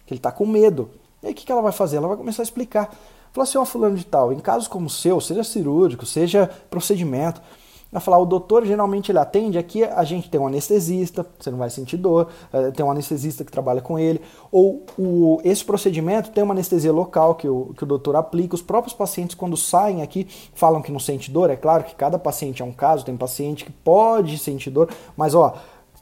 que 0.06 0.12
ele 0.12 0.18
está 0.18 0.30
com 0.30 0.46
medo. 0.46 0.90
E 1.22 1.26
aí 1.26 1.32
o 1.32 1.34
que 1.34 1.50
ela 1.50 1.62
vai 1.62 1.72
fazer? 1.72 1.96
Ela 1.96 2.08
vai 2.08 2.16
começar 2.16 2.42
a 2.42 2.44
explicar. 2.44 2.94
Falou 3.32 3.42
assim, 3.42 3.58
ó, 3.58 3.64
fulano 3.64 3.96
de 3.96 4.06
tal, 4.06 4.32
em 4.32 4.38
casos 4.38 4.68
como 4.68 4.86
o 4.86 4.90
seu, 4.90 5.20
seja 5.20 5.44
cirúrgico, 5.44 6.06
seja 6.06 6.48
procedimento, 6.70 7.42
vai 7.90 8.00
falar, 8.00 8.18
o 8.18 8.26
doutor 8.26 8.66
geralmente 8.66 9.10
ele 9.10 9.18
atende, 9.18 9.56
aqui 9.58 9.82
a 9.82 10.04
gente 10.04 10.28
tem 10.28 10.38
um 10.38 10.46
anestesista, 10.46 11.26
você 11.38 11.50
não 11.50 11.58
vai 11.58 11.70
sentir 11.70 11.96
dor, 11.96 12.28
eh, 12.52 12.70
tem 12.70 12.84
um 12.84 12.90
anestesista 12.90 13.44
que 13.44 13.50
trabalha 13.50 13.80
com 13.80 13.98
ele, 13.98 14.20
ou 14.52 14.84
o, 14.98 15.40
esse 15.42 15.64
procedimento 15.64 16.30
tem 16.30 16.44
uma 16.44 16.52
anestesia 16.52 16.92
local 16.92 17.34
que 17.34 17.48
o, 17.48 17.72
que 17.74 17.84
o 17.84 17.86
doutor 17.86 18.14
aplica, 18.16 18.54
os 18.54 18.60
próprios 18.60 18.94
pacientes 18.94 19.34
quando 19.34 19.56
saem 19.56 20.02
aqui 20.02 20.28
falam 20.54 20.82
que 20.82 20.92
não 20.92 21.00
sente 21.00 21.30
dor, 21.30 21.48
é 21.48 21.56
claro 21.56 21.84
que 21.84 21.94
cada 21.94 22.18
paciente 22.18 22.60
é 22.60 22.64
um 22.64 22.72
caso, 22.72 23.06
tem 23.06 23.16
paciente 23.16 23.64
que 23.64 23.72
pode 23.72 24.36
sentir 24.36 24.70
dor, 24.70 24.90
mas 25.16 25.34
ó, 25.34 25.54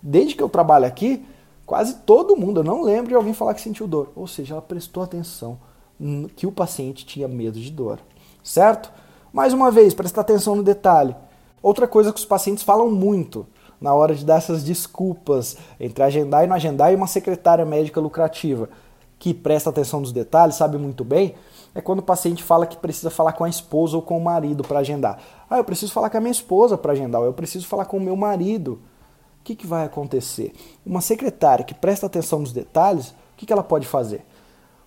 desde 0.02 0.34
que 0.34 0.42
eu 0.42 0.48
trabalho 0.48 0.86
aqui, 0.86 1.24
quase 1.64 1.94
todo 1.98 2.36
mundo, 2.36 2.60
eu 2.60 2.64
não 2.64 2.82
lembro 2.82 3.10
de 3.10 3.14
alguém 3.14 3.32
falar 3.32 3.54
que 3.54 3.60
sentiu 3.60 3.86
dor, 3.86 4.10
ou 4.16 4.26
seja, 4.26 4.54
ela 4.54 4.62
prestou 4.62 5.04
atenção 5.04 5.58
que 6.34 6.46
o 6.46 6.52
paciente 6.52 7.06
tinha 7.06 7.26
medo 7.26 7.58
de 7.58 7.70
dor, 7.70 8.00
certo? 8.42 8.92
Mais 9.32 9.52
uma 9.52 9.70
vez, 9.70 9.94
prestar 9.94 10.22
atenção 10.22 10.54
no 10.54 10.62
detalhe, 10.62 11.14
Outra 11.66 11.88
coisa 11.88 12.12
que 12.12 12.20
os 12.20 12.24
pacientes 12.24 12.62
falam 12.62 12.88
muito 12.92 13.44
na 13.80 13.92
hora 13.92 14.14
de 14.14 14.24
dar 14.24 14.36
essas 14.36 14.62
desculpas 14.62 15.56
entre 15.80 16.00
agendar 16.00 16.44
e 16.44 16.46
não 16.46 16.54
agendar 16.54 16.92
e 16.92 16.94
uma 16.94 17.08
secretária 17.08 17.66
médica 17.66 18.00
lucrativa 18.00 18.68
que 19.18 19.34
presta 19.34 19.70
atenção 19.70 19.98
nos 19.98 20.12
detalhes, 20.12 20.54
sabe 20.54 20.78
muito 20.78 21.04
bem, 21.04 21.34
é 21.74 21.80
quando 21.80 21.98
o 21.98 22.04
paciente 22.04 22.40
fala 22.40 22.68
que 22.68 22.76
precisa 22.76 23.10
falar 23.10 23.32
com 23.32 23.42
a 23.42 23.48
esposa 23.48 23.96
ou 23.96 24.02
com 24.02 24.16
o 24.16 24.22
marido 24.22 24.62
para 24.62 24.78
agendar. 24.78 25.18
Ah, 25.50 25.58
eu 25.58 25.64
preciso 25.64 25.92
falar 25.92 26.08
com 26.08 26.18
a 26.18 26.20
minha 26.20 26.30
esposa 26.30 26.78
para 26.78 26.92
agendar, 26.92 27.20
ou 27.20 27.26
eu 27.26 27.32
preciso 27.32 27.66
falar 27.66 27.86
com 27.86 27.96
o 27.96 28.00
meu 28.00 28.14
marido. 28.14 28.74
O 29.40 29.42
que, 29.42 29.56
que 29.56 29.66
vai 29.66 29.84
acontecer? 29.84 30.52
Uma 30.86 31.00
secretária 31.00 31.64
que 31.64 31.74
presta 31.74 32.06
atenção 32.06 32.38
nos 32.38 32.52
detalhes, 32.52 33.08
o 33.08 33.14
que, 33.36 33.44
que 33.44 33.52
ela 33.52 33.64
pode 33.64 33.88
fazer? 33.88 34.24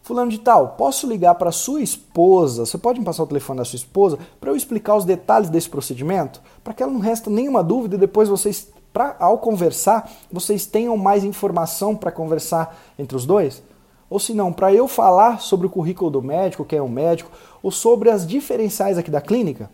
Fulano 0.10 0.32
de 0.32 0.40
tal, 0.40 0.70
posso 0.70 1.06
ligar 1.06 1.36
para 1.36 1.52
sua 1.52 1.84
esposa? 1.84 2.66
Você 2.66 2.80
pode 2.80 2.98
me 2.98 3.06
passar 3.06 3.22
o 3.22 3.28
telefone 3.28 3.60
da 3.60 3.64
sua 3.64 3.78
esposa 3.78 4.18
para 4.42 4.50
eu 4.50 4.56
explicar 4.56 4.96
os 4.96 5.06
detalhes 5.06 5.52
desse 5.52 5.70
procedimento? 5.70 6.42
Para 6.64 6.74
que 6.74 6.82
ela 6.82 6.92
não 6.92 7.00
resta 7.00 7.30
nenhuma 7.30 7.64
dúvida 7.64 7.96
e 7.96 8.00
depois 8.00 8.28
vocês, 8.28 8.74
pra, 8.92 9.16
ao 9.20 9.38
conversar, 9.38 10.12
vocês 10.32 10.66
tenham 10.66 10.98
mais 10.98 11.24
informação 11.24 11.96
para 11.96 12.12
conversar 12.12 12.76
entre 12.98 13.16
os 13.16 13.24
dois? 13.24 13.62
Ou 14.10 14.20
se 14.20 14.34
não, 14.34 14.52
para 14.52 14.74
eu 14.74 14.88
falar 14.88 15.42
sobre 15.42 15.68
o 15.68 15.70
currículo 15.70 16.10
do 16.10 16.24
médico, 16.24 16.66
quem 16.66 16.80
é 16.80 16.82
o 16.82 16.90
médico, 16.90 17.30
ou 17.62 17.70
sobre 17.70 18.10
as 18.10 18.26
diferenciais 18.26 18.98
aqui 18.98 19.12
da 19.12 19.22
clínica? 19.22 19.70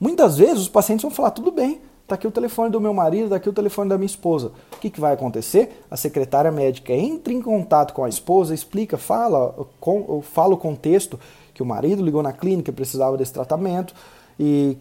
Muitas 0.00 0.38
vezes 0.38 0.62
os 0.62 0.68
pacientes 0.70 1.02
vão 1.02 1.10
falar, 1.10 1.32
tudo 1.32 1.52
bem, 1.52 1.82
Está 2.10 2.16
aqui 2.16 2.26
o 2.26 2.32
telefone 2.32 2.70
do 2.70 2.80
meu 2.80 2.92
marido, 2.92 3.26
está 3.26 3.36
aqui 3.36 3.48
o 3.48 3.52
telefone 3.52 3.88
da 3.88 3.96
minha 3.96 4.04
esposa. 4.04 4.50
O 4.72 4.78
que, 4.78 4.90
que 4.90 5.00
vai 5.00 5.14
acontecer? 5.14 5.84
A 5.88 5.96
secretária 5.96 6.50
médica 6.50 6.92
entra 6.92 7.32
em 7.32 7.40
contato 7.40 7.94
com 7.94 8.02
a 8.02 8.08
esposa, 8.08 8.52
explica, 8.52 8.98
fala, 8.98 9.54
com, 9.78 10.20
fala 10.20 10.54
o 10.54 10.56
contexto 10.56 11.20
que 11.54 11.62
o 11.62 11.66
marido 11.66 12.04
ligou 12.04 12.20
na 12.20 12.32
clínica, 12.32 12.72
precisava 12.72 13.16
desse 13.16 13.32
tratamento 13.32 13.94
e, 14.40 14.76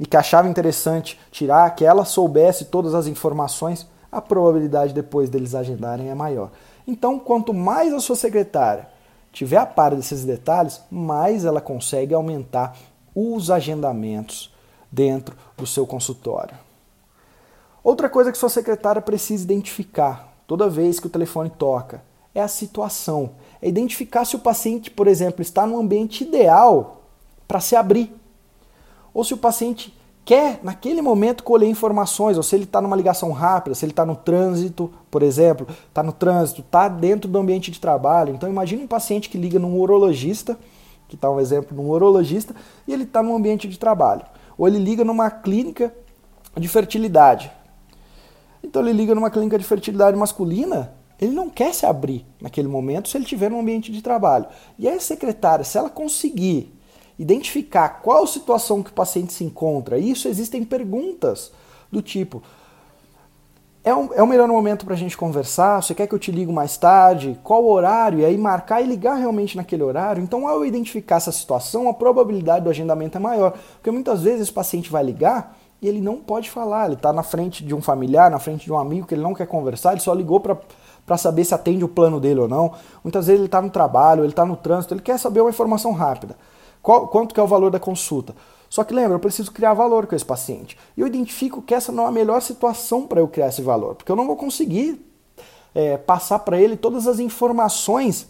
e 0.00 0.04
que 0.04 0.16
achava 0.16 0.48
interessante 0.48 1.16
tirar, 1.30 1.72
que 1.76 1.84
ela 1.84 2.04
soubesse 2.04 2.64
todas 2.64 2.92
as 2.92 3.06
informações, 3.06 3.86
a 4.10 4.20
probabilidade 4.20 4.92
depois 4.92 5.30
deles 5.30 5.54
agendarem 5.54 6.10
é 6.10 6.14
maior. 6.14 6.50
Então, 6.88 7.20
quanto 7.20 7.54
mais 7.54 7.92
a 7.92 8.00
sua 8.00 8.16
secretária 8.16 8.88
tiver 9.32 9.58
a 9.58 9.66
par 9.66 9.94
desses 9.94 10.24
detalhes, 10.24 10.82
mais 10.90 11.44
ela 11.44 11.60
consegue 11.60 12.12
aumentar 12.12 12.76
os 13.14 13.48
agendamentos 13.48 14.52
dentro 14.90 15.36
do 15.56 15.68
seu 15.68 15.86
consultório. 15.86 16.63
Outra 17.84 18.08
coisa 18.08 18.32
que 18.32 18.38
sua 18.38 18.48
secretária 18.48 19.02
precisa 19.02 19.44
identificar 19.44 20.32
toda 20.46 20.70
vez 20.70 20.98
que 20.98 21.06
o 21.06 21.10
telefone 21.10 21.50
toca 21.50 22.02
é 22.34 22.40
a 22.40 22.48
situação. 22.48 23.32
É 23.60 23.68
identificar 23.68 24.24
se 24.24 24.34
o 24.36 24.38
paciente, 24.38 24.90
por 24.90 25.06
exemplo, 25.06 25.42
está 25.42 25.66
no 25.66 25.78
ambiente 25.78 26.24
ideal 26.24 27.02
para 27.46 27.60
se 27.60 27.76
abrir. 27.76 28.10
Ou 29.12 29.22
se 29.22 29.34
o 29.34 29.36
paciente 29.36 29.94
quer, 30.24 30.60
naquele 30.62 31.02
momento, 31.02 31.44
colher 31.44 31.68
informações, 31.68 32.38
ou 32.38 32.42
se 32.42 32.56
ele 32.56 32.64
está 32.64 32.80
numa 32.80 32.96
ligação 32.96 33.30
rápida, 33.32 33.74
se 33.74 33.84
ele 33.84 33.92
está 33.92 34.06
no 34.06 34.16
trânsito, 34.16 34.90
por 35.10 35.22
exemplo, 35.22 35.66
está 35.86 36.02
no 36.02 36.12
trânsito, 36.12 36.62
está 36.62 36.88
dentro 36.88 37.30
do 37.30 37.38
ambiente 37.38 37.70
de 37.70 37.78
trabalho. 37.78 38.34
Então 38.34 38.48
imagine 38.48 38.82
um 38.82 38.88
paciente 38.88 39.28
que 39.28 39.36
liga 39.36 39.58
num 39.58 39.78
urologista, 39.78 40.58
que 41.06 41.16
está 41.16 41.30
um 41.30 41.38
exemplo 41.38 41.76
num 41.76 41.90
urologista, 41.90 42.54
e 42.88 42.94
ele 42.94 43.04
está 43.04 43.22
no 43.22 43.36
ambiente 43.36 43.68
de 43.68 43.78
trabalho. 43.78 44.22
Ou 44.56 44.66
ele 44.66 44.78
liga 44.78 45.04
numa 45.04 45.30
clínica 45.30 45.94
de 46.56 46.66
fertilidade. 46.66 47.52
Então 48.64 48.82
ele 48.82 48.92
liga 48.92 49.14
numa 49.14 49.30
clínica 49.30 49.58
de 49.58 49.64
fertilidade 49.64 50.16
masculina, 50.16 50.94
ele 51.20 51.32
não 51.32 51.50
quer 51.50 51.74
se 51.74 51.84
abrir 51.84 52.26
naquele 52.40 52.66
momento 52.66 53.08
se 53.08 53.16
ele 53.16 53.24
tiver 53.24 53.50
no 53.50 53.60
ambiente 53.60 53.92
de 53.92 54.02
trabalho. 54.02 54.46
E 54.78 54.88
a 54.88 54.98
secretária, 54.98 55.64
se 55.64 55.76
ela 55.76 55.90
conseguir 55.90 56.72
identificar 57.18 58.00
qual 58.02 58.26
situação 58.26 58.82
que 58.82 58.90
o 58.90 58.94
paciente 58.94 59.32
se 59.32 59.44
encontra, 59.44 59.98
isso 59.98 60.28
existem 60.28 60.64
perguntas 60.64 61.52
do 61.92 62.00
tipo: 62.00 62.42
é, 63.84 63.94
um, 63.94 64.08
é 64.14 64.22
o 64.22 64.26
melhor 64.26 64.48
momento 64.48 64.86
para 64.86 64.94
a 64.94 64.96
gente 64.96 65.14
conversar? 65.14 65.82
Você 65.82 65.94
quer 65.94 66.06
que 66.06 66.14
eu 66.14 66.18
te 66.18 66.32
ligo 66.32 66.52
mais 66.52 66.78
tarde? 66.78 67.38
Qual 67.44 67.66
horário? 67.66 68.20
E 68.20 68.24
aí 68.24 68.38
marcar 68.38 68.80
e 68.80 68.86
ligar 68.86 69.16
realmente 69.16 69.58
naquele 69.58 69.82
horário. 69.82 70.22
Então, 70.22 70.48
ao 70.48 70.64
identificar 70.64 71.16
essa 71.16 71.30
situação, 71.30 71.86
a 71.88 71.92
probabilidade 71.92 72.64
do 72.64 72.70
agendamento 72.70 73.18
é 73.18 73.20
maior. 73.20 73.52
Porque 73.74 73.90
muitas 73.90 74.22
vezes 74.22 74.40
esse 74.40 74.52
paciente 74.52 74.90
vai 74.90 75.04
ligar 75.04 75.54
e 75.84 75.88
ele 75.88 76.00
não 76.00 76.16
pode 76.16 76.50
falar. 76.50 76.86
Ele 76.86 76.94
está 76.94 77.12
na 77.12 77.22
frente 77.22 77.62
de 77.62 77.74
um 77.74 77.82
familiar, 77.82 78.30
na 78.30 78.38
frente 78.38 78.64
de 78.64 78.72
um 78.72 78.78
amigo 78.78 79.06
que 79.06 79.14
ele 79.14 79.22
não 79.22 79.34
quer 79.34 79.46
conversar, 79.46 79.92
ele 79.92 80.00
só 80.00 80.14
ligou 80.14 80.40
para 80.40 81.18
saber 81.18 81.44
se 81.44 81.54
atende 81.54 81.84
o 81.84 81.88
plano 81.88 82.18
dele 82.18 82.40
ou 82.40 82.48
não. 82.48 82.72
Muitas 83.02 83.26
vezes 83.26 83.38
ele 83.38 83.48
está 83.48 83.60
no 83.60 83.68
trabalho, 83.68 84.22
ele 84.22 84.30
está 84.30 84.46
no 84.46 84.56
trânsito, 84.56 84.94
ele 84.94 85.02
quer 85.02 85.18
saber 85.18 85.42
uma 85.42 85.50
informação 85.50 85.92
rápida. 85.92 86.38
Qual, 86.80 87.06
quanto 87.08 87.34
que 87.34 87.40
é 87.40 87.42
o 87.42 87.46
valor 87.46 87.70
da 87.70 87.78
consulta? 87.78 88.34
Só 88.70 88.82
que 88.82 88.94
lembra, 88.94 89.16
eu 89.16 89.20
preciso 89.20 89.52
criar 89.52 89.74
valor 89.74 90.06
com 90.06 90.16
esse 90.16 90.24
paciente. 90.24 90.74
E 90.96 91.02
eu 91.02 91.06
identifico 91.06 91.60
que 91.60 91.74
essa 91.74 91.92
não 91.92 92.04
é 92.04 92.08
a 92.08 92.12
melhor 92.12 92.40
situação 92.40 93.06
para 93.06 93.20
eu 93.20 93.28
criar 93.28 93.48
esse 93.48 93.60
valor, 93.60 93.94
porque 93.94 94.10
eu 94.10 94.16
não 94.16 94.26
vou 94.26 94.36
conseguir 94.36 95.04
é, 95.74 95.98
passar 95.98 96.38
para 96.38 96.58
ele 96.58 96.78
todas 96.78 97.06
as 97.06 97.18
informações 97.18 98.26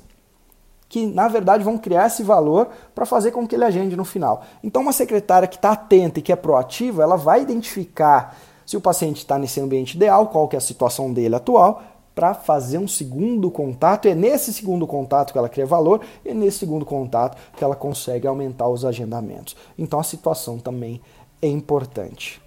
que 0.89 1.07
na 1.07 1.29
verdade 1.29 1.65
vão 1.65 1.77
criar 1.79 2.07
esse 2.07 2.23
valor 2.23 2.69
para 2.95 3.07
fazer 3.07 3.31
com 3.31 3.47
que 3.47 3.55
ele 3.55 3.65
agende 3.65 3.97
no 3.97 4.05
final. 4.05 4.43
Então, 4.63 4.83
uma 4.83 4.93
secretária 4.93 5.49
que 5.49 5.57
está 5.57 5.73
atenta 5.73 6.19
e 6.19 6.23
que 6.23 6.33
é 6.33 6.37
proativa, 6.37 7.03
ela 7.03 7.17
vai 7.17 7.43
identificar 7.43 8.37
se 8.65 8.77
o 8.77 8.81
paciente 8.81 9.19
está 9.19 9.39
nesse 9.39 9.61
ambiente 9.61 9.95
ideal, 9.95 10.29
qual 10.29 10.49
que 10.49 10.57
é 10.57 10.59
a 10.59 10.63
situação 10.63 11.13
dele 11.13 11.35
atual, 11.35 11.83
para 12.15 12.33
fazer 12.33 12.79
um 12.79 12.87
segundo 12.87 13.51
contato. 13.51 14.07
É 14.07 14.15
nesse 14.15 14.53
segundo 14.53 14.87
contato 14.87 15.33
que 15.33 15.39
ela 15.39 15.49
cria 15.49 15.67
valor 15.67 16.01
e 16.25 16.31
é 16.31 16.35
nesse 16.35 16.59
segundo 16.59 16.85
contato 16.85 17.37
que 17.57 17.65
ela 17.65 17.75
consegue 17.75 18.27
aumentar 18.27 18.69
os 18.69 18.85
agendamentos. 18.85 19.57
Então 19.77 19.99
a 19.99 20.05
situação 20.05 20.59
também 20.59 21.01
é 21.43 21.49
importante. 21.49 22.41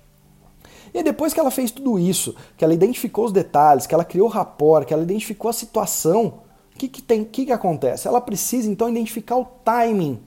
E 0.94 1.04
depois 1.04 1.34
que 1.34 1.40
ela 1.40 1.52
fez 1.52 1.70
tudo 1.70 2.00
isso, 2.00 2.34
que 2.56 2.64
ela 2.64 2.74
identificou 2.74 3.26
os 3.26 3.32
detalhes, 3.32 3.86
que 3.86 3.94
ela 3.94 4.06
criou 4.06 4.28
rapport, 4.28 4.86
que 4.86 4.94
ela 4.94 5.04
identificou 5.04 5.50
a 5.50 5.54
situação, 5.54 6.40
o 6.78 6.80
que, 6.80 6.88
que 6.88 7.02
tem, 7.02 7.24
que, 7.24 7.48
que 7.48 7.52
acontece? 7.52 8.08
Ela 8.08 8.22
precisa 8.22 8.70
então 8.70 8.88
identificar 8.88 9.36
o 9.36 9.46
timing 9.66 10.22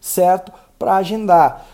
certo 0.00 0.52
para 0.78 0.96
agendar. 0.96 1.66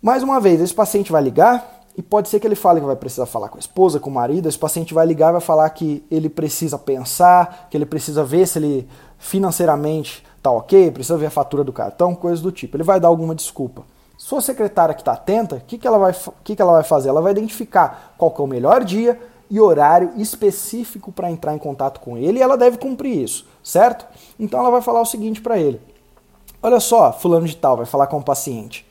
Mais 0.00 0.22
uma 0.22 0.40
vez, 0.40 0.60
esse 0.60 0.74
paciente 0.74 1.12
vai 1.12 1.22
ligar, 1.22 1.78
e 1.94 2.02
pode 2.02 2.28
ser 2.28 2.38
que 2.40 2.46
ele 2.46 2.54
fale 2.54 2.80
que 2.80 2.86
vai 2.86 2.96
precisar 2.96 3.26
falar 3.26 3.48
com 3.48 3.56
a 3.56 3.60
esposa, 3.60 3.98
com 3.98 4.08
o 4.08 4.14
marido. 4.14 4.48
Esse 4.48 4.58
paciente 4.58 4.94
vai 4.94 5.04
ligar 5.04 5.30
e 5.30 5.32
vai 5.32 5.40
falar 5.40 5.68
que 5.70 6.04
ele 6.08 6.28
precisa 6.28 6.78
pensar, 6.78 7.66
que 7.68 7.76
ele 7.76 7.84
precisa 7.84 8.24
ver 8.24 8.46
se 8.46 8.60
ele 8.60 8.88
financeiramente 9.18 10.24
tá 10.40 10.48
ok, 10.48 10.92
precisa 10.92 11.18
ver 11.18 11.26
a 11.26 11.30
fatura 11.30 11.64
do 11.64 11.72
cartão, 11.72 12.14
coisas 12.14 12.40
do 12.40 12.52
tipo. 12.52 12.76
Ele 12.76 12.84
vai 12.84 13.00
dar 13.00 13.08
alguma 13.08 13.34
desculpa. 13.34 13.82
Sua 14.16 14.40
secretária 14.40 14.94
que 14.94 15.00
está 15.00 15.12
atenta, 15.12 15.56
o 15.56 15.60
que, 15.60 15.76
que, 15.76 15.86
ela 15.88 15.98
vai, 15.98 16.14
que, 16.44 16.54
que 16.54 16.62
ela 16.62 16.72
vai 16.72 16.84
fazer? 16.84 17.08
Ela 17.08 17.20
vai 17.20 17.32
identificar 17.32 18.14
qual 18.16 18.32
é 18.38 18.42
o 18.42 18.46
melhor 18.46 18.84
dia 18.84 19.20
e 19.50 19.60
horário 19.60 20.12
específico 20.16 21.10
para 21.10 21.30
entrar 21.30 21.54
em 21.54 21.58
contato 21.58 22.00
com 22.00 22.16
ele 22.16 22.38
e 22.38 22.42
ela 22.42 22.56
deve 22.56 22.78
cumprir 22.78 23.22
isso, 23.22 23.46
certo? 23.62 24.06
Então 24.38 24.60
ela 24.60 24.70
vai 24.70 24.82
falar 24.82 25.00
o 25.00 25.06
seguinte 25.06 25.40
para 25.40 25.58
ele: 25.58 25.80
Olha 26.62 26.80
só, 26.80 27.12
fulano 27.12 27.46
de 27.46 27.56
tal, 27.56 27.76
vai 27.76 27.86
falar 27.86 28.08
com 28.08 28.18
o 28.18 28.22
paciente. 28.22 28.86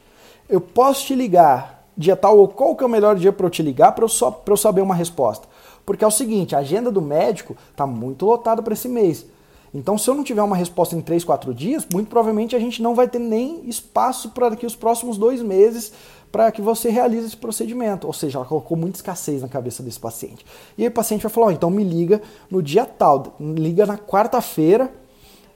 Eu 0.47 0.61
posso 0.61 1.05
te 1.05 1.15
ligar 1.15 1.83
dia 1.97 2.15
tal, 2.15 2.37
ou 2.37 2.47
qual 2.47 2.75
que 2.75 2.83
é 2.83 2.87
o 2.87 2.89
melhor 2.89 3.15
dia 3.15 3.33
para 3.33 3.45
eu 3.45 3.49
te 3.49 3.63
ligar 3.63 3.91
para 3.93 4.05
eu, 4.05 4.09
só, 4.09 4.43
eu 4.45 4.57
saber 4.57 4.81
uma 4.81 4.95
resposta. 4.95 5.47
Porque 5.85 6.03
é 6.03 6.07
o 6.07 6.11
seguinte, 6.11 6.55
a 6.55 6.59
agenda 6.59 6.91
do 6.91 7.01
médico 7.01 7.57
está 7.71 7.87
muito 7.87 8.25
lotada 8.25 8.61
para 8.61 8.73
esse 8.73 8.87
mês. 8.87 9.25
Então, 9.73 9.97
se 9.97 10.09
eu 10.09 10.15
não 10.15 10.23
tiver 10.23 10.41
uma 10.41 10.55
resposta 10.55 10.95
em 10.95 11.01
3, 11.01 11.23
4 11.23 11.53
dias, 11.53 11.85
muito 11.91 12.07
provavelmente 12.07 12.55
a 12.55 12.59
gente 12.59 12.81
não 12.81 12.95
vai 12.95 13.07
ter 13.07 13.19
nem 13.19 13.67
espaço 13.67 14.29
para 14.29 14.49
daqui 14.49 14.65
os 14.65 14.75
próximos 14.75 15.17
dois 15.17 15.41
meses 15.41 15.91
para 16.31 16.51
que 16.51 16.61
você 16.61 16.89
realize 16.89 17.25
esse 17.27 17.37
procedimento. 17.37 18.07
Ou 18.07 18.13
seja, 18.13 18.37
ela 18.37 18.45
colocou 18.45 18.77
muita 18.77 18.97
escassez 18.97 19.41
na 19.41 19.47
cabeça 19.47 19.81
desse 19.81 19.99
paciente. 19.99 20.45
E 20.77 20.83
aí 20.83 20.87
o 20.87 20.91
paciente 20.91 21.21
vai 21.21 21.31
falar, 21.31 21.47
oh, 21.47 21.51
então 21.51 21.69
me 21.69 21.83
liga 21.83 22.21
no 22.49 22.61
dia 22.61 22.85
tal, 22.85 23.35
liga 23.39 23.85
na 23.85 23.97
quarta-feira, 23.97 24.91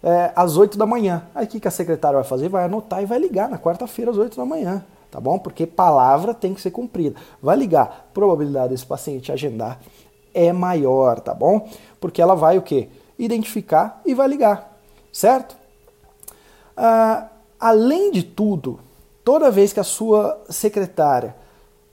é, 0.04 0.32
às 0.36 0.58
8 0.58 0.78
da 0.78 0.86
manhã. 0.86 1.24
Aí 1.36 1.46
o 1.46 1.48
que, 1.48 1.60
que 1.60 1.68
a 1.68 1.72
secretária 1.72 2.20
vai 2.20 2.28
fazer? 2.28 2.50
Vai 2.50 2.66
anotar 2.66 3.02
e 3.04 3.06
vai 3.06 3.20
ligar 3.20 3.50
na 3.50 3.58
quarta-feira 3.58 4.12
às 4.12 4.18
8 4.18 4.38
da 4.38 4.46
manhã 4.46 4.84
tá 5.12 5.20
bom? 5.20 5.38
Porque 5.38 5.68
palavra 5.68 6.34
tem 6.34 6.54
que 6.54 6.62
ser 6.62 6.72
cumprida. 6.72 7.20
Vai 7.42 7.58
ligar, 7.58 8.10
probabilidade 8.14 8.70
desse 8.70 8.86
paciente 8.86 9.30
agendar 9.30 9.78
é 10.34 10.52
maior, 10.54 11.20
tá 11.20 11.34
bom? 11.34 11.68
Porque 12.00 12.22
ela 12.22 12.36
vai 12.36 12.58
o 12.58 12.62
quê? 12.62 12.88
Identificar 13.20 14.02
e 14.06 14.16
vai 14.16 14.28
ligar, 14.28 14.78
certo? 15.12 15.56
Ah, 16.76 17.28
além 17.60 18.12
de 18.12 18.24
tudo, 18.24 18.80
toda 19.24 19.52
vez 19.52 19.74
que 19.74 19.80
a 19.80 19.84
sua 19.84 20.44
secretária 20.50 21.36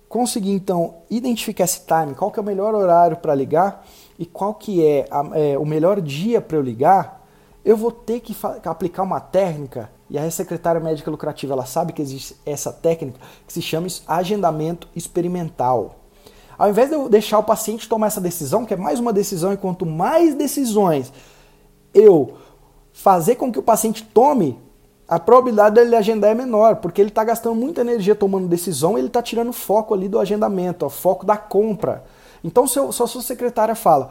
conseguir 0.08 0.52
então 0.52 0.96
identificar 1.10 1.64
esse 1.64 1.80
time, 1.80 2.14
qual 2.14 2.30
que 2.30 2.38
é 2.38 2.42
o 2.42 2.44
melhor 2.44 2.74
horário 2.74 3.16
para 3.16 3.34
ligar 3.34 3.86
e 4.18 4.24
qual 4.24 4.54
que 4.54 4.84
é, 4.84 5.06
a, 5.10 5.38
é 5.38 5.58
o 5.58 5.66
melhor 5.66 6.00
dia 6.00 6.40
para 6.40 6.56
eu 6.56 6.62
ligar, 6.62 7.26
eu 7.64 7.76
vou 7.76 7.92
ter 7.92 8.20
que 8.20 8.34
aplicar 8.64 9.02
uma 9.02 9.20
técnica 9.20 9.90
e 10.08 10.18
a 10.18 10.30
secretária 10.30 10.80
médica 10.80 11.10
lucrativa 11.10 11.52
ela 11.52 11.66
sabe 11.66 11.92
que 11.92 12.00
existe 12.00 12.34
essa 12.46 12.72
técnica 12.72 13.20
que 13.46 13.52
se 13.52 13.60
chama 13.60 13.86
agendamento 14.06 14.88
experimental. 14.96 15.96
Ao 16.56 16.68
invés 16.68 16.88
de 16.88 16.94
eu 16.94 17.08
deixar 17.08 17.38
o 17.38 17.44
paciente 17.44 17.88
tomar 17.88 18.08
essa 18.08 18.20
decisão, 18.20 18.64
que 18.64 18.74
é 18.74 18.76
mais 18.76 18.98
uma 18.98 19.12
decisão, 19.12 19.52
e 19.52 19.56
quanto 19.56 19.84
mais 19.84 20.34
decisões 20.34 21.12
eu 21.92 22.36
fazer 22.92 23.36
com 23.36 23.52
que 23.52 23.58
o 23.58 23.62
paciente 23.62 24.02
tome, 24.02 24.58
a 25.08 25.18
probabilidade 25.18 25.74
dele 25.74 25.96
agendar 25.96 26.30
é 26.30 26.34
menor, 26.34 26.76
porque 26.76 27.00
ele 27.00 27.08
está 27.08 27.24
gastando 27.24 27.54
muita 27.54 27.80
energia 27.80 28.14
tomando 28.14 28.46
decisão 28.46 28.98
ele 28.98 29.06
está 29.06 29.22
tirando 29.22 29.52
foco 29.52 29.94
ali 29.94 30.08
do 30.08 30.18
agendamento, 30.18 30.84
o 30.84 30.90
foco 30.90 31.24
da 31.24 31.36
compra. 31.36 32.04
Então, 32.44 32.66
se, 32.66 32.78
eu, 32.78 32.92
se 32.92 33.02
a 33.02 33.06
sua 33.06 33.22
secretária 33.22 33.74
fala, 33.74 34.10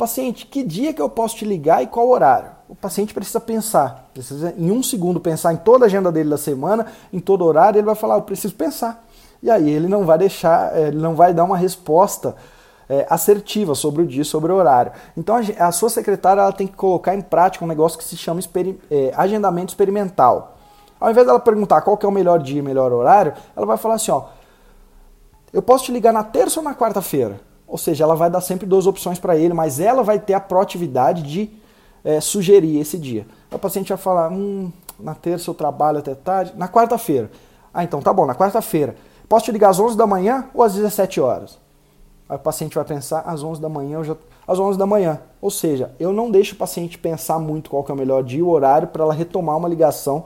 Paciente, 0.00 0.46
que 0.46 0.62
dia 0.62 0.94
que 0.94 1.02
eu 1.02 1.10
posso 1.10 1.36
te 1.36 1.44
ligar 1.44 1.82
e 1.82 1.86
qual 1.86 2.08
horário? 2.08 2.52
O 2.70 2.74
paciente 2.74 3.12
precisa 3.12 3.38
pensar, 3.38 4.08
precisa 4.14 4.54
em 4.56 4.70
um 4.70 4.82
segundo 4.82 5.20
pensar 5.20 5.52
em 5.52 5.58
toda 5.58 5.84
a 5.84 5.88
agenda 5.88 6.10
dele 6.10 6.30
da 6.30 6.38
semana, 6.38 6.86
em 7.12 7.20
todo 7.20 7.44
horário, 7.44 7.76
ele 7.76 7.84
vai 7.84 7.94
falar, 7.94 8.14
eu 8.14 8.22
preciso 8.22 8.54
pensar. 8.54 9.04
E 9.42 9.50
aí 9.50 9.68
ele 9.68 9.88
não 9.88 10.06
vai 10.06 10.16
deixar, 10.16 10.74
eh, 10.74 10.88
ele 10.88 10.96
não 10.96 11.14
vai 11.14 11.34
dar 11.34 11.44
uma 11.44 11.56
resposta 11.56 12.34
é, 12.90 13.06
assertiva 13.08 13.72
sobre 13.76 14.02
o 14.02 14.06
dia, 14.06 14.24
sobre 14.24 14.50
o 14.50 14.56
horário. 14.56 14.90
Então 15.16 15.36
a, 15.36 15.68
a, 15.68 15.70
sua 15.70 15.88
secretária 15.88 16.40
ela 16.40 16.52
tem 16.52 16.66
que 16.66 16.74
colocar 16.74 17.14
em 17.14 17.20
prática 17.20 17.64
um 17.64 17.68
negócio 17.68 17.96
que 17.96 18.02
se 18.02 18.16
chama 18.16 18.40
é, 18.90 19.12
agendamento 19.16 19.70
experimental. 19.70 20.56
Ao 20.98 21.08
invés 21.08 21.24
dela 21.24 21.38
perguntar 21.38 21.82
qual 21.82 21.96
é 22.02 22.06
o 22.06 22.10
melhor 22.10 22.40
dia, 22.40 22.60
melhor 22.60 22.92
horário, 22.92 23.32
ela 23.56 23.64
vai 23.64 23.76
falar 23.76 23.94
assim, 23.94 24.10
ó, 24.10 24.24
eu 25.52 25.62
posso 25.62 25.84
te 25.84 25.92
ligar 25.92 26.12
na 26.12 26.24
terça 26.24 26.58
ou 26.58 26.64
na 26.64 26.74
quarta-feira? 26.74 27.40
Ou 27.66 27.78
seja, 27.78 28.02
ela 28.02 28.16
vai 28.16 28.28
dar 28.28 28.40
sempre 28.40 28.66
duas 28.66 28.88
opções 28.88 29.20
para 29.20 29.36
ele, 29.36 29.54
mas 29.54 29.78
ela 29.78 30.02
vai 30.02 30.18
ter 30.18 30.34
a 30.34 30.40
proatividade 30.40 31.22
de 31.22 31.48
é, 32.04 32.20
sugerir 32.20 32.80
esse 32.80 32.98
dia. 32.98 33.24
O 33.52 33.58
paciente 33.58 33.90
vai 33.90 33.98
falar, 33.98 34.32
hum, 34.32 34.72
na 34.98 35.14
terça 35.14 35.48
eu 35.48 35.54
trabalho 35.54 35.98
até 35.98 36.14
tarde, 36.14 36.52
na 36.56 36.68
quarta-feira. 36.68 37.30
Ah, 37.72 37.84
então 37.84 38.02
tá 38.02 38.12
bom, 38.12 38.26
na 38.26 38.34
quarta-feira. 38.34 38.96
Posso 39.28 39.44
te 39.44 39.52
ligar 39.52 39.70
às 39.70 39.78
11 39.78 39.96
da 39.96 40.08
manhã 40.08 40.50
ou 40.52 40.64
às 40.64 40.74
17 40.74 41.20
horas? 41.20 41.56
Aí 42.30 42.36
o 42.36 42.38
paciente 42.38 42.76
vai 42.76 42.84
pensar, 42.84 43.22
às 43.26 43.42
11 43.42 43.60
da 43.60 43.68
manhã, 43.68 43.98
eu 43.98 44.04
já... 44.04 44.16
às 44.46 44.56
11 44.56 44.78
da 44.78 44.86
manhã. 44.86 45.18
Ou 45.42 45.50
seja, 45.50 45.90
eu 45.98 46.12
não 46.12 46.30
deixo 46.30 46.54
o 46.54 46.58
paciente 46.58 46.96
pensar 46.96 47.40
muito 47.40 47.70
qual 47.70 47.82
que 47.82 47.90
é 47.90 47.94
o 47.94 47.98
melhor 47.98 48.22
dia 48.22 48.38
e 48.38 48.42
horário 48.42 48.86
para 48.86 49.02
ela 49.02 49.12
retomar 49.12 49.56
uma 49.56 49.68
ligação 49.68 50.24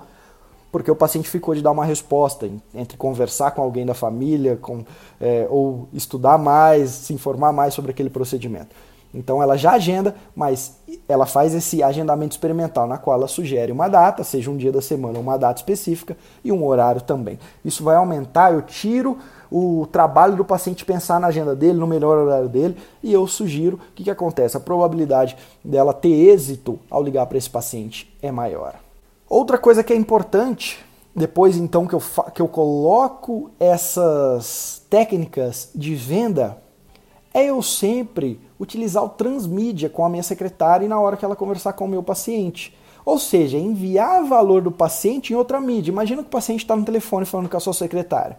porque 0.70 0.90
o 0.90 0.96
paciente 0.96 1.30
ficou 1.30 1.54
de 1.54 1.62
dar 1.62 1.70
uma 1.70 1.84
resposta 1.84 2.50
entre 2.74 2.98
conversar 2.98 3.52
com 3.52 3.62
alguém 3.62 3.86
da 3.86 3.94
família 3.94 4.56
com, 4.56 4.84
é, 5.20 5.46
ou 5.48 5.88
estudar 5.92 6.36
mais, 6.36 6.90
se 6.90 7.14
informar 7.14 7.52
mais 7.52 7.72
sobre 7.72 7.92
aquele 7.92 8.10
procedimento. 8.10 8.74
Então 9.14 9.40
ela 9.40 9.56
já 9.56 9.74
agenda, 9.74 10.16
mas 10.34 10.76
ela 11.08 11.26
faz 11.26 11.54
esse 11.54 11.80
agendamento 11.80 12.32
experimental 12.32 12.88
na 12.88 12.98
qual 12.98 13.16
ela 13.16 13.28
sugere 13.28 13.70
uma 13.70 13.86
data, 13.86 14.24
seja 14.24 14.50
um 14.50 14.56
dia 14.56 14.72
da 14.72 14.82
semana, 14.82 15.16
uma 15.20 15.38
data 15.38 15.60
específica 15.60 16.16
e 16.42 16.50
um 16.50 16.66
horário 16.66 17.00
também. 17.00 17.38
Isso 17.64 17.84
vai 17.84 17.94
aumentar, 17.94 18.52
eu 18.52 18.60
tiro 18.60 19.16
o 19.50 19.86
trabalho 19.90 20.36
do 20.36 20.44
paciente 20.44 20.84
pensar 20.84 21.20
na 21.20 21.28
agenda 21.28 21.54
dele, 21.54 21.78
no 21.78 21.86
melhor 21.86 22.18
horário 22.18 22.48
dele, 22.48 22.76
e 23.02 23.12
eu 23.12 23.26
sugiro 23.26 23.78
que, 23.94 24.04
que 24.04 24.10
acontece. 24.10 24.56
A 24.56 24.60
probabilidade 24.60 25.36
dela 25.64 25.92
ter 25.92 26.08
êxito 26.08 26.78
ao 26.90 27.02
ligar 27.02 27.26
para 27.26 27.38
esse 27.38 27.50
paciente 27.50 28.14
é 28.22 28.30
maior. 28.30 28.74
Outra 29.28 29.58
coisa 29.58 29.82
que 29.82 29.92
é 29.92 29.96
importante, 29.96 30.78
depois 31.14 31.56
então 31.56 31.86
que 31.86 31.94
eu, 31.94 32.02
que 32.34 32.42
eu 32.42 32.48
coloco 32.48 33.50
essas 33.58 34.82
técnicas 34.90 35.70
de 35.74 35.94
venda, 35.94 36.58
é 37.32 37.46
eu 37.46 37.60
sempre 37.62 38.40
utilizar 38.60 39.02
o 39.02 39.08
transmídia 39.08 39.88
com 39.88 40.04
a 40.04 40.08
minha 40.08 40.22
secretária 40.22 40.86
e 40.86 40.88
na 40.88 41.00
hora 41.00 41.16
que 41.16 41.24
ela 41.24 41.34
conversar 41.34 41.72
com 41.72 41.84
o 41.84 41.88
meu 41.88 42.02
paciente. 42.02 42.76
Ou 43.04 43.18
seja, 43.18 43.58
enviar 43.58 44.24
valor 44.24 44.62
do 44.62 44.70
paciente 44.70 45.32
em 45.32 45.36
outra 45.36 45.60
mídia. 45.60 45.90
Imagina 45.90 46.22
que 46.22 46.28
o 46.28 46.30
paciente 46.30 46.60
está 46.60 46.74
no 46.74 46.84
telefone 46.84 47.26
falando 47.26 47.50
com 47.50 47.56
a 47.56 47.60
sua 47.60 47.74
secretária. 47.74 48.38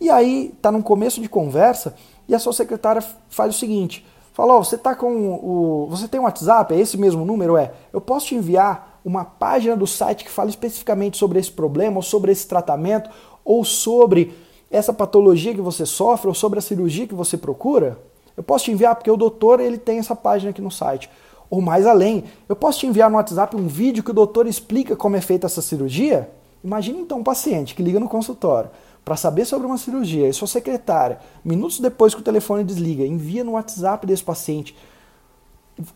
E 0.00 0.10
aí 0.10 0.52
está 0.56 0.70
no 0.70 0.82
começo 0.82 1.20
de 1.20 1.28
conversa 1.28 1.94
e 2.28 2.34
a 2.34 2.38
sua 2.38 2.52
secretária 2.52 3.02
faz 3.28 3.54
o 3.54 3.58
seguinte: 3.58 4.04
fala, 4.32 4.58
oh, 4.58 4.64
você 4.64 4.76
tá 4.76 4.94
com 4.94 5.08
o. 5.12 5.86
Você 5.90 6.08
tem 6.08 6.20
um 6.20 6.24
WhatsApp? 6.24 6.74
É 6.74 6.78
esse 6.78 6.96
mesmo 6.96 7.24
número? 7.24 7.56
É. 7.56 7.72
Eu 7.92 8.00
posso 8.00 8.26
te 8.26 8.34
enviar 8.34 9.00
uma 9.04 9.24
página 9.24 9.76
do 9.76 9.86
site 9.86 10.24
que 10.24 10.30
fala 10.30 10.48
especificamente 10.48 11.16
sobre 11.16 11.38
esse 11.38 11.50
problema, 11.50 11.96
ou 11.96 12.02
sobre 12.02 12.32
esse 12.32 12.46
tratamento, 12.46 13.10
ou 13.44 13.64
sobre 13.64 14.34
essa 14.70 14.92
patologia 14.92 15.54
que 15.54 15.60
você 15.60 15.84
sofre, 15.84 16.28
ou 16.28 16.34
sobre 16.34 16.58
a 16.58 16.62
cirurgia 16.62 17.06
que 17.06 17.14
você 17.14 17.36
procura? 17.36 17.98
Eu 18.36 18.42
posso 18.42 18.64
te 18.64 18.72
enviar 18.72 18.96
porque 18.96 19.10
o 19.10 19.16
doutor 19.16 19.60
ele 19.60 19.78
tem 19.78 19.98
essa 19.98 20.16
página 20.16 20.50
aqui 20.50 20.60
no 20.60 20.70
site. 20.70 21.08
Ou 21.48 21.60
mais 21.60 21.86
além, 21.86 22.24
eu 22.48 22.56
posso 22.56 22.80
te 22.80 22.86
enviar 22.86 23.08
no 23.08 23.16
WhatsApp 23.16 23.54
um 23.54 23.68
vídeo 23.68 24.02
que 24.02 24.10
o 24.10 24.14
doutor 24.14 24.46
explica 24.46 24.96
como 24.96 25.14
é 25.14 25.20
feita 25.20 25.46
essa 25.46 25.62
cirurgia? 25.62 26.28
Imagine 26.64 27.00
então 27.00 27.18
um 27.18 27.22
paciente 27.22 27.74
que 27.74 27.82
liga 27.82 28.00
no 28.00 28.08
consultório 28.08 28.70
para 29.04 29.16
saber 29.16 29.44
sobre 29.44 29.66
uma 29.66 29.76
cirurgia 29.76 30.28
e 30.28 30.32
sua 30.32 30.48
secretária, 30.48 31.18
minutos 31.44 31.78
depois 31.78 32.14
que 32.14 32.20
o 32.20 32.24
telefone 32.24 32.64
desliga, 32.64 33.04
envia 33.04 33.44
no 33.44 33.52
WhatsApp 33.52 34.06
desse 34.06 34.24
paciente 34.24 34.74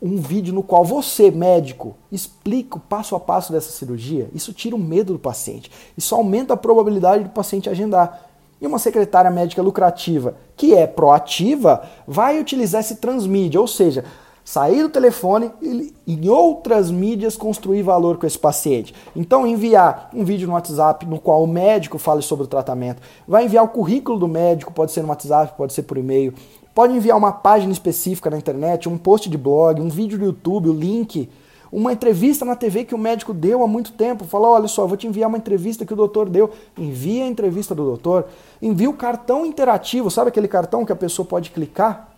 um 0.03 0.17
vídeo 0.17 0.53
no 0.53 0.63
qual 0.63 0.85
você, 0.85 1.31
médico, 1.31 1.97
explica 2.11 2.77
o 2.77 2.81
passo 2.81 3.15
a 3.15 3.21
passo 3.21 3.53
dessa 3.53 3.71
cirurgia. 3.71 4.29
Isso 4.35 4.53
tira 4.53 4.75
o 4.75 4.79
medo 4.79 5.13
do 5.13 5.19
paciente. 5.19 5.71
Isso 5.97 6.15
aumenta 6.15 6.55
a 6.55 6.57
probabilidade 6.57 7.25
do 7.25 7.31
paciente 7.31 7.71
agendar. 7.71 8.29
E 8.61 8.67
uma 8.67 8.79
secretária 8.79 9.31
médica 9.31 9.63
lucrativa 9.63 10.35
que 10.57 10.75
é 10.75 10.87
proativa 10.87 11.89
vai 12.07 12.41
utilizar 12.41 12.81
esse 12.81 12.97
transmídia, 12.97 13.61
ou 13.61 13.69
seja, 13.69 14.05
sair 14.49 14.83
do 14.83 14.89
telefone 14.89 15.51
e 15.61 15.93
em 16.07 16.27
outras 16.31 16.91
mídias 16.91 17.37
construir 17.37 17.83
valor 17.83 18.17
com 18.17 18.27
esse 18.27 18.39
paciente. 18.39 18.95
Então 19.15 19.47
enviar 19.47 20.09
um 20.15 20.25
vídeo 20.25 20.49
no 20.49 20.55
WhatsApp 20.55 21.05
no 21.05 21.21
qual 21.21 21.45
o 21.45 21.47
médico 21.47 21.99
fale 21.99 22.23
sobre 22.23 22.47
o 22.47 22.49
tratamento, 22.49 23.03
vai 23.27 23.45
enviar 23.45 23.63
o 23.63 23.69
currículo 23.69 24.19
do 24.19 24.27
médico, 24.27 24.73
pode 24.73 24.91
ser 24.91 25.03
no 25.03 25.09
WhatsApp, 25.09 25.53
pode 25.55 25.75
ser 25.75 25.83
por 25.83 25.99
e-mail, 25.99 26.33
pode 26.75 26.95
enviar 26.95 27.19
uma 27.19 27.31
página 27.31 27.71
específica 27.71 28.31
na 28.31 28.39
internet, 28.39 28.89
um 28.89 28.97
post 28.97 29.29
de 29.29 29.37
blog, 29.37 29.83
um 29.83 29.91
vídeo 29.91 30.19
do 30.19 30.25
YouTube, 30.25 30.71
o 30.71 30.73
link, 30.73 31.29
uma 31.71 31.93
entrevista 31.93 32.43
na 32.43 32.57
TV 32.57 32.87
que 32.87 32.95
o 32.95 32.99
médico 32.99 33.35
deu 33.35 33.63
há 33.63 33.67
muito 33.67 33.93
tempo, 33.93 34.25
falou, 34.25 34.53
olha 34.53 34.67
só, 34.67 34.87
vou 34.87 34.97
te 34.97 35.07
enviar 35.07 35.29
uma 35.29 35.37
entrevista 35.37 35.85
que 35.85 35.93
o 35.93 35.97
doutor 35.97 36.27
deu, 36.27 36.49
envia 36.75 37.25
a 37.25 37.29
entrevista 37.29 37.75
do 37.75 37.85
doutor, 37.85 38.25
envia 38.63 38.89
o 38.89 38.95
cartão 38.95 39.45
interativo, 39.45 40.11
sabe 40.11 40.29
aquele 40.29 40.49
cartão 40.49 40.87
que 40.87 40.93
a 40.93 40.97
pessoa 40.97 41.29
pode 41.29 41.51
clicar 41.51 42.17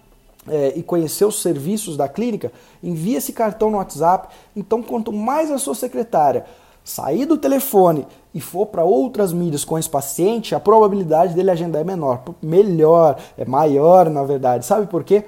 é, 0.49 0.73
e 0.77 0.83
conhecer 0.83 1.25
os 1.25 1.43
serviços 1.43 1.97
da 1.97 2.09
clínica, 2.09 2.53
envia 2.83 3.19
esse 3.19 3.33
cartão 3.33 3.71
no 3.71 3.79
WhatsApp. 3.79 4.29
Então, 4.57 4.83
quanto 4.83 5.13
mais 5.13 5.51
a 5.51 5.59
sua 5.59 5.75
secretária 5.75 6.45
sair 6.83 7.27
do 7.27 7.37
telefone 7.37 8.07
e 8.35 8.41
for 8.41 8.67
para 8.67 8.85
outras 8.85 9.33
mídias 9.33 9.65
com 9.65 9.79
esse 9.79 9.89
paciente, 9.89 10.55
a 10.55 10.61
probabilidade 10.61 11.35
dele 11.35 11.51
agendar 11.51 11.83
é 11.83 11.85
menor, 11.85 12.23
melhor, 12.43 13.19
é 13.37 13.45
maior 13.45 14.09
na 14.09 14.25
verdade. 14.25 14.65
Sabe 14.65 14.87
por 14.87 15.05
quê? 15.05 15.25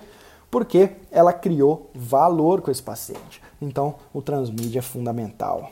Porque 0.50 0.90
ela 1.10 1.32
criou 1.32 1.90
valor 1.94 2.60
com 2.60 2.70
esse 2.70 2.82
paciente. 2.82 3.42
Então, 3.60 3.94
o 4.12 4.20
transmídia 4.20 4.80
é 4.80 4.82
fundamental. 4.82 5.70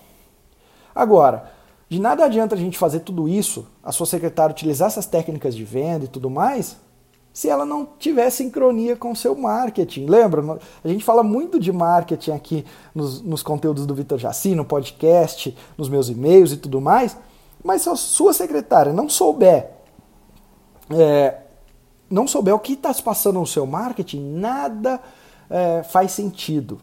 Agora, 0.94 1.50
de 1.88 2.00
nada 2.00 2.24
adianta 2.24 2.54
a 2.54 2.58
gente 2.58 2.78
fazer 2.78 3.00
tudo 3.00 3.28
isso, 3.28 3.66
a 3.82 3.90
sua 3.90 4.06
secretária 4.06 4.52
utilizar 4.52 4.88
essas 4.88 5.06
técnicas 5.06 5.54
de 5.56 5.64
venda 5.64 6.04
e 6.04 6.08
tudo 6.08 6.30
mais, 6.30 6.76
se 7.32 7.48
ela 7.48 7.64
não 7.64 7.88
tiver 7.98 8.28
sincronia 8.30 8.96
com 8.96 9.12
o 9.12 9.16
seu 9.16 9.34
marketing. 9.36 10.06
Lembra? 10.06 10.58
A 10.82 10.88
gente 10.88 11.04
fala 11.04 11.22
muito 11.22 11.60
de 11.60 11.72
marketing 11.72 12.32
aqui 12.32 12.64
nos, 12.94 13.22
nos 13.22 13.42
conteúdos 13.42 13.86
do 13.86 13.94
Vitor 13.94 14.18
Jaci, 14.18 14.54
no 14.54 14.64
podcast, 14.64 15.56
nos 15.78 15.88
meus 15.88 16.08
e-mails 16.08 16.52
e 16.52 16.56
tudo 16.56 16.80
mais, 16.80 17.16
mas 17.62 17.82
se 17.82 17.88
a 17.88 17.96
sua 17.96 18.32
secretária 18.32 18.92
não 18.92 19.08
souber 19.08 19.70
é, 20.90 21.36
não 22.08 22.26
souber 22.26 22.54
o 22.54 22.58
que 22.58 22.72
está 22.72 22.92
se 22.92 23.02
passando 23.02 23.38
no 23.38 23.46
seu 23.46 23.64
marketing, 23.64 24.20
nada 24.32 25.00
é, 25.48 25.82
faz 25.84 26.10
sentido. 26.10 26.80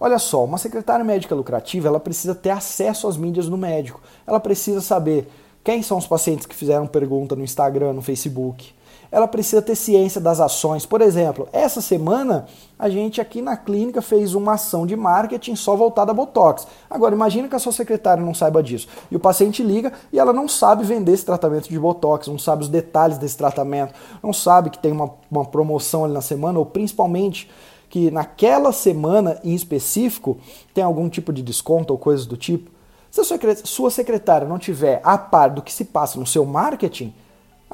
Olha 0.00 0.18
só, 0.18 0.44
uma 0.44 0.58
secretária 0.58 1.04
médica 1.04 1.34
lucrativa, 1.34 1.86
ela 1.86 2.00
precisa 2.00 2.34
ter 2.34 2.50
acesso 2.50 3.06
às 3.06 3.16
mídias 3.16 3.48
do 3.48 3.56
médico. 3.56 4.02
Ela 4.26 4.40
precisa 4.40 4.80
saber 4.80 5.28
quem 5.62 5.82
são 5.82 5.96
os 5.96 6.06
pacientes 6.06 6.46
que 6.46 6.54
fizeram 6.54 6.86
pergunta 6.86 7.36
no 7.36 7.44
Instagram, 7.44 7.92
no 7.92 8.02
Facebook 8.02 8.74
ela 9.14 9.28
precisa 9.28 9.62
ter 9.62 9.76
ciência 9.76 10.20
das 10.20 10.40
ações. 10.40 10.84
Por 10.84 11.00
exemplo, 11.00 11.48
essa 11.52 11.80
semana 11.80 12.46
a 12.76 12.88
gente 12.88 13.20
aqui 13.20 13.40
na 13.40 13.56
clínica 13.56 14.02
fez 14.02 14.34
uma 14.34 14.54
ação 14.54 14.84
de 14.84 14.96
marketing 14.96 15.54
só 15.54 15.76
voltada 15.76 16.10
a 16.10 16.14
Botox. 16.14 16.66
Agora, 16.90 17.14
imagina 17.14 17.46
que 17.46 17.54
a 17.54 17.60
sua 17.60 17.70
secretária 17.70 18.24
não 18.24 18.34
saiba 18.34 18.60
disso. 18.60 18.88
E 19.12 19.14
o 19.14 19.20
paciente 19.20 19.62
liga 19.62 19.92
e 20.12 20.18
ela 20.18 20.32
não 20.32 20.48
sabe 20.48 20.82
vender 20.82 21.12
esse 21.12 21.24
tratamento 21.24 21.68
de 21.68 21.78
Botox, 21.78 22.26
não 22.26 22.40
sabe 22.40 22.62
os 22.62 22.68
detalhes 22.68 23.16
desse 23.16 23.36
tratamento, 23.36 23.94
não 24.20 24.32
sabe 24.32 24.68
que 24.68 24.80
tem 24.80 24.90
uma, 24.90 25.08
uma 25.30 25.44
promoção 25.44 26.04
ali 26.04 26.12
na 26.12 26.20
semana, 26.20 26.58
ou 26.58 26.66
principalmente 26.66 27.48
que 27.88 28.10
naquela 28.10 28.72
semana 28.72 29.38
em 29.44 29.54
específico 29.54 30.38
tem 30.74 30.82
algum 30.82 31.08
tipo 31.08 31.32
de 31.32 31.40
desconto 31.40 31.92
ou 31.92 31.98
coisas 32.00 32.26
do 32.26 32.36
tipo. 32.36 32.68
Se 33.12 33.20
a 33.20 33.24
sua 33.64 33.92
secretária 33.92 34.48
não 34.48 34.58
tiver 34.58 35.00
a 35.04 35.16
par 35.16 35.50
do 35.50 35.62
que 35.62 35.72
se 35.72 35.84
passa 35.84 36.18
no 36.18 36.26
seu 36.26 36.44
marketing, 36.44 37.14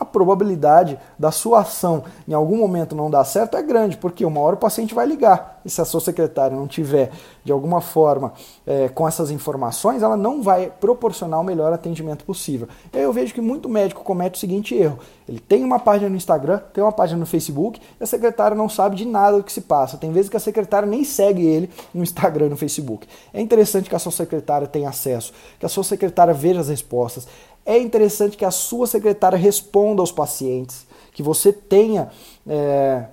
a 0.00 0.04
probabilidade 0.04 0.98
da 1.18 1.30
sua 1.30 1.60
ação 1.60 2.04
em 2.26 2.32
algum 2.32 2.56
momento 2.56 2.96
não 2.96 3.10
dar 3.10 3.22
certo 3.24 3.58
é 3.58 3.62
grande, 3.62 3.98
porque 3.98 4.24
uma 4.24 4.40
hora 4.40 4.56
o 4.56 4.58
paciente 4.58 4.94
vai 4.94 5.06
ligar. 5.06 5.60
E 5.62 5.68
se 5.68 5.78
a 5.78 5.84
sua 5.84 6.00
secretária 6.00 6.56
não 6.56 6.66
tiver, 6.66 7.10
de 7.44 7.52
alguma 7.52 7.82
forma, 7.82 8.32
é, 8.66 8.88
com 8.88 9.06
essas 9.06 9.30
informações, 9.30 10.02
ela 10.02 10.16
não 10.16 10.42
vai 10.42 10.72
proporcionar 10.80 11.38
o 11.38 11.44
melhor 11.44 11.70
atendimento 11.70 12.24
possível. 12.24 12.66
E 12.90 12.96
aí 12.96 13.04
eu 13.04 13.12
vejo 13.12 13.34
que 13.34 13.42
muito 13.42 13.68
médico 13.68 14.02
comete 14.02 14.36
o 14.36 14.40
seguinte 14.40 14.74
erro: 14.74 14.98
ele 15.28 15.38
tem 15.38 15.62
uma 15.62 15.78
página 15.78 16.08
no 16.08 16.16
Instagram, 16.16 16.60
tem 16.72 16.82
uma 16.82 16.92
página 16.92 17.20
no 17.20 17.26
Facebook, 17.26 17.78
e 18.00 18.02
a 18.02 18.06
secretária 18.06 18.56
não 18.56 18.70
sabe 18.70 18.96
de 18.96 19.04
nada 19.04 19.36
do 19.36 19.44
que 19.44 19.52
se 19.52 19.60
passa. 19.60 19.98
Tem 19.98 20.10
vezes 20.10 20.30
que 20.30 20.36
a 20.36 20.40
secretária 20.40 20.88
nem 20.88 21.04
segue 21.04 21.44
ele 21.44 21.68
no 21.92 22.02
Instagram 22.02 22.46
e 22.46 22.50
no 22.50 22.56
Facebook. 22.56 23.06
É 23.34 23.40
interessante 23.40 23.90
que 23.90 23.94
a 23.94 23.98
sua 23.98 24.12
secretária 24.12 24.66
tenha 24.66 24.88
acesso, 24.88 25.34
que 25.58 25.66
a 25.66 25.68
sua 25.68 25.84
secretária 25.84 26.32
veja 26.32 26.60
as 26.60 26.70
respostas 26.70 27.28
é 27.64 27.78
interessante 27.78 28.36
que 28.36 28.44
a 28.44 28.50
sua 28.50 28.86
secretária 28.86 29.38
responda 29.38 30.02
aos 30.02 30.12
pacientes, 30.12 30.86
que 31.12 31.22
você 31.22 31.52
tenha 31.52 32.10
é, 32.46 33.04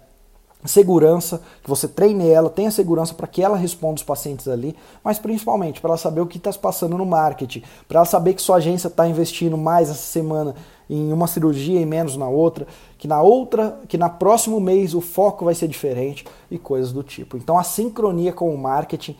segurança, 0.66 1.42
que 1.64 1.70
você 1.70 1.88
treine 1.88 2.28
ela, 2.28 2.50
tenha 2.50 2.72
segurança 2.72 3.14
para 3.14 3.28
que 3.28 3.42
ela 3.42 3.58
responda 3.58 3.96
os 3.96 4.04
pacientes 4.04 4.48
ali, 4.48 4.76
mas 5.04 5.20
principalmente 5.20 5.80
para 5.80 5.92
ela 5.92 5.98
saber 5.98 6.22
o 6.22 6.28
que 6.28 6.38
está 6.38 6.52
se 6.52 6.60
passando 6.60 6.98
no 6.98 7.06
marketing, 7.06 7.64
para 7.88 8.00
ela 8.00 8.06
saber 8.06 8.34
que 8.34 8.42
sua 8.42 8.58
agência 8.58 8.88
está 8.88 9.08
investindo 9.08 9.58
mais 9.58 9.90
essa 9.90 10.02
semana 10.02 10.56
em 10.90 11.12
uma 11.12 11.28
cirurgia 11.28 11.80
e 11.80 11.86
menos 11.86 12.16
na 12.16 12.28
outra, 12.28 12.66
que 12.98 13.08
na 13.08 13.22
outra, 13.22 13.80
que 13.88 13.98
na 13.98 14.10
próximo 14.10 14.60
mês 14.60 14.94
o 14.94 15.02
foco 15.02 15.46
vai 15.46 15.54
ser 15.54 15.68
diferente 15.68 16.26
e 16.50 16.58
coisas 16.58 16.92
do 16.92 17.04
tipo. 17.04 17.38
Então 17.38 17.58
a 17.58 17.64
sincronia 17.64 18.32
com 18.32 18.54
o 18.54 18.58
marketing 18.58 19.16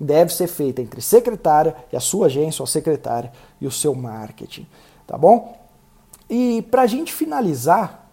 deve 0.00 0.32
ser 0.32 0.46
feita 0.46 0.82
entre 0.82 1.00
secretária 1.00 1.74
e 1.92 1.96
a 1.96 2.00
sua 2.00 2.26
agência, 2.26 2.62
ou 2.62 2.64
a 2.64 2.68
secretária 2.68 3.32
e 3.60 3.66
o 3.66 3.70
seu 3.70 3.94
marketing, 3.94 4.66
tá 5.06 5.16
bom? 5.16 5.58
E 6.28 6.62
para 6.70 6.82
a 6.82 6.86
gente 6.86 7.12
finalizar 7.12 8.10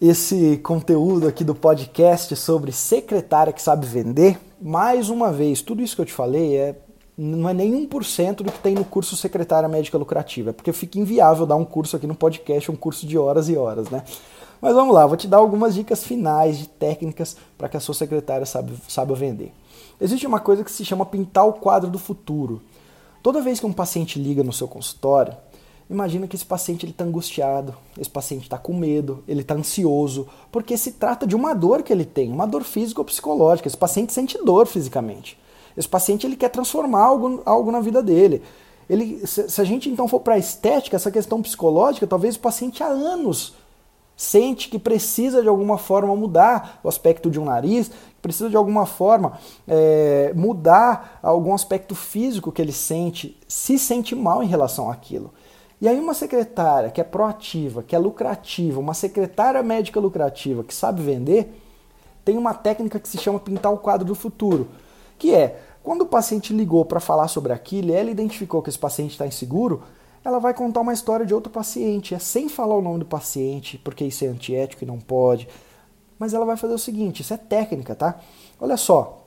esse 0.00 0.56
conteúdo 0.58 1.28
aqui 1.28 1.44
do 1.44 1.54
podcast 1.54 2.34
sobre 2.34 2.72
secretária 2.72 3.52
que 3.52 3.60
sabe 3.60 3.86
vender, 3.86 4.38
mais 4.60 5.10
uma 5.10 5.30
vez, 5.30 5.60
tudo 5.60 5.82
isso 5.82 5.94
que 5.94 6.02
eu 6.02 6.06
te 6.06 6.12
falei 6.12 6.56
é 6.56 6.76
não 7.16 7.46
é 7.46 7.52
nem 7.52 7.86
1% 7.86 8.36
do 8.36 8.50
que 8.50 8.58
tem 8.60 8.74
no 8.74 8.84
curso 8.84 9.14
Secretária 9.14 9.68
Médica 9.68 9.98
Lucrativa, 9.98 10.50
é 10.50 10.52
porque 10.54 10.72
fica 10.72 10.98
inviável 10.98 11.44
dar 11.44 11.56
um 11.56 11.66
curso 11.66 11.94
aqui 11.94 12.06
no 12.06 12.14
podcast, 12.14 12.70
um 12.70 12.76
curso 12.76 13.06
de 13.06 13.18
horas 13.18 13.50
e 13.50 13.56
horas, 13.56 13.90
né? 13.90 14.02
Mas 14.58 14.74
vamos 14.74 14.94
lá, 14.94 15.06
vou 15.06 15.18
te 15.18 15.28
dar 15.28 15.36
algumas 15.36 15.74
dicas 15.74 16.02
finais 16.02 16.58
de 16.58 16.66
técnicas 16.66 17.36
para 17.58 17.68
que 17.68 17.76
a 17.76 17.80
sua 17.80 17.94
secretária 17.94 18.46
saiba, 18.46 18.72
saiba 18.88 19.14
vender. 19.14 19.52
Existe 20.00 20.26
uma 20.26 20.40
coisa 20.40 20.64
que 20.64 20.72
se 20.72 20.84
chama 20.84 21.04
pintar 21.04 21.46
o 21.46 21.52
quadro 21.52 21.90
do 21.90 21.98
futuro. 21.98 22.62
Toda 23.22 23.42
vez 23.42 23.60
que 23.60 23.66
um 23.66 23.72
paciente 23.72 24.18
liga 24.18 24.42
no 24.42 24.52
seu 24.52 24.66
consultório, 24.66 25.36
imagina 25.90 26.26
que 26.26 26.34
esse 26.34 26.44
paciente 26.44 26.86
está 26.86 27.04
angustiado, 27.04 27.74
esse 27.98 28.08
paciente 28.08 28.44
está 28.44 28.56
com 28.56 28.72
medo, 28.72 29.22
ele 29.28 29.42
está 29.42 29.54
ansioso, 29.54 30.26
porque 30.50 30.76
se 30.78 30.92
trata 30.92 31.26
de 31.26 31.36
uma 31.36 31.52
dor 31.52 31.82
que 31.82 31.92
ele 31.92 32.06
tem, 32.06 32.32
uma 32.32 32.46
dor 32.46 32.64
física 32.64 33.00
ou 33.00 33.04
psicológica. 33.04 33.68
Esse 33.68 33.76
paciente 33.76 34.12
sente 34.12 34.42
dor 34.42 34.66
fisicamente. 34.66 35.38
Esse 35.76 35.88
paciente 35.88 36.26
ele 36.26 36.36
quer 36.36 36.48
transformar 36.48 37.02
algo, 37.02 37.42
algo 37.44 37.70
na 37.70 37.80
vida 37.80 38.02
dele. 38.02 38.42
Ele, 38.88 39.24
se, 39.26 39.50
se 39.50 39.60
a 39.60 39.64
gente 39.64 39.90
então 39.90 40.08
for 40.08 40.20
para 40.20 40.34
a 40.34 40.38
estética, 40.38 40.96
essa 40.96 41.10
questão 41.10 41.42
psicológica, 41.42 42.06
talvez 42.06 42.36
o 42.36 42.40
paciente 42.40 42.82
há 42.82 42.88
anos 42.88 43.54
sente 44.20 44.68
que 44.68 44.78
precisa 44.78 45.40
de 45.40 45.48
alguma 45.48 45.78
forma 45.78 46.14
mudar 46.14 46.78
o 46.84 46.88
aspecto 46.88 47.30
de 47.30 47.40
um 47.40 47.46
nariz, 47.46 47.90
precisa 48.20 48.50
de 48.50 48.56
alguma 48.56 48.86
forma 48.86 49.38
é, 49.66 50.32
mudar 50.34 51.18
algum 51.22 51.54
aspecto 51.54 51.94
físico 51.94 52.52
que 52.52 52.60
ele 52.60 52.72
sente, 52.72 53.38
se 53.48 53.78
sente 53.78 54.14
mal 54.14 54.42
em 54.42 54.46
relação 54.46 54.90
àquilo. 54.90 55.32
E 55.80 55.88
aí 55.88 55.98
uma 55.98 56.12
secretária 56.12 56.90
que 56.90 57.00
é 57.00 57.04
proativa, 57.04 57.82
que 57.82 57.96
é 57.96 57.98
lucrativa, 57.98 58.78
uma 58.78 58.92
secretária 58.92 59.62
médica 59.62 59.98
lucrativa 59.98 60.62
que 60.62 60.74
sabe 60.74 61.02
vender, 61.02 61.58
tem 62.24 62.36
uma 62.36 62.52
técnica 62.52 63.00
que 63.00 63.08
se 63.08 63.16
chama 63.16 63.40
pintar 63.40 63.72
o 63.72 63.78
quadro 63.78 64.06
do 64.06 64.14
futuro, 64.14 64.68
que 65.18 65.34
é 65.34 65.58
quando 65.82 66.02
o 66.02 66.06
paciente 66.06 66.52
ligou 66.52 66.84
para 66.84 67.00
falar 67.00 67.28
sobre 67.28 67.52
aquilo 67.52 67.88
e 67.88 67.92
ela 67.92 68.10
identificou 68.10 68.60
que 68.60 68.68
esse 68.68 68.78
paciente 68.78 69.12
está 69.12 69.26
inseguro, 69.26 69.82
ela 70.22 70.38
vai 70.38 70.52
contar 70.52 70.82
uma 70.82 70.92
história 70.92 71.24
de 71.24 71.32
outro 71.32 71.50
paciente, 71.50 72.14
é 72.14 72.18
sem 72.18 72.48
falar 72.48 72.76
o 72.76 72.82
nome 72.82 72.98
do 72.98 73.06
paciente, 73.06 73.78
porque 73.78 74.04
isso 74.04 74.22
é 74.24 74.28
antiético 74.28 74.84
e 74.84 74.86
não 74.86 74.98
pode. 74.98 75.48
Mas 76.20 76.34
ela 76.34 76.44
vai 76.44 76.58
fazer 76.58 76.74
o 76.74 76.78
seguinte: 76.78 77.22
isso 77.22 77.32
é 77.32 77.38
técnica, 77.38 77.94
tá? 77.94 78.20
Olha 78.60 78.76
só, 78.76 79.24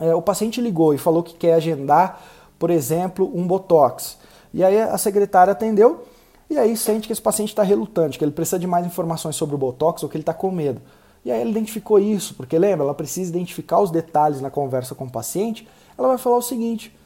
é, 0.00 0.14
o 0.14 0.22
paciente 0.22 0.58
ligou 0.58 0.94
e 0.94 0.98
falou 0.98 1.22
que 1.22 1.34
quer 1.34 1.52
agendar, 1.52 2.18
por 2.58 2.70
exemplo, 2.70 3.30
um 3.34 3.46
botox. 3.46 4.16
E 4.52 4.64
aí 4.64 4.80
a 4.80 4.96
secretária 4.96 5.52
atendeu 5.52 6.06
e 6.48 6.58
aí 6.58 6.76
sente 6.76 7.06
que 7.06 7.12
esse 7.12 7.22
paciente 7.22 7.50
está 7.50 7.62
relutante, 7.62 8.18
que 8.18 8.24
ele 8.24 8.32
precisa 8.32 8.58
de 8.58 8.66
mais 8.66 8.84
informações 8.86 9.36
sobre 9.36 9.54
o 9.54 9.58
botox 9.58 10.02
ou 10.02 10.08
que 10.08 10.16
ele 10.16 10.22
está 10.22 10.32
com 10.32 10.50
medo. 10.50 10.80
E 11.24 11.30
aí 11.30 11.40
ela 11.42 11.50
identificou 11.50 11.98
isso, 11.98 12.34
porque 12.34 12.58
lembra, 12.58 12.84
ela 12.84 12.94
precisa 12.94 13.28
identificar 13.28 13.78
os 13.78 13.90
detalhes 13.90 14.40
na 14.40 14.50
conversa 14.50 14.94
com 14.94 15.04
o 15.04 15.10
paciente. 15.10 15.68
Ela 15.96 16.08
vai 16.08 16.18
falar 16.18 16.38
o 16.38 16.42
seguinte: 16.42 16.96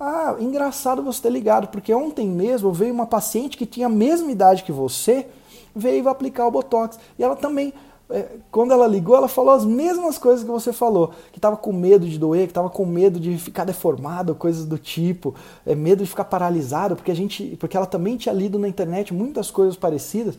Ah, 0.00 0.34
engraçado 0.40 1.00
você 1.00 1.22
ter 1.22 1.30
ligado, 1.30 1.68
porque 1.68 1.94
ontem 1.94 2.28
mesmo 2.28 2.72
veio 2.72 2.92
uma 2.92 3.06
paciente 3.06 3.56
que 3.56 3.64
tinha 3.64 3.86
a 3.86 3.90
mesma 3.90 4.32
idade 4.32 4.64
que 4.64 4.72
você, 4.72 5.28
veio 5.74 6.08
aplicar 6.08 6.48
o 6.48 6.50
botox. 6.50 6.98
E 7.16 7.22
ela 7.22 7.36
também 7.36 7.72
quando 8.50 8.72
ela 8.72 8.86
ligou, 8.86 9.16
ela 9.16 9.28
falou 9.28 9.54
as 9.54 9.64
mesmas 9.64 10.18
coisas 10.18 10.44
que 10.44 10.50
você 10.50 10.72
falou, 10.72 11.12
que 11.32 11.38
estava 11.38 11.56
com 11.56 11.72
medo 11.72 12.08
de 12.08 12.18
doer, 12.18 12.42
que 12.42 12.50
estava 12.50 12.68
com 12.68 12.84
medo 12.84 13.20
de 13.20 13.38
ficar 13.38 13.64
deformado, 13.64 14.34
coisas 14.34 14.64
do 14.64 14.78
tipo, 14.78 15.34
é, 15.64 15.74
medo 15.74 16.02
de 16.02 16.10
ficar 16.10 16.24
paralisado, 16.24 16.96
porque 16.96 17.10
a 17.10 17.14
gente, 17.14 17.56
porque 17.60 17.76
ela 17.76 17.86
também 17.86 18.16
tinha 18.16 18.34
lido 18.34 18.58
na 18.58 18.68
internet 18.68 19.14
muitas 19.14 19.50
coisas 19.50 19.76
parecidas. 19.76 20.36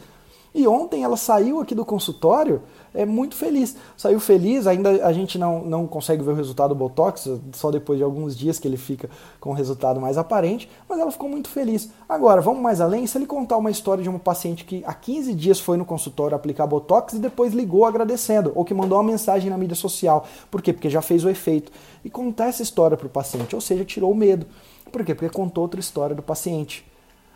E 0.53 0.67
ontem 0.67 1.03
ela 1.03 1.15
saiu 1.15 1.61
aqui 1.61 1.73
do 1.73 1.85
consultório 1.85 2.61
é 2.93 3.05
muito 3.05 3.35
feliz. 3.35 3.75
Saiu 3.95 4.19
feliz, 4.19 4.67
ainda 4.67 5.05
a 5.05 5.13
gente 5.13 5.37
não, 5.37 5.63
não 5.63 5.87
consegue 5.87 6.23
ver 6.23 6.31
o 6.31 6.35
resultado 6.35 6.69
do 6.69 6.75
Botox, 6.75 7.29
só 7.53 7.71
depois 7.71 7.97
de 7.97 8.03
alguns 8.03 8.37
dias 8.37 8.59
que 8.59 8.67
ele 8.67 8.77
fica 8.77 9.09
com 9.39 9.51
o 9.51 9.53
resultado 9.53 9.99
mais 9.99 10.17
aparente, 10.17 10.69
mas 10.87 10.99
ela 10.99 11.11
ficou 11.11 11.29
muito 11.29 11.49
feliz. 11.49 11.89
Agora, 12.07 12.41
vamos 12.41 12.61
mais 12.61 12.81
além, 12.81 13.07
se 13.07 13.17
ele 13.17 13.25
contar 13.25 13.57
uma 13.57 13.71
história 13.71 14.03
de 14.03 14.09
uma 14.09 14.19
paciente 14.19 14.65
que 14.65 14.83
há 14.85 14.93
15 14.93 15.33
dias 15.33 15.59
foi 15.59 15.77
no 15.77 15.85
consultório 15.85 16.35
aplicar 16.35 16.67
Botox 16.67 17.13
e 17.13 17.19
depois 17.19 17.53
ligou 17.53 17.85
agradecendo, 17.85 18.51
ou 18.55 18.65
que 18.65 18.73
mandou 18.73 18.97
uma 18.97 19.09
mensagem 19.11 19.49
na 19.49 19.57
mídia 19.57 19.75
social. 19.75 20.25
Por 20.49 20.61
quê? 20.61 20.73
Porque 20.73 20.89
já 20.89 21.01
fez 21.01 21.23
o 21.23 21.29
efeito. 21.29 21.71
E 22.03 22.09
contar 22.09 22.47
essa 22.47 22.61
história 22.61 22.97
para 22.97 23.07
o 23.07 23.09
paciente, 23.09 23.55
ou 23.55 23.61
seja, 23.61 23.85
tirou 23.85 24.11
o 24.11 24.15
medo. 24.15 24.45
Por 24.91 25.05
quê? 25.05 25.15
Porque 25.15 25.33
contou 25.33 25.63
outra 25.63 25.79
história 25.79 26.15
do 26.15 26.21
paciente. 26.21 26.85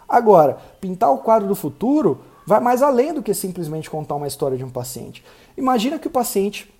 Agora, 0.08 0.58
pintar 0.80 1.12
o 1.12 1.20
quadro 1.20 1.47
do 1.47 1.56
futuro 1.56 2.20
vai 2.45 2.59
mais 2.59 2.81
além 2.81 3.13
do 3.13 3.23
que 3.23 3.33
simplesmente 3.33 3.89
contar 3.89 4.15
uma 4.15 4.27
história 4.27 4.57
de 4.57 4.63
um 4.63 4.69
paciente. 4.69 5.23
Imagina 5.57 5.97
que 5.97 6.07
o 6.07 6.11
paciente 6.11 6.71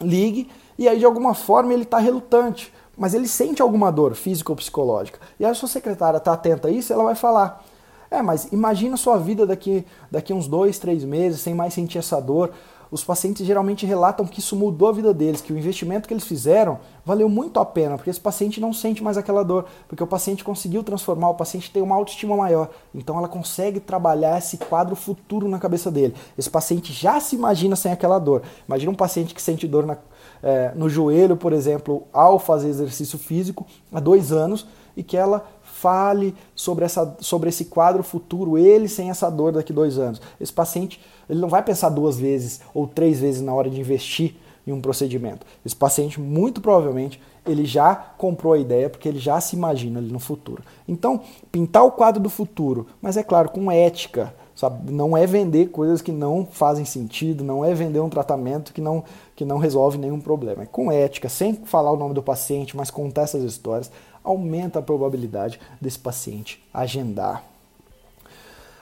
ligue 0.00 0.48
e 0.78 0.86
aí 0.88 0.98
de 0.98 1.04
alguma 1.04 1.34
forma 1.34 1.72
ele 1.72 1.84
está 1.84 1.98
relutante, 1.98 2.72
mas 2.96 3.14
ele 3.14 3.26
sente 3.26 3.62
alguma 3.62 3.90
dor 3.90 4.14
física 4.14 4.52
ou 4.52 4.56
psicológica. 4.56 5.18
E 5.40 5.44
a 5.44 5.54
sua 5.54 5.68
secretária 5.68 6.18
está 6.18 6.32
atenta 6.32 6.68
a 6.68 6.70
isso, 6.70 6.92
ela 6.92 7.04
vai 7.04 7.14
falar: 7.14 7.64
É, 8.10 8.20
mas 8.20 8.52
imagina 8.52 8.96
sua 8.96 9.18
vida 9.18 9.46
daqui, 9.46 9.86
daqui 10.10 10.32
uns 10.32 10.46
dois, 10.46 10.78
três 10.78 11.04
meses, 11.04 11.40
sem 11.40 11.54
mais 11.54 11.72
sentir 11.74 11.98
essa 11.98 12.20
dor 12.20 12.52
os 12.90 13.04
pacientes 13.04 13.46
geralmente 13.46 13.84
relatam 13.84 14.26
que 14.26 14.40
isso 14.40 14.56
mudou 14.56 14.88
a 14.88 14.92
vida 14.92 15.12
deles, 15.12 15.40
que 15.40 15.52
o 15.52 15.58
investimento 15.58 16.06
que 16.06 16.14
eles 16.14 16.24
fizeram 16.24 16.78
valeu 17.04 17.28
muito 17.28 17.60
a 17.60 17.64
pena, 17.64 17.96
porque 17.96 18.10
esse 18.10 18.20
paciente 18.20 18.60
não 18.60 18.72
sente 18.72 19.02
mais 19.02 19.16
aquela 19.16 19.42
dor, 19.42 19.66
porque 19.88 20.02
o 20.02 20.06
paciente 20.06 20.44
conseguiu 20.44 20.82
transformar, 20.82 21.28
o 21.28 21.34
paciente 21.34 21.70
tem 21.70 21.82
uma 21.82 21.94
autoestima 21.94 22.36
maior, 22.36 22.70
então 22.94 23.16
ela 23.16 23.28
consegue 23.28 23.80
trabalhar 23.80 24.38
esse 24.38 24.56
quadro 24.58 24.96
futuro 24.96 25.48
na 25.48 25.58
cabeça 25.58 25.90
dele. 25.90 26.14
Esse 26.36 26.50
paciente 26.50 26.92
já 26.92 27.20
se 27.20 27.36
imagina 27.36 27.76
sem 27.76 27.92
aquela 27.92 28.18
dor. 28.18 28.42
Imagina 28.66 28.90
um 28.90 28.96
paciente 28.96 29.34
que 29.34 29.42
sente 29.42 29.66
dor 29.66 29.86
na, 29.86 29.96
é, 30.42 30.72
no 30.74 30.88
joelho, 30.88 31.36
por 31.36 31.52
exemplo, 31.52 32.04
ao 32.12 32.38
fazer 32.38 32.68
exercício 32.68 33.18
físico 33.18 33.66
há 33.92 34.00
dois 34.00 34.32
anos 34.32 34.66
e 34.96 35.02
que 35.02 35.16
ela 35.16 35.46
fale 35.76 36.34
sobre, 36.54 36.84
essa, 36.84 37.16
sobre 37.20 37.50
esse 37.50 37.66
quadro 37.66 38.02
futuro, 38.02 38.56
ele 38.56 38.88
sem 38.88 39.10
essa 39.10 39.30
dor 39.30 39.52
daqui 39.52 39.72
dois 39.72 39.98
anos. 39.98 40.20
Esse 40.40 40.52
paciente 40.52 41.00
ele 41.28 41.40
não 41.40 41.48
vai 41.48 41.62
pensar 41.62 41.90
duas 41.90 42.18
vezes 42.18 42.60
ou 42.72 42.86
três 42.86 43.20
vezes 43.20 43.42
na 43.42 43.52
hora 43.52 43.68
de 43.68 43.78
investir 43.78 44.36
em 44.66 44.72
um 44.72 44.80
procedimento. 44.80 45.46
Esse 45.64 45.76
paciente, 45.76 46.20
muito 46.20 46.60
provavelmente, 46.60 47.20
ele 47.46 47.64
já 47.64 47.94
comprou 47.94 48.54
a 48.54 48.58
ideia 48.58 48.90
porque 48.90 49.08
ele 49.08 49.18
já 49.18 49.40
se 49.40 49.54
imagina 49.54 50.00
ali 50.00 50.10
no 50.10 50.18
futuro. 50.18 50.62
Então, 50.88 51.20
pintar 51.52 51.84
o 51.84 51.92
quadro 51.92 52.20
do 52.20 52.30
futuro, 52.30 52.86
mas 53.00 53.16
é 53.16 53.22
claro, 53.22 53.50
com 53.50 53.70
ética, 53.70 54.34
sabe? 54.54 54.90
Não 54.90 55.16
é 55.16 55.26
vender 55.26 55.66
coisas 55.66 56.02
que 56.02 56.10
não 56.10 56.48
fazem 56.50 56.84
sentido, 56.84 57.44
não 57.44 57.64
é 57.64 57.74
vender 57.74 58.00
um 58.00 58.08
tratamento 58.08 58.72
que 58.72 58.80
não, 58.80 59.04
que 59.36 59.44
não 59.44 59.58
resolve 59.58 59.98
nenhum 59.98 60.18
problema. 60.18 60.64
É 60.64 60.66
com 60.66 60.90
ética, 60.90 61.28
sem 61.28 61.54
falar 61.54 61.92
o 61.92 61.96
nome 61.96 62.14
do 62.14 62.22
paciente, 62.22 62.76
mas 62.76 62.90
contar 62.90 63.22
essas 63.22 63.44
histórias, 63.44 63.92
aumenta 64.26 64.80
a 64.80 64.82
probabilidade 64.82 65.60
desse 65.80 65.98
paciente 65.98 66.62
agendar. 66.74 67.44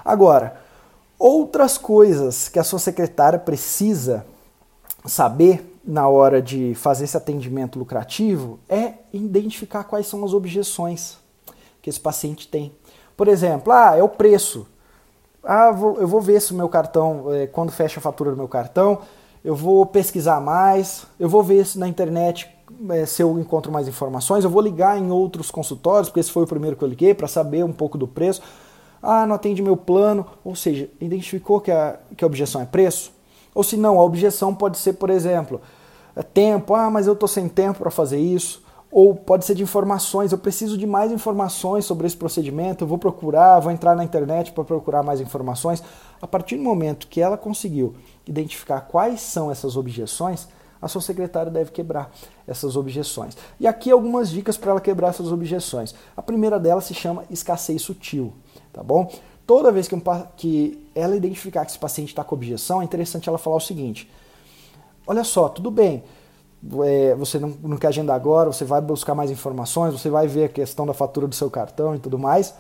Agora, 0.03 0.61
outras 1.19 1.77
coisas 1.77 2.49
que 2.49 2.59
a 2.59 2.65
sua 2.65 2.79
secretária 2.79 3.39
precisa 3.39 4.27
saber 5.05 5.79
na 5.85 6.09
hora 6.09 6.41
de 6.41 6.75
fazer 6.75 7.05
esse 7.05 7.17
atendimento 7.17 7.79
lucrativo 7.79 8.59
é 8.69 8.95
identificar 9.13 9.85
quais 9.85 10.07
são 10.07 10.25
as 10.25 10.33
objeções 10.33 11.19
que 11.83 11.91
esse 11.91 12.01
paciente 12.01 12.49
tem. 12.49 12.73
Por 13.15 13.29
exemplo, 13.29 13.71
ah, 13.71 13.95
é 13.95 14.03
o 14.03 14.09
preço. 14.09 14.67
Ah, 15.43 15.71
vou, 15.71 16.01
eu 16.01 16.09
vou 16.09 16.23
ver 16.23 16.41
se 16.41 16.53
o 16.53 16.57
meu 16.57 16.71
cartão, 16.71 17.33
é, 17.35 17.47
quando 17.47 17.71
fecha 17.71 18.01
a 18.01 18.03
fatura 18.03 18.31
do 18.31 18.37
meu 18.37 18.49
cartão, 18.49 19.01
eu 19.45 19.55
vou 19.55 19.85
pesquisar 19.85 20.41
mais, 20.41 21.07
eu 21.21 21.29
vou 21.29 21.43
ver 21.43 21.67
se 21.67 21.79
na 21.79 21.87
internet 21.87 22.49
é, 22.91 23.07
se 23.07 23.23
eu 23.23 23.39
encontro 23.39 23.71
mais 23.71 23.87
informações, 23.89 24.45
eu 24.45 24.51
vou 24.51 24.63
ligar 24.63 24.99
em 24.99 25.11
outros 25.11 25.51
consultórios, 25.51 26.09
porque 26.09 26.21
esse 26.21 26.31
foi 26.31 26.45
o 26.45 26.47
primeiro 26.47 26.77
que 26.77 26.83
eu 26.83 26.89
liguei, 26.89 27.15
para 27.15 27.29
saber 27.29 27.65
um 27.65 27.73
pouco 27.73 27.99
do 27.99 28.09
preço. 28.09 28.43
Ah, 29.03 29.27
não 29.27 29.35
atende 29.35 29.63
meu 29.63 29.77
plano. 29.77 30.27
Ou 30.43 30.57
seja, 30.57 30.89
identificou 31.01 31.61
que 31.61 31.71
a, 31.71 31.99
que 32.17 32.25
a 32.25 32.27
objeção 32.27 32.61
é 32.61 32.65
preço? 32.65 33.13
Ou 33.55 33.63
se 33.63 33.77
não, 33.77 34.01
a 34.01 34.03
objeção 34.03 34.55
pode 34.55 34.79
ser, 34.79 34.95
por 34.95 35.11
exemplo, 35.11 35.61
é 36.17 36.23
tempo. 36.23 36.75
Ah, 36.75 36.91
mas 36.91 37.07
eu 37.07 37.13
estou 37.13 37.29
sem 37.29 37.49
tempo 37.49 37.81
para 37.81 37.91
fazer 37.91 38.19
isso. 38.19 38.63
Ou 38.91 39.15
pode 39.15 39.45
ser 39.45 39.55
de 39.55 39.63
informações. 39.63 40.33
Eu 40.33 40.39
preciso 40.39 40.79
de 40.79 40.87
mais 40.87 41.13
informações 41.13 41.85
sobre 41.85 42.07
esse 42.07 42.17
procedimento. 42.17 42.85
Eu 42.85 42.89
vou 42.89 42.97
procurar, 42.97 43.61
vou 43.61 43.73
entrar 43.73 43.95
na 43.95 44.05
internet 44.05 44.53
para 44.53 44.65
procurar 44.65 45.03
mais 45.03 45.21
informações. 45.21 45.83
A 46.23 46.27
partir 46.27 46.57
do 46.57 46.63
momento 46.63 47.07
que 47.09 47.21
ela 47.21 47.37
conseguiu 47.37 47.95
identificar 48.27 48.81
quais 48.81 49.21
são 49.21 49.51
essas 49.51 49.77
objeções, 49.77 50.49
a 50.85 50.89
sua 50.89 51.01
secretária 51.01 51.51
deve 51.51 51.71
quebrar 51.71 52.13
essas 52.47 52.77
objeções. 52.77 53.35
E 53.59 53.67
aqui 53.67 53.91
algumas 53.91 54.29
dicas 54.31 54.59
para 54.59 54.73
ela 54.73 54.81
quebrar 54.83 55.09
essas 55.09 55.33
objeções. 55.33 55.95
A 56.15 56.21
primeira 56.21 56.61
delas 56.61 56.85
se 56.85 56.93
chama 56.93 57.25
escassez 57.31 57.81
sutil, 57.81 58.35
tá 58.71 58.83
bom? 58.83 59.11
Toda 59.47 59.73
vez 59.73 59.89
que, 59.89 59.95
um, 59.95 60.03
que 60.37 60.87
ela 60.95 61.17
identificar 61.17 61.65
que 61.65 61.71
esse 61.71 61.79
paciente 61.79 62.09
está 62.09 62.23
com 62.23 62.35
objeção, 62.35 62.83
é 62.83 62.85
interessante 62.85 63.31
ela 63.31 63.39
falar 63.39 63.57
o 63.57 63.61
seguinte: 63.61 64.11
olha 65.07 65.25
só, 65.25 65.49
tudo 65.49 65.71
bem, 65.71 66.05
é, 66.85 67.15
você 67.15 67.39
não, 67.39 67.49
não 67.63 67.79
quer 67.79 67.89
agendar 67.89 68.15
agora, 68.15 68.53
você 68.53 68.67
vai 68.67 68.83
buscar 68.83 69.15
mais 69.15 69.31
informações, 69.31 69.99
você 69.99 70.11
vai 70.11 70.27
ver 70.27 70.45
a 70.45 70.49
questão 70.51 70.85
da 70.85 70.93
fatura 70.93 71.27
do 71.27 71.35
seu 71.35 71.51
cartão 71.51 71.95
e 71.95 71.99
tudo 71.99 72.19
mais. 72.19 72.55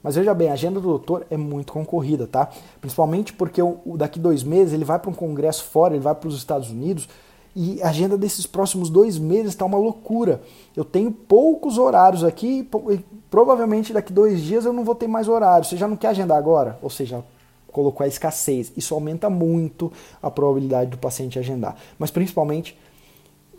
Mas 0.00 0.14
veja 0.14 0.32
bem, 0.32 0.48
a 0.50 0.52
agenda 0.52 0.78
do 0.78 0.86
doutor 0.86 1.26
é 1.28 1.36
muito 1.36 1.72
concorrida, 1.72 2.26
tá? 2.26 2.50
Principalmente 2.80 3.32
porque 3.32 3.60
o, 3.60 3.96
daqui 3.96 4.20
dois 4.20 4.44
meses 4.44 4.74
ele 4.74 4.84
vai 4.84 5.00
para 5.00 5.10
um 5.10 5.14
congresso 5.14 5.64
fora, 5.64 5.94
ele 5.94 6.02
vai 6.02 6.14
para 6.14 6.28
os 6.28 6.36
Estados 6.36 6.70
Unidos 6.70 7.08
e 7.56 7.80
a 7.82 7.88
agenda 7.88 8.18
desses 8.18 8.46
próximos 8.46 8.90
dois 8.90 9.16
meses 9.16 9.48
está 9.48 9.64
uma 9.64 9.78
loucura. 9.78 10.42
Eu 10.74 10.84
tenho 10.84 11.12
poucos 11.12 11.78
horários 11.78 12.24
aqui 12.24 12.68
e 12.90 12.98
provavelmente 13.30 13.92
daqui 13.92 14.12
dois 14.12 14.40
dias 14.40 14.64
eu 14.64 14.72
não 14.72 14.84
vou 14.84 14.94
ter 14.94 15.06
mais 15.06 15.28
horário. 15.28 15.64
Você 15.64 15.76
já 15.76 15.86
não 15.86 15.96
quer 15.96 16.08
agendar 16.08 16.36
agora? 16.36 16.78
Ou 16.82 16.90
seja, 16.90 17.24
colocou 17.70 18.04
a 18.04 18.08
escassez. 18.08 18.72
Isso 18.76 18.92
aumenta 18.92 19.30
muito 19.30 19.92
a 20.20 20.30
probabilidade 20.30 20.90
do 20.90 20.98
paciente 20.98 21.38
agendar. 21.38 21.76
Mas 21.96 22.10
principalmente, 22.10 22.76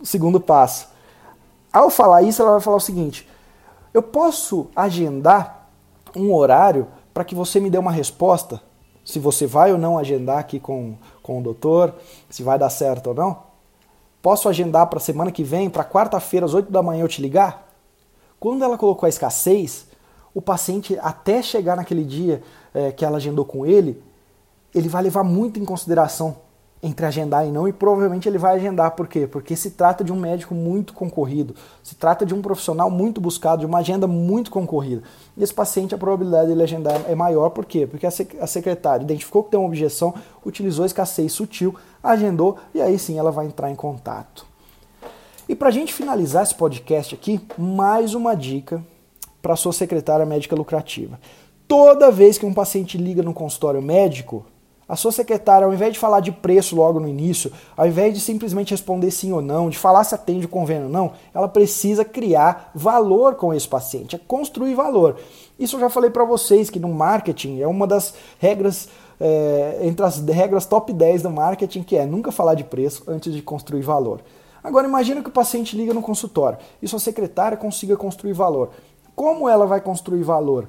segundo 0.02 0.40
passo. 0.40 0.88
Ao 1.72 1.88
falar 1.90 2.22
isso, 2.22 2.42
ela 2.42 2.52
vai 2.52 2.60
falar 2.60 2.76
o 2.76 2.80
seguinte: 2.80 3.26
eu 3.94 4.02
posso 4.02 4.68
agendar 4.76 5.70
um 6.14 6.34
horário 6.34 6.86
para 7.14 7.24
que 7.24 7.34
você 7.34 7.60
me 7.60 7.70
dê 7.70 7.78
uma 7.78 7.92
resposta? 7.92 8.60
Se 9.02 9.18
você 9.18 9.46
vai 9.46 9.72
ou 9.72 9.78
não 9.78 9.96
agendar 9.96 10.38
aqui 10.38 10.58
com, 10.58 10.96
com 11.22 11.38
o 11.38 11.42
doutor, 11.42 11.94
se 12.28 12.42
vai 12.42 12.58
dar 12.58 12.68
certo 12.68 13.08
ou 13.08 13.14
não? 13.14 13.45
Posso 14.26 14.48
agendar 14.48 14.88
para 14.88 14.98
semana 14.98 15.30
que 15.30 15.44
vem, 15.44 15.70
para 15.70 15.84
quarta-feira, 15.84 16.44
às 16.44 16.52
8 16.52 16.72
da 16.72 16.82
manhã, 16.82 17.04
eu 17.04 17.06
te 17.06 17.22
ligar? 17.22 17.72
Quando 18.40 18.64
ela 18.64 18.76
colocou 18.76 19.06
a 19.06 19.08
escassez, 19.08 19.86
o 20.34 20.42
paciente, 20.42 20.98
até 21.00 21.40
chegar 21.40 21.76
naquele 21.76 22.02
dia 22.02 22.42
é, 22.74 22.90
que 22.90 23.04
ela 23.04 23.18
agendou 23.18 23.44
com 23.44 23.64
ele, 23.64 24.02
ele 24.74 24.88
vai 24.88 25.00
levar 25.04 25.22
muito 25.22 25.60
em 25.60 25.64
consideração 25.64 26.38
entre 26.82 27.06
agendar 27.06 27.46
e 27.46 27.50
não, 27.50 27.66
e 27.66 27.72
provavelmente 27.72 28.28
ele 28.28 28.38
vai 28.38 28.56
agendar. 28.56 28.92
Por 28.92 29.08
quê? 29.08 29.26
Porque 29.26 29.56
se 29.56 29.70
trata 29.70 30.04
de 30.04 30.12
um 30.12 30.16
médico 30.16 30.54
muito 30.54 30.92
concorrido, 30.92 31.54
se 31.82 31.94
trata 31.94 32.24
de 32.24 32.34
um 32.34 32.42
profissional 32.42 32.90
muito 32.90 33.20
buscado, 33.20 33.60
de 33.60 33.66
uma 33.66 33.78
agenda 33.78 34.06
muito 34.06 34.50
concorrida. 34.50 35.02
E 35.36 35.42
esse 35.42 35.54
paciente, 35.54 35.94
a 35.94 35.98
probabilidade 35.98 36.48
dele 36.48 36.62
agendar 36.62 37.00
é 37.08 37.14
maior, 37.14 37.50
por 37.50 37.64
quê? 37.64 37.86
Porque 37.86 38.06
a 38.06 38.46
secretária 38.46 39.02
identificou 39.02 39.42
que 39.42 39.50
tem 39.50 39.58
uma 39.58 39.68
objeção, 39.68 40.14
utilizou 40.44 40.82
a 40.82 40.86
escassez 40.86 41.32
sutil, 41.32 41.74
agendou 42.02 42.56
e 42.74 42.80
aí 42.80 42.98
sim 42.98 43.18
ela 43.18 43.32
vai 43.32 43.46
entrar 43.46 43.70
em 43.70 43.74
contato. 43.74 44.46
E 45.48 45.54
para 45.54 45.68
a 45.68 45.72
gente 45.72 45.94
finalizar 45.94 46.42
esse 46.42 46.54
podcast 46.54 47.14
aqui, 47.14 47.40
mais 47.56 48.14
uma 48.14 48.34
dica 48.34 48.84
para 49.40 49.56
sua 49.56 49.72
secretária 49.72 50.26
médica 50.26 50.56
lucrativa. 50.56 51.18
Toda 51.68 52.10
vez 52.10 52.36
que 52.36 52.46
um 52.46 52.54
paciente 52.54 52.98
liga 52.98 53.22
no 53.22 53.32
consultório 53.32 53.80
médico, 53.80 54.44
a 54.88 54.94
sua 54.94 55.10
secretária, 55.10 55.66
ao 55.66 55.74
invés 55.74 55.92
de 55.92 55.98
falar 55.98 56.20
de 56.20 56.30
preço 56.30 56.76
logo 56.76 57.00
no 57.00 57.08
início, 57.08 57.52
ao 57.76 57.86
invés 57.86 58.14
de 58.14 58.20
simplesmente 58.20 58.70
responder 58.70 59.10
sim 59.10 59.32
ou 59.32 59.42
não, 59.42 59.68
de 59.68 59.76
falar 59.76 60.04
se 60.04 60.14
atende 60.14 60.46
o 60.46 60.48
convênio 60.48 60.84
ou 60.84 60.92
não, 60.92 61.12
ela 61.34 61.48
precisa 61.48 62.04
criar 62.04 62.70
valor 62.74 63.34
com 63.34 63.52
esse 63.52 63.66
paciente, 63.66 64.14
é 64.14 64.20
construir 64.28 64.74
valor. 64.74 65.16
Isso 65.58 65.76
eu 65.76 65.80
já 65.80 65.90
falei 65.90 66.10
para 66.10 66.24
vocês 66.24 66.70
que 66.70 66.78
no 66.78 66.88
marketing 66.88 67.60
é 67.60 67.66
uma 67.66 67.86
das 67.86 68.14
regras, 68.38 68.88
é, 69.18 69.80
entre 69.82 70.04
as 70.04 70.18
regras 70.20 70.66
top 70.66 70.92
10 70.92 71.22
do 71.22 71.30
marketing, 71.30 71.82
que 71.82 71.96
é 71.96 72.06
nunca 72.06 72.30
falar 72.30 72.54
de 72.54 72.62
preço 72.62 73.02
antes 73.08 73.34
de 73.34 73.42
construir 73.42 73.82
valor. 73.82 74.20
Agora 74.62 74.86
imagina 74.86 75.22
que 75.22 75.28
o 75.28 75.32
paciente 75.32 75.76
liga 75.76 75.94
no 75.94 76.02
consultório 76.02 76.58
e 76.80 76.86
sua 76.86 76.98
secretária 76.98 77.56
consiga 77.56 77.96
construir 77.96 78.32
valor. 78.32 78.70
Como 79.16 79.48
ela 79.48 79.66
vai 79.66 79.80
construir 79.80 80.22
valor? 80.22 80.68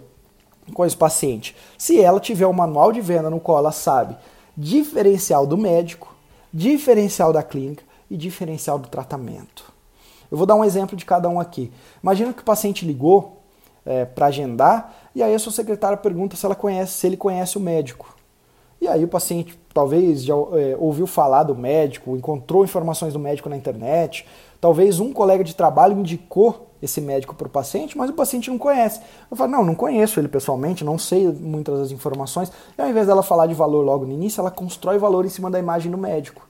Com 0.73 0.85
esse 0.85 0.97
paciente? 0.97 1.55
Se 1.77 1.99
ela 2.01 2.19
tiver 2.19 2.47
um 2.47 2.53
manual 2.53 2.91
de 2.91 3.01
venda 3.01 3.29
no 3.29 3.39
qual 3.39 3.57
ela 3.57 3.71
sabe 3.71 4.15
diferencial 4.57 5.45
do 5.45 5.55
médico, 5.55 6.15
diferencial 6.51 7.31
da 7.31 7.43
clínica 7.43 7.83
e 8.09 8.17
diferencial 8.17 8.79
do 8.79 8.87
tratamento. 8.87 9.71
Eu 10.31 10.37
vou 10.37 10.47
dar 10.47 10.55
um 10.55 10.65
exemplo 10.65 10.97
de 10.97 11.05
cada 11.05 11.29
um 11.29 11.39
aqui. 11.39 11.71
Imagina 12.01 12.33
que 12.33 12.41
o 12.41 12.45
paciente 12.45 12.85
ligou 12.85 13.37
é, 13.85 14.03
para 14.03 14.25
agendar 14.25 14.93
e 15.13 15.21
aí 15.21 15.33
a 15.33 15.39
sua 15.39 15.51
secretária 15.51 15.97
pergunta 15.97 16.35
se 16.35 16.45
ela 16.45 16.55
conhece, 16.55 16.93
se 16.93 17.07
ele 17.07 17.15
conhece 17.15 17.57
o 17.57 17.61
médico. 17.61 18.15
E 18.81 18.87
aí 18.87 19.03
o 19.03 19.07
paciente 19.07 19.57
talvez 19.73 20.23
já 20.23 20.33
é, 20.33 20.75
ouviu 20.77 21.07
falar 21.07 21.43
do 21.43 21.55
médico, 21.55 22.15
encontrou 22.15 22.63
informações 22.63 23.13
do 23.13 23.19
médico 23.19 23.49
na 23.49 23.57
internet, 23.57 24.25
talvez 24.59 24.99
um 24.99 25.13
colega 25.13 25.43
de 25.43 25.55
trabalho 25.55 25.97
indicou 25.99 26.66
esse 26.81 27.01
médico 27.01 27.35
para 27.35 27.47
o 27.47 27.49
paciente, 27.49 27.97
mas 27.97 28.09
o 28.09 28.13
paciente 28.13 28.49
não 28.49 28.57
conhece. 28.57 28.99
Eu 29.29 29.37
falo, 29.37 29.51
não, 29.51 29.63
não 29.63 29.75
conheço 29.75 30.19
ele 30.19 30.27
pessoalmente, 30.27 30.83
não 30.83 30.97
sei 30.97 31.27
muitas 31.27 31.79
das 31.79 31.91
informações. 31.91 32.51
E 32.77 32.81
ao 32.81 32.89
invés 32.89 33.07
dela 33.07 33.23
falar 33.23 33.47
de 33.47 33.53
valor 33.53 33.83
logo 33.83 34.05
no 34.05 34.13
início, 34.13 34.41
ela 34.41 34.51
constrói 34.51 34.97
valor 34.97 35.25
em 35.25 35.29
cima 35.29 35.49
da 35.49 35.59
imagem 35.59 35.91
do 35.91 35.97
médico. 35.97 36.47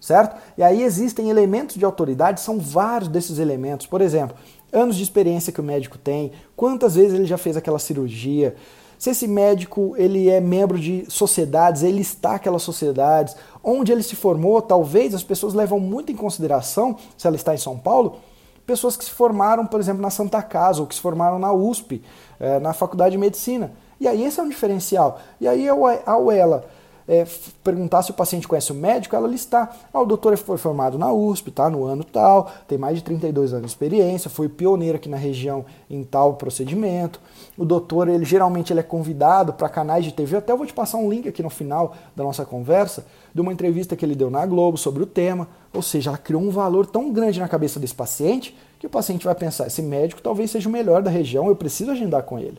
Certo? 0.00 0.36
E 0.56 0.62
aí 0.62 0.82
existem 0.82 1.30
elementos 1.30 1.76
de 1.76 1.84
autoridade, 1.84 2.40
são 2.40 2.58
vários 2.58 3.08
desses 3.08 3.38
elementos. 3.38 3.86
Por 3.86 4.00
exemplo, 4.00 4.36
anos 4.72 4.96
de 4.96 5.02
experiência 5.02 5.52
que 5.52 5.60
o 5.60 5.64
médico 5.64 5.98
tem, 5.98 6.32
quantas 6.54 6.94
vezes 6.94 7.14
ele 7.14 7.24
já 7.24 7.38
fez 7.38 7.56
aquela 7.56 7.78
cirurgia, 7.78 8.54
se 8.98 9.10
esse 9.10 9.26
médico 9.26 9.94
ele 9.96 10.28
é 10.28 10.40
membro 10.40 10.78
de 10.78 11.04
sociedades, 11.08 11.82
ele 11.82 12.00
está 12.00 12.36
aquelas 12.36 12.62
sociedades, 12.62 13.36
onde 13.62 13.92
ele 13.92 14.02
se 14.02 14.16
formou, 14.16 14.62
talvez 14.62 15.14
as 15.14 15.22
pessoas 15.22 15.54
levam 15.54 15.78
muito 15.78 16.10
em 16.10 16.16
consideração, 16.16 16.96
se 17.16 17.26
ela 17.26 17.36
está 17.36 17.54
em 17.54 17.58
São 17.58 17.76
Paulo, 17.78 18.18
pessoas 18.66 18.96
que 18.96 19.04
se 19.04 19.10
formaram, 19.10 19.64
por 19.66 19.78
exemplo, 19.78 20.02
na 20.02 20.10
Santa 20.10 20.42
Casa 20.42 20.80
ou 20.80 20.86
que 20.86 20.94
se 20.94 21.00
formaram 21.00 21.38
na 21.38 21.52
USP, 21.52 22.02
é, 22.40 22.58
na 22.58 22.72
Faculdade 22.72 23.12
de 23.12 23.18
Medicina. 23.18 23.72
E 24.00 24.06
aí 24.06 24.24
esse 24.24 24.40
é 24.40 24.42
um 24.42 24.48
diferencial. 24.48 25.20
E 25.40 25.48
aí 25.48 25.66
ao 25.68 26.30
ela 26.30 26.64
é, 27.08 27.24
perguntar 27.62 28.02
se 28.02 28.10
o 28.10 28.14
paciente 28.14 28.48
conhece 28.48 28.72
o 28.72 28.74
médico, 28.74 29.14
ela 29.14 29.28
listar. 29.28 29.76
Ah, 29.92 30.00
o 30.00 30.04
doutor 30.04 30.36
foi 30.36 30.58
formado 30.58 30.98
na 30.98 31.12
USP, 31.12 31.50
tá 31.50 31.70
no 31.70 31.84
ano 31.84 32.02
tal, 32.02 32.50
tem 32.66 32.76
mais 32.76 32.96
de 32.96 33.04
32 33.04 33.52
anos 33.52 33.66
de 33.66 33.70
experiência, 33.70 34.28
foi 34.28 34.48
pioneiro 34.48 34.96
aqui 34.96 35.08
na 35.08 35.16
região 35.16 35.64
em 35.88 36.02
tal 36.02 36.34
procedimento. 36.34 37.20
O 37.56 37.64
doutor, 37.64 38.08
ele 38.08 38.24
geralmente 38.24 38.72
ele 38.72 38.80
é 38.80 38.82
convidado 38.82 39.52
para 39.52 39.68
canais 39.68 40.04
de 40.04 40.12
TV, 40.12 40.36
até 40.36 40.52
eu 40.52 40.56
vou 40.56 40.66
te 40.66 40.72
passar 40.72 40.98
um 40.98 41.08
link 41.08 41.28
aqui 41.28 41.42
no 41.42 41.50
final 41.50 41.94
da 42.14 42.24
nossa 42.24 42.44
conversa, 42.44 43.06
de 43.32 43.40
uma 43.40 43.52
entrevista 43.52 43.94
que 43.94 44.04
ele 44.04 44.14
deu 44.14 44.30
na 44.30 44.44
Globo 44.44 44.76
sobre 44.76 45.02
o 45.02 45.06
tema. 45.06 45.48
Ou 45.72 45.82
seja, 45.82 46.10
ela 46.10 46.18
criou 46.18 46.42
um 46.42 46.50
valor 46.50 46.86
tão 46.86 47.12
grande 47.12 47.38
na 47.38 47.48
cabeça 47.48 47.78
desse 47.78 47.94
paciente 47.94 48.56
que 48.78 48.86
o 48.86 48.90
paciente 48.90 49.24
vai 49.24 49.34
pensar: 49.34 49.66
esse 49.66 49.82
médico 49.82 50.22
talvez 50.22 50.50
seja 50.50 50.68
o 50.68 50.72
melhor 50.72 51.02
da 51.02 51.10
região, 51.10 51.48
eu 51.48 51.56
preciso 51.56 51.90
agendar 51.90 52.22
com 52.22 52.38
ele. 52.38 52.58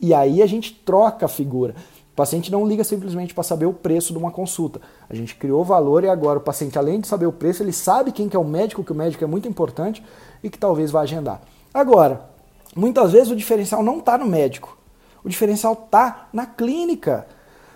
E 0.00 0.12
aí 0.12 0.42
a 0.42 0.46
gente 0.46 0.74
troca 0.74 1.26
a 1.26 1.28
figura. 1.28 1.76
O 2.12 2.14
paciente 2.14 2.52
não 2.52 2.66
liga 2.66 2.84
simplesmente 2.84 3.32
para 3.32 3.42
saber 3.42 3.64
o 3.64 3.72
preço 3.72 4.12
de 4.12 4.18
uma 4.18 4.30
consulta. 4.30 4.82
A 5.08 5.14
gente 5.14 5.34
criou 5.34 5.64
valor 5.64 6.04
e 6.04 6.10
agora 6.10 6.38
o 6.38 6.42
paciente, 6.42 6.78
além 6.78 7.00
de 7.00 7.08
saber 7.08 7.24
o 7.24 7.32
preço, 7.32 7.62
ele 7.62 7.72
sabe 7.72 8.12
quem 8.12 8.28
que 8.28 8.36
é 8.36 8.38
o 8.38 8.44
médico, 8.44 8.84
que 8.84 8.92
o 8.92 8.94
médico 8.94 9.24
é 9.24 9.26
muito 9.26 9.48
importante 9.48 10.04
e 10.42 10.50
que 10.50 10.58
talvez 10.58 10.90
vá 10.90 11.00
agendar. 11.00 11.40
Agora, 11.72 12.28
muitas 12.76 13.12
vezes 13.12 13.30
o 13.30 13.36
diferencial 13.36 13.82
não 13.82 13.98
está 13.98 14.18
no 14.18 14.26
médico. 14.26 14.76
O 15.24 15.28
diferencial 15.28 15.72
está 15.72 16.28
na 16.34 16.44
clínica. 16.44 17.26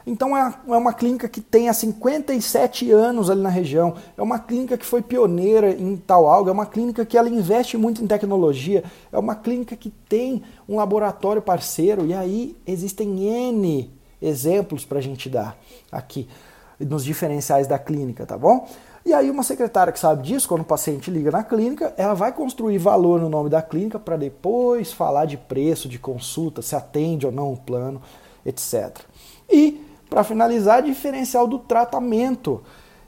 Então 0.07 0.37
é, 0.37 0.55
é 0.69 0.77
uma 0.77 0.93
clínica 0.93 1.31
que 1.31 1.41
tem 1.41 1.71
há 1.71 1.73
57 1.73 2.93
anos 2.93 3.31
ali 3.31 3.41
na 3.41 3.49
região, 3.49 3.95
é 4.17 4.23
uma 4.23 4.39
clínica 4.39 4.77
que 4.79 4.87
foi 4.87 5.03
pioneira 5.03 5.73
em 5.73 5.97
tal 5.97 6.29
algo, 6.29 6.49
é 6.49 6.53
uma 6.53 6.67
clínica 6.67 7.05
que 7.05 7.19
ela 7.19 7.29
investe 7.29 7.77
muito 7.77 8.05
em 8.05 8.07
tecnologia, 8.07 8.85
é 9.11 9.19
uma 9.19 9.35
clínica 9.35 9.75
que 9.75 9.91
tem 10.09 10.45
um 10.69 10.77
laboratório 10.77 11.43
parceiro 11.43 12.07
e 12.07 12.15
aí 12.15 12.57
existem 12.65 13.19
N 13.19 13.96
exemplos 14.21 14.85
para 14.85 14.99
a 14.99 15.03
gente 15.03 15.29
dar 15.29 15.57
aqui 15.91 16.29
nos 16.79 17.05
diferenciais 17.05 17.67
da 17.67 17.79
clínica, 17.79 18.27
tá 18.27 18.37
bom? 18.37 18.69
E 19.05 19.15
aí 19.15 19.31
uma 19.31 19.45
secretária 19.45 19.93
que 19.93 20.01
sabe 20.01 20.23
disso, 20.25 20.49
quando 20.49 20.63
o 20.63 20.65
paciente 20.65 21.11
liga 21.11 21.31
na 21.31 21.45
clínica, 21.45 21.95
ela 21.97 22.13
vai 22.13 22.33
construir 22.33 22.77
valor 22.79 23.21
no 23.21 23.29
nome 23.29 23.49
da 23.49 23.63
clínica 23.63 24.01
para 24.01 24.17
depois 24.17 24.93
falar 24.93 25.27
de 25.27 25.37
preço, 25.37 25.89
de 25.89 25.99
consulta, 25.99 26.61
se 26.61 26.75
atende 26.75 27.25
ou 27.25 27.31
não 27.31 27.53
o 27.53 27.57
plano, 27.57 28.03
etc. 28.45 28.99
E, 29.49 29.81
para 30.11 30.25
finalizar, 30.25 30.83
diferencial 30.83 31.47
do 31.47 31.59
tratamento. 31.59 32.63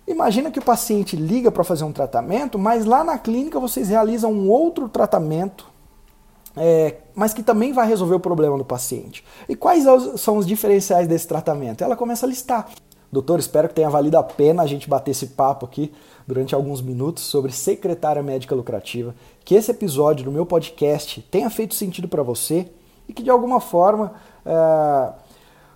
Imagina 0.06 0.50
que 0.50 0.60
o 0.60 0.64
paciente 0.64 1.16
liga 1.16 1.50
para 1.50 1.64
fazer 1.64 1.84
um 1.84 1.92
tratamento, 1.92 2.58
mas 2.58 2.84
lá 2.84 3.02
na 3.02 3.18
clínica 3.18 3.58
vocês 3.58 3.88
realizam 3.88 4.32
um 4.32 4.48
outro 4.48 4.88
tratamento 4.88 5.66
é, 6.60 6.96
mas 7.14 7.32
que 7.32 7.42
também 7.42 7.72
vai 7.72 7.86
resolver 7.86 8.14
o 8.14 8.20
problema 8.20 8.56
do 8.56 8.64
paciente. 8.64 9.24
E 9.48 9.56
quais 9.56 9.84
são 10.16 10.36
os 10.36 10.46
diferenciais 10.46 11.06
desse 11.06 11.26
tratamento? 11.26 11.82
Ela 11.82 11.96
começa 11.96 12.26
a 12.26 12.28
listar. 12.28 12.68
Doutor, 13.10 13.38
espero 13.38 13.68
que 13.68 13.74
tenha 13.74 13.88
valido 13.88 14.18
a 14.18 14.22
pena 14.22 14.62
a 14.62 14.66
gente 14.66 14.88
bater 14.88 15.12
esse 15.12 15.28
papo 15.28 15.64
aqui 15.64 15.92
durante 16.26 16.54
alguns 16.54 16.82
minutos 16.82 17.24
sobre 17.24 17.50
secretária 17.52 18.22
médica 18.22 18.54
lucrativa, 18.54 19.14
que 19.44 19.54
esse 19.54 19.70
episódio 19.70 20.26
do 20.26 20.32
meu 20.32 20.44
podcast 20.44 21.22
tenha 21.30 21.48
feito 21.48 21.74
sentido 21.74 22.06
para 22.06 22.22
você 22.22 22.68
e 23.08 23.14
que 23.14 23.22
de 23.22 23.30
alguma 23.30 23.60
forma 23.60 24.12
é, 24.44 25.12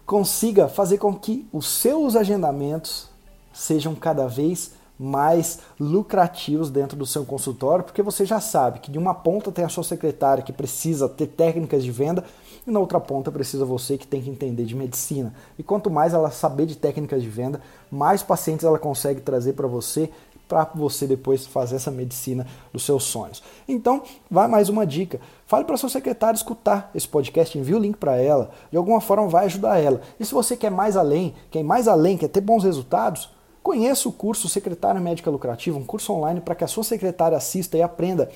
consiga 0.05 0.69
fazer 0.69 0.99
com 0.99 1.15
que 1.15 1.49
os 1.51 1.67
seus 1.67 2.17
agendamentos 2.17 3.09
sejam 3.51 3.95
cada 3.95 4.27
vez 4.27 4.73
mais 5.03 5.59
lucrativos 5.81 6.71
dentro 6.71 6.97
do 6.97 7.05
seu 7.05 7.25
consultório, 7.25 7.85
porque 7.85 8.03
você 8.03 8.25
já 8.25 8.41
sabe 8.41 8.79
que 8.79 8.91
de 8.91 8.99
uma 8.99 9.13
ponta 9.13 9.51
tem 9.51 9.65
a 9.65 9.69
sua 9.69 9.83
secretária 9.83 10.45
que 10.45 10.53
precisa 10.53 11.09
ter 11.09 11.27
técnicas 11.27 11.83
de 11.83 11.91
venda 11.91 12.25
e 12.65 12.71
na 12.71 12.79
outra 12.79 13.01
ponta 13.01 13.33
precisa 13.33 13.65
você 13.65 13.99
que 13.99 14.07
tem 14.07 14.23
que 14.23 14.31
entender 14.31 14.65
de 14.65 14.77
medicina. 14.77 15.35
E 15.59 15.63
quanto 15.63 15.91
mais 15.91 16.15
ela 16.15 16.31
saber 16.31 16.67
de 16.67 16.77
técnicas 16.77 17.21
de 17.21 17.29
venda, 17.29 17.61
mais 17.91 18.23
pacientes 18.23 18.65
ela 18.65 18.79
consegue 18.79 19.21
trazer 19.21 19.55
para 19.55 19.67
você 19.67 20.09
para 20.49 20.65
você 20.75 21.07
depois 21.07 21.47
fazer 21.47 21.77
essa 21.77 21.91
medicina 21.91 22.47
dos 22.73 22.85
seus 22.85 23.05
sonhos. 23.05 23.43
Então, 23.67 24.03
vai 24.31 24.47
mais 24.47 24.69
uma 24.69 24.87
dica. 24.87 25.19
Fale 25.47 25.65
para 25.65 25.79
sua 25.79 25.89
secretária 25.89 26.37
escutar 26.37 26.91
esse 26.95 27.09
podcast, 27.09 27.59
envie 27.59 27.75
o 27.75 27.79
link 27.79 27.97
para 27.97 28.17
ela. 28.17 28.51
De 28.71 28.77
alguma 28.77 29.01
forma 29.01 29.27
vai 29.29 29.47
ajudar 29.47 29.79
ela. 29.79 30.03
E 30.21 30.25
se 30.27 30.35
você 30.35 30.55
quer 30.55 30.71
mais 30.71 30.95
além, 30.95 31.35
quer 31.51 31.63
mais 31.63 31.89
além, 31.89 32.19
quer 32.19 32.29
ter 32.29 32.43
bons 32.43 32.65
resultados, 32.65 33.31
Conheça 33.63 34.09
o 34.09 34.13
curso 34.13 34.49
Secretária 34.49 35.01
Médica 35.01 35.31
Lucrativa, 35.31 35.79
um 35.79 35.85
curso 35.85 36.13
online 36.13 36.41
para 36.41 36.55
que 36.55 36.65
a 36.65 36.67
sua 36.67 36.83
secretária 36.83 37.37
assista 37.37 37.79
e 37.79 37.83
aprenda 37.83 38.29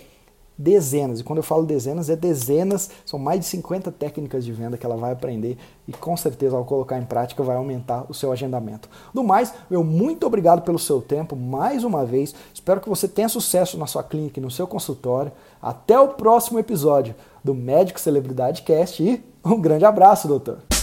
dezenas. 0.57 1.21
E 1.21 1.25
quando 1.25 1.39
eu 1.39 1.43
falo 1.43 1.67
dezenas, 1.67 2.09
é 2.09 2.17
dezenas, 2.17 2.91
são 3.05 3.19
mais 3.19 3.41
de 3.41 3.47
50 3.47 3.91
técnicas 3.93 4.45
de 4.45 4.53
venda 4.53 4.79
que 4.79 4.87
ela 4.87 4.97
vai 4.97 5.13
aprender 5.13 5.59
e 5.87 5.93
com 5.93 6.17
certeza 6.17 6.57
ao 6.57 6.65
colocar 6.65 6.99
em 6.99 7.05
prática 7.05 7.43
vai 7.43 7.57
aumentar 7.57 8.07
o 8.09 8.15
seu 8.15 8.33
agendamento. 8.33 8.89
Do 9.13 9.23
mais, 9.23 9.53
meu 9.69 9.83
muito 9.83 10.27
obrigado 10.27 10.63
pelo 10.63 10.79
seu 10.79 11.03
tempo 11.03 11.35
mais 11.35 11.85
uma 11.85 12.05
vez. 12.05 12.35
Espero 12.55 12.81
que 12.81 12.89
você 12.89 13.09
tenha 13.09 13.29
sucesso 13.29 13.77
na 13.77 13.87
sua 13.87 14.03
clínica 14.03 14.39
e 14.39 14.43
no 14.43 14.51
seu 14.51 14.67
consultório. 14.67 15.33
Até 15.61 15.99
o 15.99 16.09
próximo 16.09 16.59
episódio 16.59 17.15
do 17.43 17.53
Médico 17.53 18.01
Celebridade 18.01 18.63
Cast 18.63 19.03
e 19.03 19.23
um 19.45 19.61
grande 19.61 19.85
abraço, 19.85 20.29
doutor. 20.29 20.76